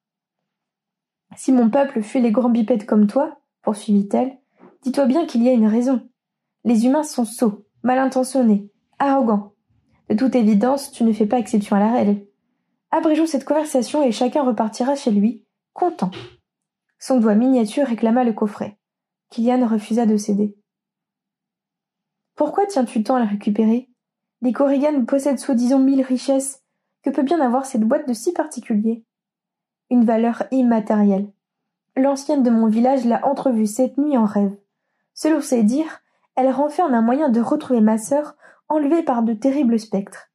Si 1.36 1.52
mon 1.52 1.70
peuple 1.70 2.02
fuit 2.02 2.20
les 2.20 2.32
grands 2.32 2.50
bipèdes 2.50 2.86
comme 2.86 3.06
toi, 3.06 3.40
poursuivit-elle, 3.62 4.38
dis-toi 4.82 5.06
bien 5.06 5.26
qu'il 5.26 5.42
y 5.42 5.48
a 5.48 5.52
une 5.52 5.66
raison. 5.66 6.08
Les 6.64 6.86
humains 6.86 7.04
sont 7.04 7.24
sots, 7.24 7.66
mal 7.82 7.98
intentionnés, 7.98 8.70
arrogants. 8.98 9.54
De 10.08 10.14
toute 10.14 10.34
évidence, 10.34 10.90
tu 10.90 11.04
ne 11.04 11.12
fais 11.12 11.26
pas 11.26 11.38
exception 11.38 11.76
à 11.76 11.80
la 11.80 11.92
règle. 11.92 12.26
Abrégeons 12.90 13.26
cette 13.26 13.44
conversation 13.44 14.02
et 14.02 14.10
chacun 14.10 14.42
repartira 14.42 14.96
chez 14.96 15.12
lui, 15.12 15.46
content. 15.72 16.10
Son 16.98 17.20
doigt 17.20 17.36
miniature 17.36 17.86
réclama 17.86 18.24
le 18.24 18.32
coffret. 18.32 18.78
Kylian 19.30 19.66
refusa 19.66 20.06
de 20.06 20.16
céder. 20.16 20.56
Pourquoi 22.34 22.66
tiens-tu 22.66 23.04
tant 23.04 23.14
à 23.14 23.20
le 23.20 23.30
récupérer? 23.30 23.88
Les 24.42 24.52
Corrigan 24.52 25.04
possèdent 25.04 25.38
soi-disant 25.38 25.78
mille 25.78 26.02
richesses. 26.02 26.62
Que 27.02 27.10
peut 27.10 27.22
bien 27.22 27.40
avoir 27.40 27.64
cette 27.64 27.84
boîte 27.84 28.08
de 28.08 28.12
si 28.12 28.32
particulier 28.32 29.04
Une 29.90 30.04
valeur 30.04 30.44
immatérielle. 30.52 31.30
L'ancienne 31.96 32.42
de 32.42 32.50
mon 32.50 32.68
village 32.68 33.04
l'a 33.04 33.26
entrevue 33.26 33.66
cette 33.66 33.98
nuit 33.98 34.16
en 34.16 34.24
rêve. 34.24 34.56
Selon 35.14 35.40
ses 35.40 35.64
dires, 35.64 36.00
elle 36.36 36.50
renferme 36.50 36.94
un 36.94 37.02
moyen 37.02 37.28
de 37.28 37.40
retrouver 37.40 37.80
ma 37.80 37.98
sœur 37.98 38.36
enlevée 38.68 39.02
par 39.02 39.22
de 39.22 39.34
terribles 39.34 39.78
spectres. 39.78 40.30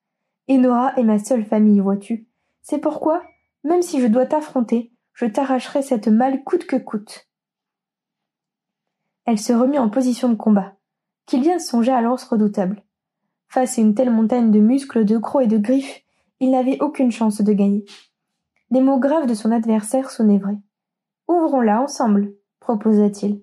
Enora 0.49 0.93
est 0.97 1.03
ma 1.03 1.19
seule 1.19 1.45
famille, 1.45 1.79
vois-tu. 1.79 2.27
C'est 2.61 2.79
pourquoi, 2.79 3.23
même 3.63 3.81
si 3.81 4.01
je 4.01 4.07
dois 4.07 4.25
t'affronter, 4.25 4.91
je 5.13 5.25
t'arracherai 5.25 5.81
cette 5.81 6.09
malle 6.09 6.43
coûte 6.43 6.65
que 6.67 6.75
coûte. 6.75 7.29
Elle 9.25 9.39
se 9.39 9.53
remit 9.53 9.79
en 9.79 9.89
position 9.89 10.29
de 10.29 10.35
combat. 10.35 10.73
Kylian 11.25 11.59
songea 11.59 11.97
à 11.97 12.01
l'anse 12.01 12.25
redoutable. 12.25 12.83
Face 13.47 13.79
à 13.79 13.81
une 13.81 13.95
telle 13.95 14.11
montagne 14.11 14.51
de 14.51 14.59
muscles, 14.59 15.05
de 15.05 15.17
crocs 15.17 15.43
et 15.43 15.47
de 15.47 15.57
griffes, 15.57 16.03
il 16.39 16.51
n'avait 16.51 16.81
aucune 16.81 17.11
chance 17.11 17.41
de 17.41 17.53
gagner. 17.53 17.85
Les 18.75 18.81
mots 18.81 18.99
graves 18.99 19.25
de 19.25 19.33
son 19.33 19.53
adversaire 19.53 20.11
sonnaient 20.11 20.37
vrais. 20.37 20.59
Ouvrons-la 21.29 21.81
ensemble, 21.81 22.33
proposa-t-il. 22.59 23.41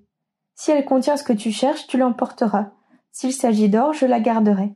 Si 0.54 0.70
elle 0.70 0.84
contient 0.84 1.16
ce 1.16 1.24
que 1.24 1.32
tu 1.32 1.50
cherches, 1.52 1.86
tu 1.86 1.96
l'emporteras. 1.96 2.72
S'il 3.12 3.32
s'agit 3.32 3.70
d'or, 3.70 3.94
je 3.94 4.04
la 4.04 4.20
garderai. 4.20 4.74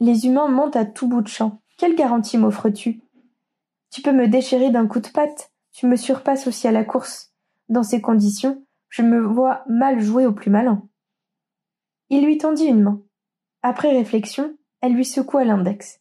Les 0.00 0.24
humains 0.24 0.48
montent 0.48 0.76
à 0.76 0.86
tout 0.86 1.06
bout 1.06 1.20
de 1.20 1.28
champ. 1.28 1.60
Quelle 1.76 1.96
garantie 1.96 2.38
m'offres-tu? 2.38 3.02
Tu 3.90 4.00
peux 4.00 4.12
me 4.12 4.26
déchirer 4.26 4.70
d'un 4.70 4.86
coup 4.86 5.00
de 5.00 5.08
patte, 5.08 5.52
tu 5.70 5.86
me 5.86 5.96
surpasses 5.96 6.46
aussi 6.46 6.66
à 6.66 6.72
la 6.72 6.84
course. 6.84 7.34
Dans 7.68 7.82
ces 7.82 8.00
conditions, 8.00 8.64
je 8.88 9.02
me 9.02 9.20
vois 9.20 9.64
mal 9.68 10.00
jouer 10.00 10.24
au 10.24 10.32
plus 10.32 10.50
malin. 10.50 10.82
Il 12.08 12.24
lui 12.24 12.38
tendit 12.38 12.64
une 12.64 12.82
main. 12.82 13.02
Après 13.62 13.90
réflexion, 13.90 14.56
elle 14.80 14.94
lui 14.94 15.04
secoua 15.04 15.44
l'index. 15.44 16.00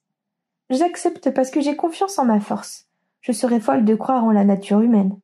J'accepte 0.70 1.32
parce 1.32 1.52
que 1.52 1.60
j'ai 1.60 1.76
confiance 1.76 2.18
en 2.18 2.24
ma 2.24 2.40
force. 2.40 2.88
Je 3.26 3.32
serais 3.32 3.60
folle 3.60 3.86
de 3.86 3.96
croire 3.96 4.24
en 4.24 4.30
la 4.30 4.44
nature 4.44 4.82
humaine. 4.82 5.20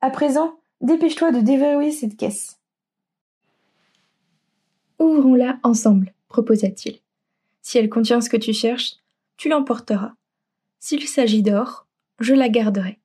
À 0.00 0.08
présent, 0.08 0.58
dépêche-toi 0.80 1.30
de 1.30 1.40
déverrouiller 1.40 1.92
cette 1.92 2.16
caisse. 2.16 2.58
Ouvrons-la 4.98 5.58
ensemble, 5.62 6.14
proposa-t-il. 6.28 7.00
Si 7.60 7.76
elle 7.76 7.90
contient 7.90 8.22
ce 8.22 8.30
que 8.30 8.38
tu 8.38 8.54
cherches, 8.54 8.94
tu 9.36 9.50
l'emporteras. 9.50 10.14
S'il 10.78 11.06
s'agit 11.06 11.42
d'or, 11.42 11.86
je 12.18 12.32
la 12.32 12.48
garderai. 12.48 12.98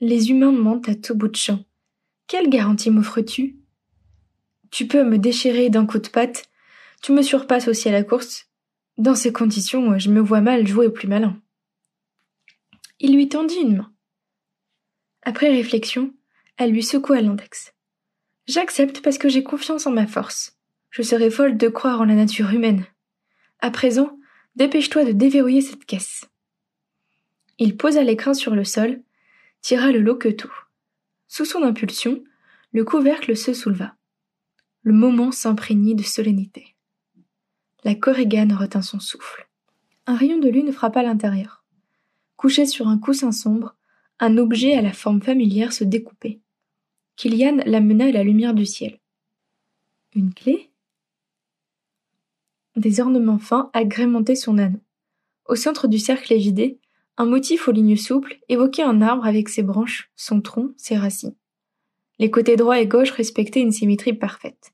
Les 0.00 0.30
humains 0.30 0.52
mentent 0.52 0.88
à 0.88 0.94
tout 0.94 1.14
bout 1.14 1.28
de 1.28 1.36
champ. 1.36 1.62
Quelle 2.26 2.48
garantie 2.48 2.88
m'offres-tu? 2.88 3.58
Tu 4.70 4.86
peux 4.86 5.04
me 5.04 5.18
déchirer 5.18 5.68
d'un 5.68 5.84
coup 5.84 5.98
de 5.98 6.08
patte, 6.08 6.48
tu 7.02 7.12
me 7.12 7.20
surpasses 7.20 7.68
aussi 7.68 7.90
à 7.90 7.92
la 7.92 8.02
course. 8.02 8.46
Dans 8.96 9.14
ces 9.14 9.30
conditions, 9.30 9.98
je 9.98 10.08
me 10.08 10.20
vois 10.20 10.40
mal 10.40 10.66
jouer 10.66 10.86
au 10.86 10.90
plus 10.90 11.06
malin. 11.06 11.38
Il 13.02 13.14
lui 13.14 13.28
tendit 13.30 13.56
une 13.56 13.78
main. 13.78 13.92
Après 15.22 15.48
réflexion, 15.48 16.14
elle 16.58 16.70
lui 16.70 16.82
secoua 16.82 17.22
l'index. 17.22 17.72
J'accepte 18.46 19.00
parce 19.00 19.16
que 19.16 19.30
j'ai 19.30 19.42
confiance 19.42 19.86
en 19.86 19.90
ma 19.90 20.06
force. 20.06 20.58
Je 20.90 21.00
serais 21.00 21.30
folle 21.30 21.56
de 21.56 21.68
croire 21.68 22.02
en 22.02 22.04
la 22.04 22.14
nature 22.14 22.50
humaine. 22.50 22.84
À 23.60 23.70
présent, 23.70 24.18
dépêche-toi 24.56 25.04
de 25.04 25.12
déverrouiller 25.12 25.62
cette 25.62 25.86
caisse. 25.86 26.26
Il 27.58 27.78
posa 27.78 28.02
l'écrin 28.02 28.34
sur 28.34 28.54
le 28.54 28.64
sol, 28.64 29.02
tira 29.62 29.92
le 29.92 30.00
loquetou. 30.00 30.52
Sous 31.26 31.46
son 31.46 31.62
impulsion, 31.62 32.22
le 32.72 32.84
couvercle 32.84 33.34
se 33.34 33.54
souleva. 33.54 33.94
Le 34.82 34.92
moment 34.92 35.32
s'imprégnit 35.32 35.94
de 35.94 36.02
solennité. 36.02 36.74
La 37.84 37.94
korrigane 37.94 38.52
retint 38.52 38.82
son 38.82 39.00
souffle. 39.00 39.48
Un 40.06 40.16
rayon 40.16 40.38
de 40.38 40.48
lune 40.48 40.72
frappa 40.72 41.02
l'intérieur. 41.02 41.59
Couché 42.40 42.64
sur 42.64 42.88
un 42.88 42.96
coussin 42.96 43.32
sombre, 43.32 43.76
un 44.18 44.38
objet 44.38 44.72
à 44.72 44.80
la 44.80 44.94
forme 44.94 45.20
familière 45.20 45.74
se 45.74 45.84
découpait. 45.84 46.40
Kilian 47.16 47.58
l'amena 47.66 48.06
à 48.06 48.12
la 48.12 48.24
lumière 48.24 48.54
du 48.54 48.64
ciel. 48.64 48.98
Une 50.14 50.32
clé? 50.32 50.70
Des 52.76 53.00
ornements 53.00 53.38
fins 53.38 53.68
agrémentaient 53.74 54.36
son 54.36 54.56
anneau. 54.56 54.80
Au 55.50 55.54
centre 55.54 55.86
du 55.86 55.98
cercle 55.98 56.32
évidé, 56.32 56.78
un 57.18 57.26
motif 57.26 57.68
aux 57.68 57.72
lignes 57.72 57.98
souples 57.98 58.38
évoquait 58.48 58.84
un 58.84 59.02
arbre 59.02 59.26
avec 59.26 59.50
ses 59.50 59.62
branches, 59.62 60.10
son 60.16 60.40
tronc, 60.40 60.72
ses 60.78 60.96
racines. 60.96 61.36
Les 62.18 62.30
côtés 62.30 62.56
droit 62.56 62.80
et 62.80 62.86
gauche 62.86 63.10
respectaient 63.10 63.60
une 63.60 63.70
symétrie 63.70 64.14
parfaite. 64.14 64.72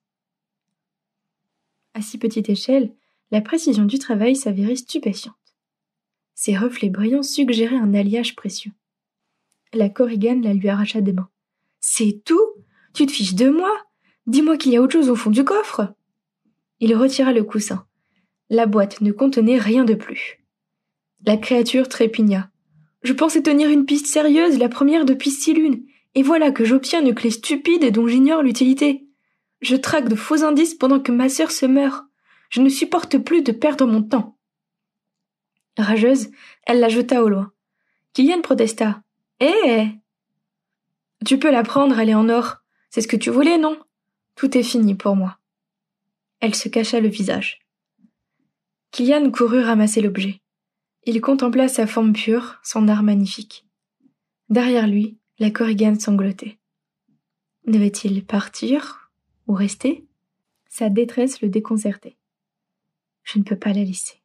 À 1.94 2.00
si 2.00 2.16
petite 2.16 2.48
échelle, 2.48 2.94
la 3.32 3.40
précision 3.40 3.86
du 3.86 3.98
travail 3.98 4.36
s'avérait 4.36 4.76
stupéfiante. 4.76 5.34
Ses 6.38 6.54
reflets 6.54 6.90
brillants 6.90 7.22
suggéraient 7.22 7.78
un 7.78 7.94
alliage 7.94 8.36
précieux. 8.36 8.72
La 9.72 9.88
Korrigan 9.88 10.38
la 10.42 10.52
lui 10.52 10.68
arracha 10.68 11.00
des 11.00 11.14
mains. 11.14 11.30
C'est 11.80 12.20
tout? 12.26 12.52
Tu 12.92 13.06
te 13.06 13.12
fiches 13.12 13.34
de 13.34 13.48
moi? 13.48 13.72
Dis-moi 14.26 14.58
qu'il 14.58 14.72
y 14.72 14.76
a 14.76 14.82
autre 14.82 14.92
chose 14.92 15.08
au 15.08 15.16
fond 15.16 15.30
du 15.30 15.44
coffre? 15.44 15.94
Il 16.78 16.94
retira 16.94 17.32
le 17.32 17.42
coussin. 17.42 17.86
La 18.50 18.66
boîte 18.66 19.00
ne 19.00 19.12
contenait 19.12 19.58
rien 19.58 19.84
de 19.84 19.94
plus. 19.94 20.44
La 21.24 21.38
créature 21.38 21.88
trépigna. 21.88 22.50
Je 23.02 23.14
pensais 23.14 23.42
tenir 23.42 23.70
une 23.70 23.86
piste 23.86 24.06
sérieuse, 24.06 24.58
la 24.58 24.68
première 24.68 25.06
depuis 25.06 25.30
six 25.30 25.54
lunes, 25.54 25.84
et 26.14 26.22
voilà 26.22 26.50
que 26.50 26.66
j'obtiens 26.66 27.00
une 27.00 27.14
clé 27.14 27.30
stupide 27.30 27.82
et 27.82 27.90
dont 27.90 28.06
j'ignore 28.06 28.42
l'utilité. 28.42 29.06
Je 29.62 29.74
traque 29.74 30.10
de 30.10 30.16
faux 30.16 30.44
indices 30.44 30.74
pendant 30.74 31.00
que 31.00 31.12
ma 31.12 31.30
sœur 31.30 31.50
se 31.50 31.64
meurt. 31.64 32.04
Je 32.50 32.60
ne 32.60 32.68
supporte 32.68 33.16
plus 33.16 33.40
de 33.40 33.52
perdre 33.52 33.86
mon 33.86 34.02
temps. 34.02 34.35
Rageuse, 35.76 36.30
elle 36.66 36.80
la 36.80 36.88
jeta 36.88 37.22
au 37.22 37.28
loin. 37.28 37.52
Kylian 38.12 38.40
protesta. 38.40 39.02
Eh 39.40 39.88
Tu 41.24 41.38
peux 41.38 41.50
la 41.50 41.62
prendre, 41.62 41.98
elle 41.98 42.14
en 42.14 42.28
or. 42.28 42.58
C'est 42.88 43.02
ce 43.02 43.08
que 43.08 43.16
tu 43.16 43.30
voulais, 43.30 43.58
non? 43.58 43.78
Tout 44.36 44.56
est 44.56 44.62
fini 44.62 44.94
pour 44.94 45.16
moi. 45.16 45.38
Elle 46.40 46.54
se 46.54 46.68
cacha 46.68 47.00
le 47.00 47.08
visage. 47.08 47.60
Kylian 48.90 49.30
courut 49.30 49.62
ramasser 49.62 50.00
l'objet. 50.00 50.40
Il 51.04 51.20
contempla 51.20 51.68
sa 51.68 51.86
forme 51.86 52.12
pure, 52.12 52.58
son 52.62 52.88
art 52.88 53.02
magnifique. 53.02 53.66
Derrière 54.48 54.86
lui, 54.86 55.18
la 55.38 55.50
corrigane 55.50 56.00
sanglotait. 56.00 56.58
Devait-il 57.66 58.24
partir 58.24 59.10
ou 59.46 59.54
rester? 59.54 60.06
Sa 60.68 60.88
détresse 60.88 61.40
le 61.42 61.48
déconcertait. 61.48 62.16
Je 63.24 63.38
ne 63.38 63.44
peux 63.44 63.56
pas 63.56 63.72
la 63.72 63.84
laisser. 63.84 64.22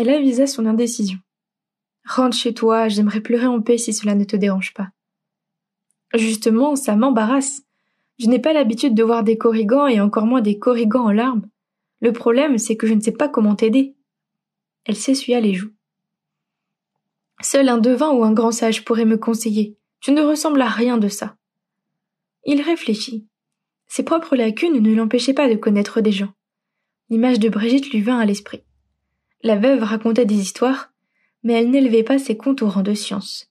Elle 0.00 0.10
avisa 0.10 0.46
son 0.46 0.64
indécision. 0.64 1.18
Rentre 2.06 2.36
chez 2.36 2.54
toi, 2.54 2.86
j'aimerais 2.86 3.20
pleurer 3.20 3.46
en 3.46 3.60
paix 3.60 3.78
si 3.78 3.92
cela 3.92 4.14
ne 4.14 4.22
te 4.22 4.36
dérange 4.36 4.72
pas. 4.72 4.90
Justement, 6.14 6.76
ça 6.76 6.94
m'embarrasse. 6.94 7.62
Je 8.20 8.28
n'ai 8.28 8.38
pas 8.38 8.52
l'habitude 8.52 8.94
de 8.94 9.02
voir 9.02 9.24
des 9.24 9.36
corrigans 9.36 9.88
et 9.88 10.00
encore 10.00 10.24
moins 10.24 10.40
des 10.40 10.56
corrigans 10.56 11.06
en 11.06 11.10
larmes. 11.10 11.48
Le 12.00 12.12
problème, 12.12 12.58
c'est 12.58 12.76
que 12.76 12.86
je 12.86 12.94
ne 12.94 13.00
sais 13.00 13.10
pas 13.10 13.28
comment 13.28 13.56
t'aider. 13.56 13.96
Elle 14.84 14.94
s'essuya 14.94 15.40
les 15.40 15.54
joues. 15.54 15.72
Seul 17.40 17.68
un 17.68 17.78
devin 17.78 18.12
ou 18.12 18.22
un 18.22 18.32
grand 18.32 18.52
sage 18.52 18.84
pourrait 18.84 19.04
me 19.04 19.18
conseiller. 19.18 19.76
Tu 19.98 20.12
ne 20.12 20.22
ressembles 20.22 20.62
à 20.62 20.68
rien 20.68 20.98
de 20.98 21.08
ça. 21.08 21.34
Il 22.44 22.62
réfléchit. 22.62 23.26
Ses 23.88 24.04
propres 24.04 24.36
lacunes 24.36 24.78
ne 24.78 24.94
l'empêchaient 24.94 25.34
pas 25.34 25.48
de 25.48 25.56
connaître 25.56 26.00
des 26.00 26.12
gens. 26.12 26.34
L'image 27.10 27.40
de 27.40 27.48
Brigitte 27.48 27.90
lui 27.90 28.00
vint 28.00 28.20
à 28.20 28.26
l'esprit. 28.26 28.62
La 29.42 29.56
veuve 29.56 29.82
racontait 29.82 30.24
des 30.24 30.36
histoires, 30.36 30.92
mais 31.42 31.52
elle 31.52 31.70
n'élevait 31.70 32.02
pas 32.02 32.18
ses 32.18 32.36
contes 32.36 32.62
au 32.62 32.68
rang 32.68 32.82
de 32.82 32.94
science. 32.94 33.50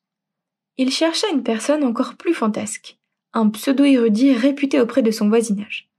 Il 0.78 0.92
chercha 0.92 1.28
une 1.34 1.44
personne 1.44 1.84
encore 1.84 2.16
plus 2.16 2.34
fantasque, 2.34 2.98
un 3.34 3.50
pseudo-érudit 3.50 4.34
réputé 4.34 4.82
auprès 4.82 5.02
de 5.02 5.12
son 5.12 5.30
voisinage. 5.30 5.90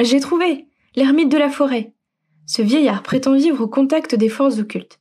J'ai 0.00 0.20
trouvé 0.20 0.66
l'ermite 0.96 1.30
de 1.30 1.38
la 1.38 1.50
forêt. 1.50 1.92
Ce 2.46 2.62
vieillard 2.62 3.02
prétend 3.02 3.34
vivre 3.34 3.62
au 3.62 3.68
contact 3.68 4.14
des 4.14 4.28
forces 4.28 4.58
occultes. 4.58 5.00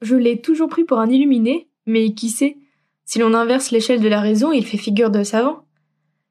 Je 0.00 0.14
l'ai 0.14 0.40
toujours 0.40 0.68
pris 0.68 0.84
pour 0.84 0.98
un 0.98 1.10
illuminé, 1.10 1.68
mais 1.86 2.14
qui 2.14 2.30
sait, 2.30 2.58
si 3.04 3.18
l'on 3.18 3.34
inverse 3.34 3.70
l'échelle 3.70 4.00
de 4.00 4.08
la 4.08 4.20
raison, 4.20 4.52
il 4.52 4.64
fait 4.64 4.78
figure 4.78 5.10
de 5.10 5.24
savant. 5.24 5.66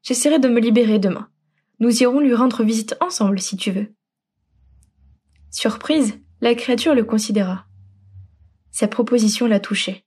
J'essaierai 0.02 0.38
de 0.38 0.48
me 0.48 0.60
libérer 0.60 0.98
demain. 0.98 1.28
Nous 1.80 2.02
irons 2.02 2.20
lui 2.20 2.34
rendre 2.34 2.62
visite 2.62 2.96
ensemble, 3.00 3.40
si 3.40 3.56
tu 3.56 3.72
veux. 3.72 3.92
Surprise, 5.50 6.20
la 6.40 6.54
créature 6.54 6.94
le 6.94 7.04
considéra. 7.04 7.66
Sa 8.70 8.88
proposition 8.88 9.46
la 9.46 9.60
touchait. 9.60 10.04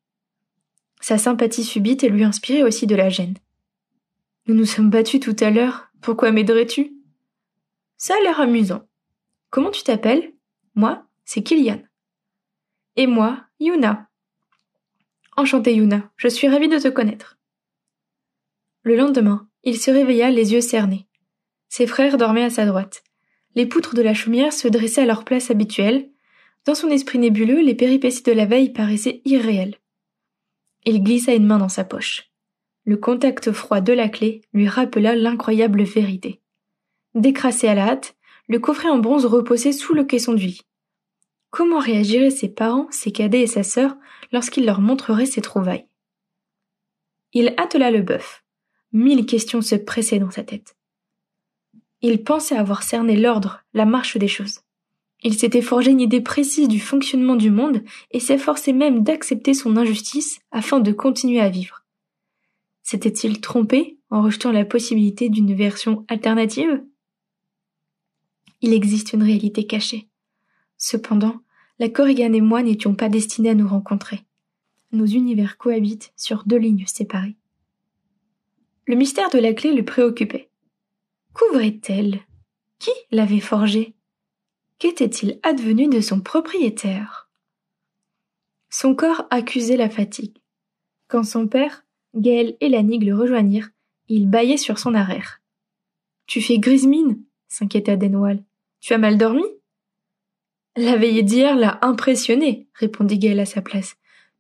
Sa 1.01 1.17
sympathie 1.17 1.63
subite 1.63 2.03
lui 2.03 2.23
inspirait 2.23 2.63
aussi 2.63 2.88
de 2.88 2.95
la 2.95 3.09
gêne. 3.09 3.36
Nous 4.47 4.55
nous 4.55 4.65
sommes 4.65 4.89
battus 4.89 5.19
tout 5.19 5.36
à 5.39 5.49
l'heure. 5.49 5.89
Pourquoi 6.01 6.32
m'aiderais-tu? 6.32 6.93
Ça 7.97 8.15
a 8.15 8.21
l'air 8.21 8.39
amusant. 8.39 8.88
Comment 9.49 9.71
tu 9.71 9.84
t'appelles? 9.84 10.34
Moi, 10.75 11.05
c'est 11.25 11.43
Kilian. 11.43 11.82
Et 12.95 13.07
moi, 13.07 13.43
Yuna. 13.59 14.09
Enchantée 15.38 15.75
Yuna, 15.75 16.09
je 16.17 16.27
suis 16.27 16.47
ravie 16.47 16.69
de 16.69 16.79
te 16.79 16.88
connaître. 16.88 17.38
Le 18.84 18.95
lendemain, 18.95 19.47
il 19.63 19.79
se 19.79 19.91
réveilla 19.91 20.32
les 20.32 20.53
yeux 20.53 20.61
cernés. 20.61 21.07
Ses 21.69 21.88
frères 21.88 22.17
dormaient 22.17 22.43
à 22.43 22.49
sa 22.49 22.65
droite. 22.65 23.03
Les 23.55 23.65
poutres 23.65 23.95
de 23.95 24.01
la 24.01 24.13
chaumière 24.13 24.53
se 24.53 24.67
dressaient 24.67 25.01
à 25.01 25.05
leur 25.05 25.23
place 25.23 25.51
habituelle. 25.51 26.09
Dans 26.66 26.76
son 26.76 26.89
esprit 26.89 27.18
nébuleux, 27.18 27.62
les 27.62 27.76
péripéties 27.76 28.24
de 28.24 28.32
la 28.32 28.45
veille 28.45 28.72
paraissaient 28.72 29.22
irréelles. 29.26 29.78
Il 30.86 31.03
glissa 31.03 31.34
une 31.34 31.45
main 31.45 31.57
dans 31.57 31.70
sa 31.70 31.84
poche. 31.84 32.32
Le 32.86 32.97
contact 32.97 33.51
froid 33.51 33.82
de 33.82 33.93
la 33.93 34.09
clé 34.09 34.41
lui 34.53 34.68
rappela 34.68 35.16
l'incroyable 35.16 35.84
vérité. 35.84 36.41
Décrassé 37.14 37.68
à 37.68 37.76
la 37.76 37.89
hâte, 37.89 38.16
le 38.47 38.59
coffret 38.59 38.89
en 38.89 38.99
bronze 38.99 39.26
reposait 39.26 39.72
sous 39.72 39.93
le 39.93 40.03
caisson 40.03 40.34
du 40.34 40.47
lit. 40.47 40.62
Comment 41.51 41.80
réagiraient 41.80 42.32
ses 42.32 42.49
parents, 42.49 42.88
ses 42.91 43.12
cadets 43.12 43.41
et 43.41 43.47
sa 43.47 43.64
sœur 43.64 43.95
lorsqu'il 44.32 44.66
leur 44.66 44.82
montrerait 44.82 45.26
ses 45.26 45.41
trouvailles? 45.41 45.88
Il 47.34 47.53
attela 47.57 47.91
le 47.91 48.01
bœuf. 48.01 48.43
Mille 48.93 49.26
questions 49.26 49.62
se 49.62 49.76
pressaient 49.76 50.20
dans 50.20 50.32
sa 50.32 50.43
tête. 50.43 50.76
Il 52.01 52.24
pensait 52.24 52.57
avoir 52.57 52.84
cerné 52.84 53.16
l'ordre, 53.16 53.64
la 53.74 53.86
marche 53.86 54.18
des 54.18 54.28
choses. 54.28 54.62
Il 55.24 55.38
s'était 55.38 55.61
forgé 55.61 55.91
une 55.91 56.01
idée 56.01 56.22
précise 56.22 56.67
du 56.67 56.80
fonctionnement 56.80 57.36
du 57.36 57.51
monde 57.51 57.84
et 58.11 58.19
s'efforçait 58.19 58.74
même 58.74 59.03
d'accepter 59.03 59.53
son 59.53 59.78
injustice 59.78 60.39
afin 60.51 60.80
de 60.80 60.91
continuer 60.91 61.39
à 61.39 61.49
vivre. 61.49 61.86
S'était-il 62.82 63.39
trompé 63.39 63.99
en 64.09 64.24
rejetant 64.24 64.51
la 64.51 64.65
possibilité 64.65 65.30
d'une 65.30 65.53
version 65.53 66.05
alternative? 66.07 66.84
Il 68.61 68.74
existe 68.74 69.13
une 69.13 69.24
réalité 69.24 69.65
cachée. 69.65 70.07
Cependant, 70.78 71.41
la 71.78 71.89
Corrigan 71.89 72.34
et 72.34 72.41
moi 72.41 72.63
n'étions 72.63 72.95
pas 72.95 73.09
destinés 73.09 73.51
à 73.51 73.55
nous 73.55 73.67
rencontrer. 73.67 74.22
Nos 74.91 75.05
univers 75.05 75.57
cohabitent 75.57 76.11
sur 76.15 76.43
deux 76.45 76.57
lignes 76.57 76.86
séparées. 76.88 77.38
Le 78.86 78.95
mystère 78.95 79.30
de 79.30 79.38
la 79.38 79.53
clé 79.53 79.74
le 79.74 79.86
préoccupait. 79.86 80.49
Qu'ouvrait-elle 81.34 82.19
Qui 82.80 82.91
l'avait 83.11 83.39
forgée? 83.39 83.95
Qu'était-il 84.82 85.39
advenu 85.43 85.89
de 85.89 86.01
son 86.01 86.21
propriétaire? 86.21 87.29
Son 88.71 88.95
corps 88.95 89.27
accusait 89.29 89.77
la 89.77 89.91
fatigue. 89.91 90.39
Quand 91.07 91.23
son 91.23 91.47
père, 91.47 91.86
Gaël 92.15 92.57
et 92.61 92.67
Lanig 92.67 93.03
le 93.03 93.15
rejoignirent, 93.15 93.69
il 94.07 94.27
bâillait 94.27 94.57
sur 94.57 94.79
son 94.79 94.95
arrière. 94.95 95.39
Tu 96.25 96.41
fais 96.41 96.57
grise 96.57 96.88
mine 96.88 97.23
s'inquiéta 97.47 97.95
Denwall. 97.95 98.43
Tu 98.79 98.93
as 98.93 98.97
mal 98.97 99.19
dormi? 99.19 99.43
La 100.75 100.97
veillée 100.97 101.21
d'hier 101.21 101.55
l'a 101.55 101.77
impressionné, 101.84 102.67
répondit 102.73 103.19
Gaël 103.19 103.41
à 103.41 103.45
sa 103.45 103.61
place. 103.61 103.97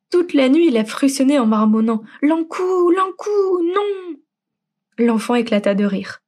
Toute 0.09 0.33
la 0.33 0.49
nuit, 0.49 0.69
il 0.69 0.77
a 0.77 0.85
frissonné 0.85 1.37
en 1.37 1.45
marmonnant. 1.45 2.01
L'encou, 2.23 2.89
l'encou, 2.89 3.61
non! 3.75 4.17
L'enfant 4.97 5.35
éclata 5.35 5.75
de 5.75 5.85
rire. 5.85 6.23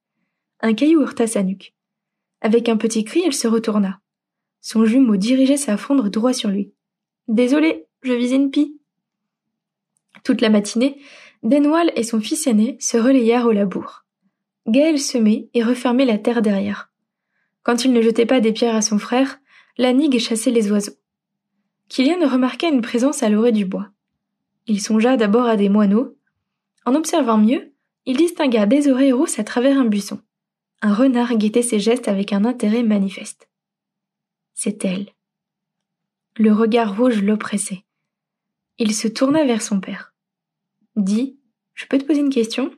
Un 0.59 0.75
caillou 0.75 1.01
heurta 1.01 1.25
sa 1.25 1.41
nuque. 1.41 1.73
Avec 2.41 2.69
un 2.69 2.77
petit 2.77 3.05
cri, 3.05 3.23
elle 3.25 3.33
se 3.33 3.47
retourna. 3.47 4.01
Son 4.65 4.85
jumeau 4.85 5.17
dirigeait 5.17 5.57
sa 5.57 5.75
fondre 5.75 6.09
droit 6.09 6.31
sur 6.31 6.49
lui. 6.49 6.71
Désolé, 7.27 7.85
je 8.01 8.13
visais 8.13 8.37
une 8.37 8.49
pie. 8.49 8.79
Toute 10.23 10.39
la 10.39 10.49
matinée, 10.49 11.01
Denwall 11.43 11.91
et 11.97 12.03
son 12.03 12.21
fils 12.21 12.47
aîné 12.47 12.77
se 12.79 12.95
relayèrent 12.95 13.45
au 13.45 13.51
labour. 13.51 14.05
Gaël 14.65 14.99
semait 14.99 15.49
et 15.53 15.63
refermait 15.63 16.05
la 16.05 16.17
terre 16.17 16.41
derrière. 16.41 16.89
Quand 17.63 17.83
il 17.83 17.91
ne 17.91 18.01
jetait 18.01 18.25
pas 18.25 18.39
des 18.39 18.53
pierres 18.53 18.75
à 18.75 18.81
son 18.81 18.99
frère, 18.99 19.41
Lanig 19.77 20.17
chassait 20.17 20.49
les 20.49 20.71
oiseaux. 20.71 20.95
Killian 21.89 22.25
remarqua 22.25 22.69
une 22.69 22.81
présence 22.81 23.21
à 23.21 23.27
l'orée 23.27 23.51
du 23.51 23.65
bois. 23.65 23.89
Il 24.67 24.79
songea 24.79 25.17
d'abord 25.17 25.45
à 25.45 25.57
des 25.57 25.67
moineaux. 25.67 26.15
En 26.85 26.95
observant 26.95 27.37
mieux, 27.37 27.73
il 28.05 28.15
distingua 28.15 28.65
des 28.65 28.87
oreilles 28.87 29.11
rousses 29.11 29.39
à 29.39 29.43
travers 29.43 29.77
un 29.77 29.85
buisson. 29.85 30.21
Un 30.81 30.93
renard 30.93 31.35
guettait 31.35 31.61
ses 31.61 31.81
gestes 31.81 32.07
avec 32.07 32.31
un 32.31 32.45
intérêt 32.45 32.83
manifeste. 32.83 33.49
C'est 34.53 34.85
elle. 34.85 35.09
Le 36.37 36.51
regard 36.51 36.97
rouge 36.97 37.21
l'oppressait. 37.21 37.83
Il 38.77 38.93
se 38.93 39.07
tourna 39.07 39.45
vers 39.45 39.61
son 39.61 39.79
père. 39.79 40.13
Dis, 40.95 41.37
je 41.73 41.85
peux 41.85 41.97
te 41.97 42.05
poser 42.05 42.21
une 42.21 42.29
question 42.29 42.71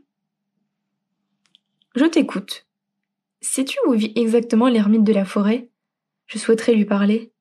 Je 1.96 2.06
t'écoute. 2.06 2.66
Sais-tu 3.42 3.78
où 3.88 3.94
vit 3.94 4.12
exactement 4.16 4.68
l'ermite 4.68 5.04
de 5.04 5.14
la 5.14 5.26
forêt? 5.26 5.70
Je 6.28 6.40
souhaiterais 6.40 6.74
lui 6.74 6.86
parler. 6.86 7.32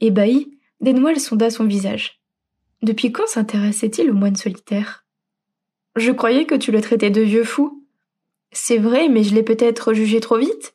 Ébahi, 0.00 0.58
Denwall 0.80 1.20
sonda 1.20 1.50
son 1.50 1.66
visage. 1.66 2.20
Depuis 2.82 3.12
quand 3.12 3.26
s'intéressait-il 3.26 4.10
au 4.10 4.14
moine 4.14 4.36
solitaire 4.36 5.04
Je 5.96 6.10
croyais 6.10 6.46
que 6.46 6.54
tu 6.54 6.72
le 6.72 6.80
traitais 6.80 7.10
de 7.10 7.20
vieux 7.20 7.44
fou. 7.44 7.86
C'est 8.52 8.78
vrai, 8.78 9.08
mais 9.08 9.22
je 9.22 9.34
l'ai 9.34 9.42
peut-être 9.42 9.92
jugé 9.92 10.20
trop 10.20 10.38
vite. 10.38 10.72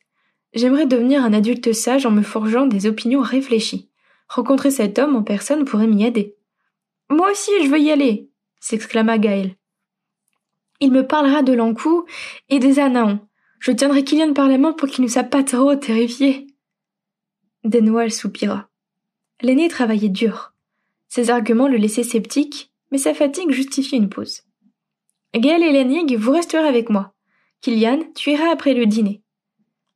J'aimerais 0.56 0.86
devenir 0.86 1.22
un 1.22 1.34
adulte 1.34 1.74
sage 1.74 2.06
en 2.06 2.10
me 2.10 2.22
forgeant 2.22 2.66
des 2.66 2.86
opinions 2.86 3.20
réfléchies. 3.20 3.90
Rencontrer 4.26 4.70
cet 4.70 4.98
homme 4.98 5.14
en 5.14 5.22
personne 5.22 5.66
pourrait 5.66 5.86
m'y 5.86 6.02
aider. 6.02 6.34
Moi 7.10 7.30
aussi, 7.30 7.50
je 7.62 7.68
veux 7.68 7.78
y 7.78 7.90
aller, 7.90 8.30
s'exclama 8.58 9.18
Gaël. 9.18 9.54
Il 10.80 10.92
me 10.92 11.06
parlera 11.06 11.42
de 11.42 11.52
l'encou 11.52 12.06
et 12.48 12.58
des 12.58 12.78
anaons. 12.78 13.20
Je 13.60 13.70
tiendrai 13.70 14.02
Kylian 14.02 14.32
par 14.32 14.48
la 14.48 14.56
main 14.56 14.72
pour 14.72 14.88
qu'il 14.88 15.04
ne 15.04 15.10
soit 15.10 15.24
pas 15.24 15.44
trop 15.44 15.74
terrifié. 15.76 16.46
Denwall 17.64 18.10
soupira. 18.10 18.70
L'aîné 19.42 19.68
travaillait 19.68 20.08
dur. 20.08 20.54
Ses 21.08 21.28
arguments 21.28 21.68
le 21.68 21.76
laissaient 21.76 22.02
sceptique, 22.02 22.72
mais 22.90 22.98
sa 22.98 23.12
fatigue 23.12 23.50
justifiait 23.50 23.98
une 23.98 24.08
pause. 24.08 24.42
Gaël 25.34 25.62
et 25.62 25.72
Lenig, 25.72 26.16
vous 26.16 26.32
resterez 26.32 26.66
avec 26.66 26.88
moi. 26.88 27.12
Kylian, 27.60 28.04
tu 28.14 28.30
iras 28.30 28.50
après 28.50 28.72
le 28.72 28.86
dîner. 28.86 29.22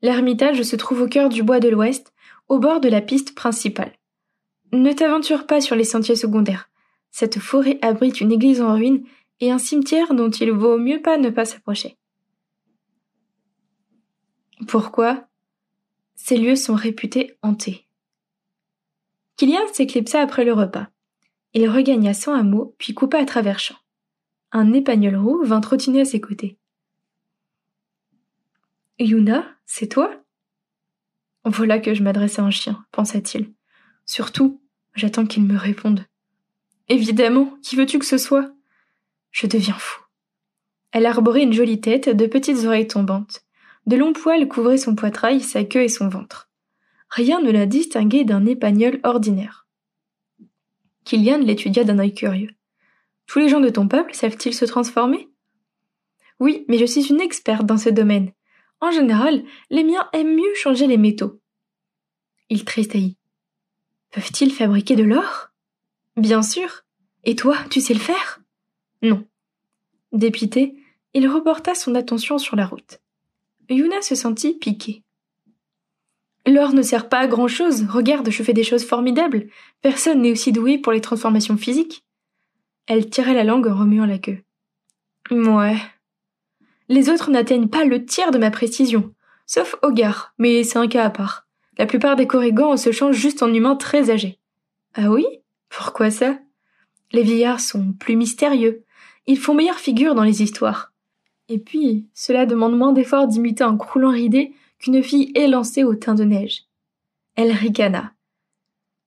L'ermitage 0.03 0.63
se 0.63 0.77
trouve 0.77 1.03
au 1.03 1.09
cœur 1.09 1.29
du 1.29 1.43
bois 1.43 1.61
de 1.61 1.69
l'Ouest, 1.69 2.13
au 2.49 2.59
bord 2.59 2.81
de 2.81 2.89
la 2.89 3.01
piste 3.01 3.35
principale. 3.35 3.93
Ne 4.73 4.93
t'aventure 4.93 5.47
pas 5.47 5.61
sur 5.61 5.77
les 5.77 5.85
sentiers 5.85 6.17
secondaires. 6.17 6.71
Cette 7.11 7.39
forêt 7.39 7.79
abrite 7.83 8.21
une 8.21 8.33
église 8.33 8.61
en 8.61 8.75
ruine 8.75 9.05
et 9.41 9.51
un 9.51 9.59
cimetière 9.59 10.15
dont 10.15 10.31
il 10.31 10.53
vaut 10.53 10.79
mieux 10.79 11.03
pas 11.03 11.19
ne 11.19 11.31
pas 11.31 11.45
s'approcher. 11.45 11.97
Pourquoi? 14.69 15.27
Ces 16.15 16.37
lieux 16.37 16.57
sont 16.57 16.75
réputés 16.75 17.37
hantés. 17.43 17.87
Kylian 19.37 19.67
s'éclipsa 19.73 20.21
après 20.21 20.45
le 20.45 20.53
repas. 20.53 20.89
Il 21.55 21.69
regagna 21.69 22.15
sans 22.15 22.35
un 22.35 22.43
mot, 22.43 22.75
puis 22.79 22.95
coupa 22.95 23.19
à 23.19 23.25
travers 23.25 23.59
champs. 23.59 23.79
Un 24.53 24.73
épagnol 24.73 25.17
roux 25.17 25.43
vint 25.43 25.61
trottiner 25.61 26.03
à 26.03 26.05
ses 26.05 26.21
côtés. 26.21 26.59
Yuna, 28.99 29.47
c'est 29.73 29.87
toi? 29.87 30.11
Voilà 31.45 31.79
que 31.79 31.95
je 31.95 32.03
m'adresse 32.03 32.41
à 32.41 32.43
un 32.43 32.51
chien, 32.51 32.85
pensa-t-il. 32.91 33.53
Surtout, 34.05 34.61
j'attends 34.97 35.27
qu'il 35.27 35.45
me 35.45 35.57
réponde. 35.57 36.05
Évidemment, 36.89 37.57
qui 37.63 37.77
veux-tu 37.77 38.01
que 38.01 38.05
ce 38.05 38.19
soit? 38.19 38.51
Je 39.31 39.47
deviens 39.47 39.79
fou. 39.79 40.03
Elle 40.91 41.07
arborait 41.07 41.45
une 41.45 41.53
jolie 41.53 41.81
tête, 41.81 42.09
de 42.09 42.27
petites 42.27 42.65
oreilles 42.65 42.89
tombantes. 42.89 43.43
De 43.87 43.95
longs 43.95 44.13
poils 44.13 44.49
couvraient 44.49 44.77
son 44.77 44.97
poitrail, 44.97 45.41
sa 45.41 45.63
queue 45.63 45.85
et 45.85 45.89
son 45.89 46.09
ventre. 46.09 46.51
Rien 47.09 47.41
ne 47.41 47.53
la 47.53 47.67
distinguait 47.67 48.25
d'un 48.25 48.47
épagnol 48.47 48.99
ordinaire. 49.05 49.69
Kilian 51.05 51.39
l'étudia 51.39 51.85
d'un 51.85 52.01
œil 52.01 52.13
curieux. 52.13 52.51
Tous 53.27 53.39
les 53.39 53.49
gens 53.49 53.61
de 53.61 53.71
ton 53.71 53.87
peuple 53.87 54.15
savent-ils 54.15 54.53
se 54.53 54.65
transformer? 54.65 55.29
Oui, 56.41 56.65
mais 56.67 56.77
je 56.77 56.87
suis 56.87 57.07
une 57.07 57.21
experte 57.21 57.67
dans 57.67 57.79
ce 57.79 57.91
domaine. 57.91 58.33
En 58.81 58.91
général, 58.91 59.45
les 59.69 59.85
miens 59.85 60.09
aiment 60.13 60.35
mieux 60.35 60.55
changer 60.55 60.87
les 60.87 60.97
métaux. 60.97 61.41
Il 62.49 62.65
tressaillit. 62.65 63.17
Peuvent-ils 64.11 64.53
fabriquer 64.53 64.97
de 64.97 65.05
l'or? 65.05 65.51
Bien 66.17 66.43
sûr. 66.43 66.83
Et 67.25 67.37
toi, 67.37 67.57
tu 67.71 67.81
sais 67.81 67.95
le 67.95 68.01
faire? 68.01 68.41
Non. 69.03 69.25
Dépité, 70.13 70.75
il 71.15 71.29
reporta 71.29 71.75
son 71.75 71.95
attention 71.95 72.39
sur 72.39 72.57
la 72.57 72.67
route. 72.67 73.01
Yuna 73.69 74.03
se 74.03 74.15
sentit 74.15 74.55
piquée. 74.55 75.05
L'or 76.47 76.73
ne 76.73 76.83
sert 76.83 77.09
pas 77.09 77.19
à 77.19 77.27
grand 77.27 77.49
chose. 77.49 77.85
Regarde, 77.89 78.31
je 78.31 78.43
fais 78.43 78.55
des 78.55 78.65
choses 78.65 78.85
formidables. 78.85 79.49
Personne 79.83 80.23
n'est 80.23 80.33
aussi 80.33 80.53
doué 80.53 80.79
pour 80.79 80.93
les 80.93 81.01
transformations 81.01 81.57
physiques. 81.57 82.05
Elle 82.87 83.09
tirait 83.11 83.35
la 83.35 83.45
langue 83.45 83.69
en 83.69 83.77
remuant 83.77 84.07
la 84.07 84.19
queue. 84.19 84.43
Ouais. 85.31 85.77
Les 86.91 87.09
autres 87.09 87.31
n'atteignent 87.31 87.69
pas 87.69 87.85
le 87.85 88.05
tiers 88.05 88.33
de 88.33 88.39
ma 88.39 88.51
précision. 88.51 89.15
Sauf 89.47 89.77
Hogar, 89.81 90.35
mais 90.39 90.65
c'est 90.65 90.77
un 90.77 90.89
cas 90.89 91.05
à 91.05 91.11
part. 91.11 91.47
La 91.79 91.87
plupart 91.87 92.17
des 92.17 92.27
corrigans 92.27 92.77
se 92.77 92.91
changent 92.91 93.17
juste 93.17 93.45
en 93.45 93.55
humains 93.55 93.77
très 93.77 94.11
âgés. 94.11 94.41
Ah 94.95 95.09
oui? 95.13 95.25
Pourquoi 95.69 96.11
ça? 96.11 96.37
Les 97.13 97.23
vieillards 97.23 97.61
sont 97.61 97.93
plus 97.93 98.17
mystérieux. 98.17 98.83
Ils 99.29 99.39
font 99.39 99.55
meilleure 99.55 99.79
figure 99.79 100.17
dans 100.17 100.25
les 100.25 100.43
histoires. 100.43 100.93
Et 101.49 101.61
puis, 101.61 102.09
cela 102.13 102.45
demande 102.45 102.77
moins 102.77 102.93
d'efforts 102.93 103.29
d'imiter 103.29 103.63
un 103.63 103.77
croulant 103.77 104.11
ridé 104.11 104.53
qu'une 104.81 105.01
fille 105.01 105.31
élancée 105.37 105.85
au 105.85 105.95
teint 105.95 106.17
de 106.17 106.25
neige. 106.25 106.65
Elle 107.37 107.53
ricana. 107.53 108.15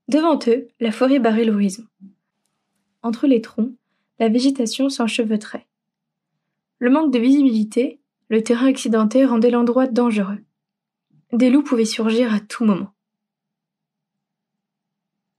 Devant 0.08 0.40
eux, 0.48 0.70
la 0.80 0.94
forêt 0.94 1.20
barrait 1.20 1.44
l'horizon. 1.44 1.84
Entre 3.02 3.28
les 3.28 3.42
troncs, 3.42 3.74
la 4.20 4.30
végétation 4.30 4.88
s'enchevêtrait. 4.88 5.68
Le 6.84 6.90
manque 6.90 7.14
de 7.14 7.20
visibilité, 7.20 8.02
le 8.28 8.44
terrain 8.44 8.66
accidenté 8.66 9.24
rendait 9.24 9.52
l'endroit 9.52 9.88
dangereux. 9.88 10.40
Des 11.32 11.50
loups 11.50 11.64
pouvaient 11.64 11.86
surgir 11.86 12.34
à 12.34 12.42
tout 12.42 12.66
moment. 12.66 12.94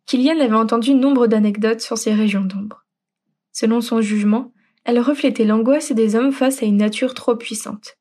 Kilian 0.07 0.41
avait 0.41 0.55
entendu 0.55 0.95
nombre 0.95 1.27
d'anecdotes 1.27 1.83
sur 1.83 1.99
ces 1.99 2.15
régions 2.15 2.47
d'ombre. 2.47 2.87
Selon 3.53 3.83
son 3.83 4.01
jugement, 4.01 4.55
elles 4.85 5.01
reflétaient 5.01 5.45
l'angoisse 5.45 5.93
des 5.93 6.17
hommes 6.17 6.33
face 6.33 6.63
à 6.63 6.65
une 6.65 6.79
nature 6.79 7.13
trop 7.13 7.37
puissante. 7.37 7.99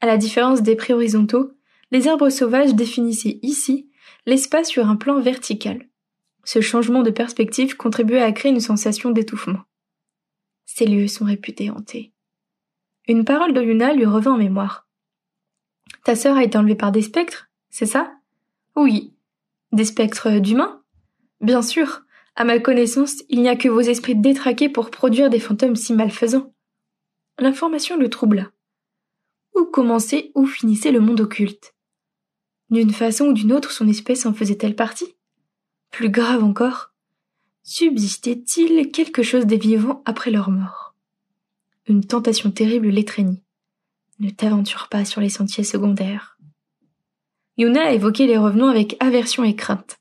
À 0.00 0.06
la 0.06 0.16
différence 0.16 0.62
des 0.62 0.74
prés 0.74 0.94
horizontaux, 0.94 1.52
les 1.90 2.08
arbres 2.08 2.30
sauvages 2.30 2.74
définissaient 2.74 3.40
ici 3.42 3.90
l'espace 4.24 4.68
sur 4.68 4.88
un 4.88 4.96
plan 4.96 5.20
vertical. 5.20 5.86
Ce 6.44 6.62
changement 6.62 7.02
de 7.02 7.10
perspective 7.10 7.76
contribuait 7.76 8.22
à 8.22 8.32
créer 8.32 8.52
une 8.52 8.60
sensation 8.60 9.10
d'étouffement. 9.10 9.60
Ces 10.64 10.86
lieux 10.86 11.08
sont 11.08 11.26
réputés 11.26 11.68
hantés. 11.68 12.11
Une 13.08 13.24
parole 13.24 13.52
de 13.52 13.62
Yuna 13.62 13.94
lui 13.94 14.06
revint 14.06 14.34
en 14.34 14.38
mémoire. 14.38 14.86
Ta 16.04 16.14
sœur 16.14 16.36
a 16.36 16.44
été 16.44 16.56
enlevée 16.56 16.76
par 16.76 16.92
des 16.92 17.02
spectres, 17.02 17.50
c'est 17.70 17.86
ça 17.86 18.12
Oui. 18.76 19.14
Des 19.72 19.84
spectres 19.84 20.38
d'humains 20.38 20.82
Bien 21.40 21.62
sûr, 21.62 22.02
à 22.36 22.44
ma 22.44 22.58
connaissance, 22.60 23.22
il 23.28 23.42
n'y 23.42 23.48
a 23.48 23.56
que 23.56 23.68
vos 23.68 23.80
esprits 23.80 24.14
détraqués 24.14 24.68
pour 24.68 24.90
produire 24.90 25.30
des 25.30 25.40
fantômes 25.40 25.76
si 25.76 25.92
malfaisants. 25.92 26.52
L'information 27.38 27.96
le 27.96 28.08
troubla. 28.08 28.50
Où 29.54 29.64
commençait, 29.64 30.30
où 30.34 30.46
finissait 30.46 30.92
le 30.92 31.00
monde 31.00 31.20
occulte 31.20 31.74
D'une 32.70 32.92
façon 32.92 33.26
ou 33.26 33.32
d'une 33.32 33.52
autre, 33.52 33.72
son 33.72 33.88
espèce 33.88 34.24
en 34.26 34.32
faisait-elle 34.32 34.76
partie 34.76 35.14
Plus 35.90 36.08
grave 36.08 36.42
encore, 36.42 36.92
subsistait-il 37.64 38.90
quelque 38.90 39.22
chose 39.22 39.46
des 39.46 39.58
vivants 39.58 40.02
après 40.04 40.30
leur 40.30 40.50
mort? 40.50 40.81
Une 41.88 42.04
tentation 42.04 42.52
terrible 42.52 42.88
l'étreignit. 42.88 43.42
Ne 44.20 44.30
t'aventure 44.30 44.88
pas 44.88 45.04
sur 45.04 45.20
les 45.20 45.28
sentiers 45.28 45.64
secondaires. 45.64 46.38
Yuna 47.58 47.92
évoquait 47.92 48.28
les 48.28 48.36
revenants 48.36 48.68
avec 48.68 48.96
aversion 49.00 49.42
et 49.42 49.56
crainte. 49.56 49.98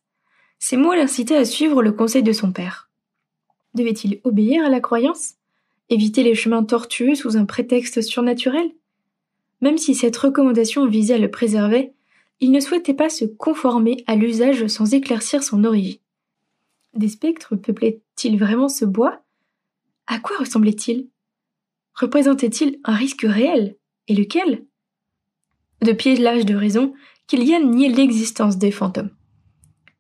Ces 0.60 0.78
mots 0.78 0.94
l'incitaient 0.94 1.38
à 1.38 1.46
suivre 1.46 1.82
le 1.82 1.92
conseil 1.92 2.22
de 2.22 2.34
son 2.34 2.52
père. 2.52 2.92
Devait-il 3.74 4.22
obéir 4.24 4.64
à 4.64 4.70
la 4.70 4.80
croyance? 4.80 5.36
Éviter 5.90 6.22
les 6.22 6.36
chemins 6.36 6.64
tortueux 6.64 7.16
sous 7.16 7.36
un 7.36 7.46
prétexte 7.46 8.02
surnaturel? 8.02 8.72
Même 9.62 9.80
si 9.80 9.96
cette 9.96 10.18
recommandation 10.18 10.86
visait 10.86 11.16
à 11.16 11.20
le 11.20 11.32
préserver, 11.32 11.94
il 12.42 12.52
ne 12.52 12.60
souhaitait 12.60 12.94
pas 12.94 13.10
se 13.10 13.26
conformer 13.26 14.04
à 14.06 14.16
l'usage 14.16 14.68
sans 14.68 14.94
éclaircir 14.94 15.42
son 15.42 15.64
origine. 15.64 16.00
Des 16.94 17.08
spectres 17.08 17.56
peuplaient-ils 17.56 18.38
vraiment 18.38 18.70
ce 18.70 18.86
bois? 18.86 19.24
À 20.06 20.20
quoi 20.20 20.38
ressemblaient-ils 20.38 21.08
Représentaient-ils 21.96 22.80
un 22.84 22.96
risque 22.96 23.26
réel? 23.28 23.78
Et 24.08 24.16
lequel? 24.16 24.66
Depuis 25.82 26.16
l'âge 26.18 26.46
de 26.46 26.56
raison, 26.56 26.94
Kylian 27.28 27.66
niait 27.66 27.90
l'existence 27.90 28.58
des 28.58 28.72
fantômes. 28.72 29.12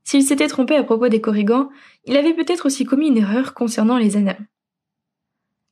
S'il 0.04 0.24
s'était 0.24 0.48
trompé 0.48 0.76
à 0.76 0.84
propos 0.84 1.08
des 1.08 1.22
corrigans, 1.22 1.70
il 2.06 2.18
avait 2.18 2.34
peut-être 2.34 2.66
aussi 2.66 2.84
commis 2.86 3.08
une 3.08 3.18
erreur 3.18 3.54
concernant 3.54 3.98
les 3.98 4.18
ânes. 4.18 4.36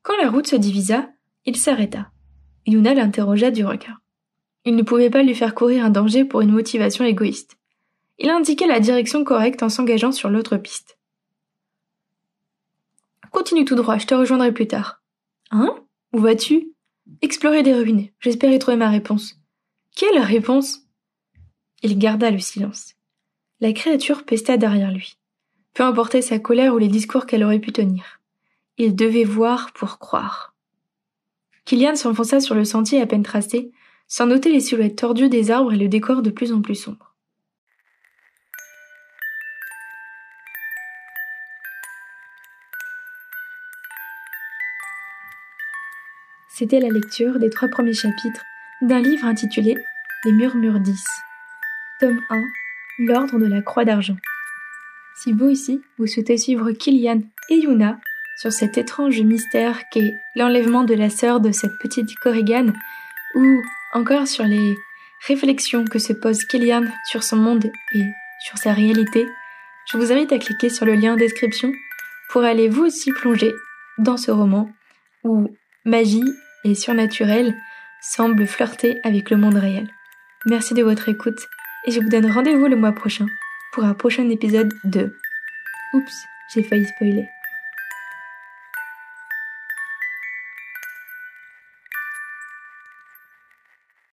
Quand 0.01 0.15
la 0.21 0.29
route 0.29 0.47
se 0.47 0.55
divisa, 0.55 1.09
il 1.45 1.57
s'arrêta. 1.57 2.11
Yuna 2.65 2.93
l'interrogea 2.93 3.51
du 3.51 3.65
regard. 3.65 3.99
Il 4.65 4.75
ne 4.75 4.83
pouvait 4.83 5.09
pas 5.09 5.23
lui 5.23 5.35
faire 5.35 5.55
courir 5.55 5.83
un 5.83 5.89
danger 5.89 6.25
pour 6.25 6.41
une 6.41 6.51
motivation 6.51 7.05
égoïste. 7.05 7.57
Il 8.17 8.29
indiquait 8.29 8.67
la 8.67 8.79
direction 8.79 9.23
correcte 9.23 9.63
en 9.63 9.69
s'engageant 9.69 10.11
sur 10.11 10.29
l'autre 10.29 10.57
piste. 10.57 10.97
Continue 13.31 13.65
tout 13.65 13.75
droit, 13.75 13.97
je 13.97 14.07
te 14.07 14.15
rejoindrai 14.15 14.53
plus 14.53 14.67
tard. 14.67 15.01
Hein? 15.51 15.75
Où 16.11 16.19
vas-tu? 16.19 16.73
Explorer 17.21 17.61
des 17.61 17.73
ruines. 17.73 18.09
J'espère 18.19 18.51
y 18.51 18.57
trouver 18.57 18.77
ma 18.77 18.89
réponse. 18.89 19.35
Quelle 19.95 20.19
réponse? 20.19 20.87
Il 21.83 21.99
garda 21.99 22.31
le 22.31 22.39
silence. 22.39 22.95
La 23.59 23.73
créature 23.73 24.25
pesta 24.25 24.57
derrière 24.57 24.91
lui. 24.91 25.17
Peu 25.73 25.83
importait 25.83 26.23
sa 26.23 26.39
colère 26.39 26.73
ou 26.73 26.77
les 26.79 26.87
discours 26.87 27.25
qu'elle 27.25 27.43
aurait 27.43 27.59
pu 27.59 27.71
tenir. 27.71 28.21
Il 28.77 28.95
devait 28.95 29.23
voir 29.23 29.71
pour 29.73 29.99
croire. 29.99 30.55
Kylian 31.65 31.95
s'enfonça 31.95 32.39
sur 32.39 32.55
le 32.55 32.65
sentier 32.65 32.99
à 33.01 33.05
peine 33.05 33.23
tracé, 33.23 33.71
sans 34.07 34.25
noter 34.25 34.51
les 34.51 34.61
silhouettes 34.61 34.97
tordues 34.97 35.29
des 35.29 35.51
arbres 35.51 35.73
et 35.73 35.77
le 35.77 35.87
décor 35.87 36.23
de 36.23 36.31
plus 36.31 36.51
en 36.51 36.61
plus 36.61 36.75
sombre. 36.75 37.08
C'était 46.59 46.81
la 46.81 46.89
lecture 46.89 47.39
des 47.39 47.49
trois 47.49 47.69
premiers 47.69 47.93
chapitres 47.93 48.43
d'un 48.81 48.99
livre 48.99 49.23
intitulé 49.23 49.77
Les 50.25 50.33
Murmures 50.33 50.81
10. 50.81 51.01
Tome 52.01 52.19
1 52.29 52.43
L'Ordre 52.99 53.39
de 53.39 53.45
la 53.45 53.61
Croix 53.61 53.85
d'Argent. 53.85 54.17
Si 55.15 55.31
vous 55.31 55.45
aussi, 55.45 55.81
vous 55.97 56.05
souhaitez 56.05 56.35
suivre 56.35 56.69
Kilian 56.71 57.21
et 57.49 57.55
Yuna 57.55 57.97
sur 58.41 58.51
cet 58.51 58.77
étrange 58.77 59.21
mystère 59.21 59.87
qu'est 59.89 60.13
l'enlèvement 60.35 60.83
de 60.83 60.95
la 60.95 61.09
sœur 61.09 61.39
de 61.39 61.53
cette 61.53 61.79
petite 61.79 62.13
Corrigan, 62.15 62.73
ou 63.35 63.61
encore 63.93 64.27
sur 64.27 64.43
les 64.43 64.75
réflexions 65.29 65.85
que 65.85 65.97
se 65.97 66.11
pose 66.11 66.43
Kilian 66.43 66.83
sur 67.05 67.23
son 67.23 67.37
monde 67.37 67.71
et 67.95 68.03
sur 68.45 68.57
sa 68.57 68.73
réalité, 68.73 69.25
je 69.89 69.97
vous 69.97 70.11
invite 70.11 70.33
à 70.33 70.39
cliquer 70.39 70.67
sur 70.67 70.85
le 70.85 70.95
lien 70.95 71.13
en 71.13 71.17
description 71.17 71.71
pour 72.31 72.43
aller 72.43 72.67
vous 72.67 72.83
aussi 72.83 73.13
plonger 73.13 73.53
dans 73.97 74.17
ce 74.17 74.29
roman 74.29 74.69
où 75.23 75.47
magie 75.85 76.21
et 76.63 76.75
surnaturel 76.75 77.55
semble 78.01 78.47
flirter 78.47 78.99
avec 79.03 79.29
le 79.29 79.37
monde 79.37 79.55
réel. 79.55 79.87
Merci 80.45 80.73
de 80.73 80.83
votre 80.83 81.09
écoute 81.09 81.39
et 81.85 81.91
je 81.91 81.99
vous 81.99 82.09
donne 82.09 82.31
rendez-vous 82.31 82.67
le 82.67 82.75
mois 82.75 82.93
prochain 82.93 83.25
pour 83.73 83.83
un 83.83 83.93
prochain 83.93 84.29
épisode 84.29 84.73
de 84.83 85.13
Oups, 85.93 86.25
j'ai 86.53 86.63
failli 86.63 86.85
spoiler. 86.85 87.29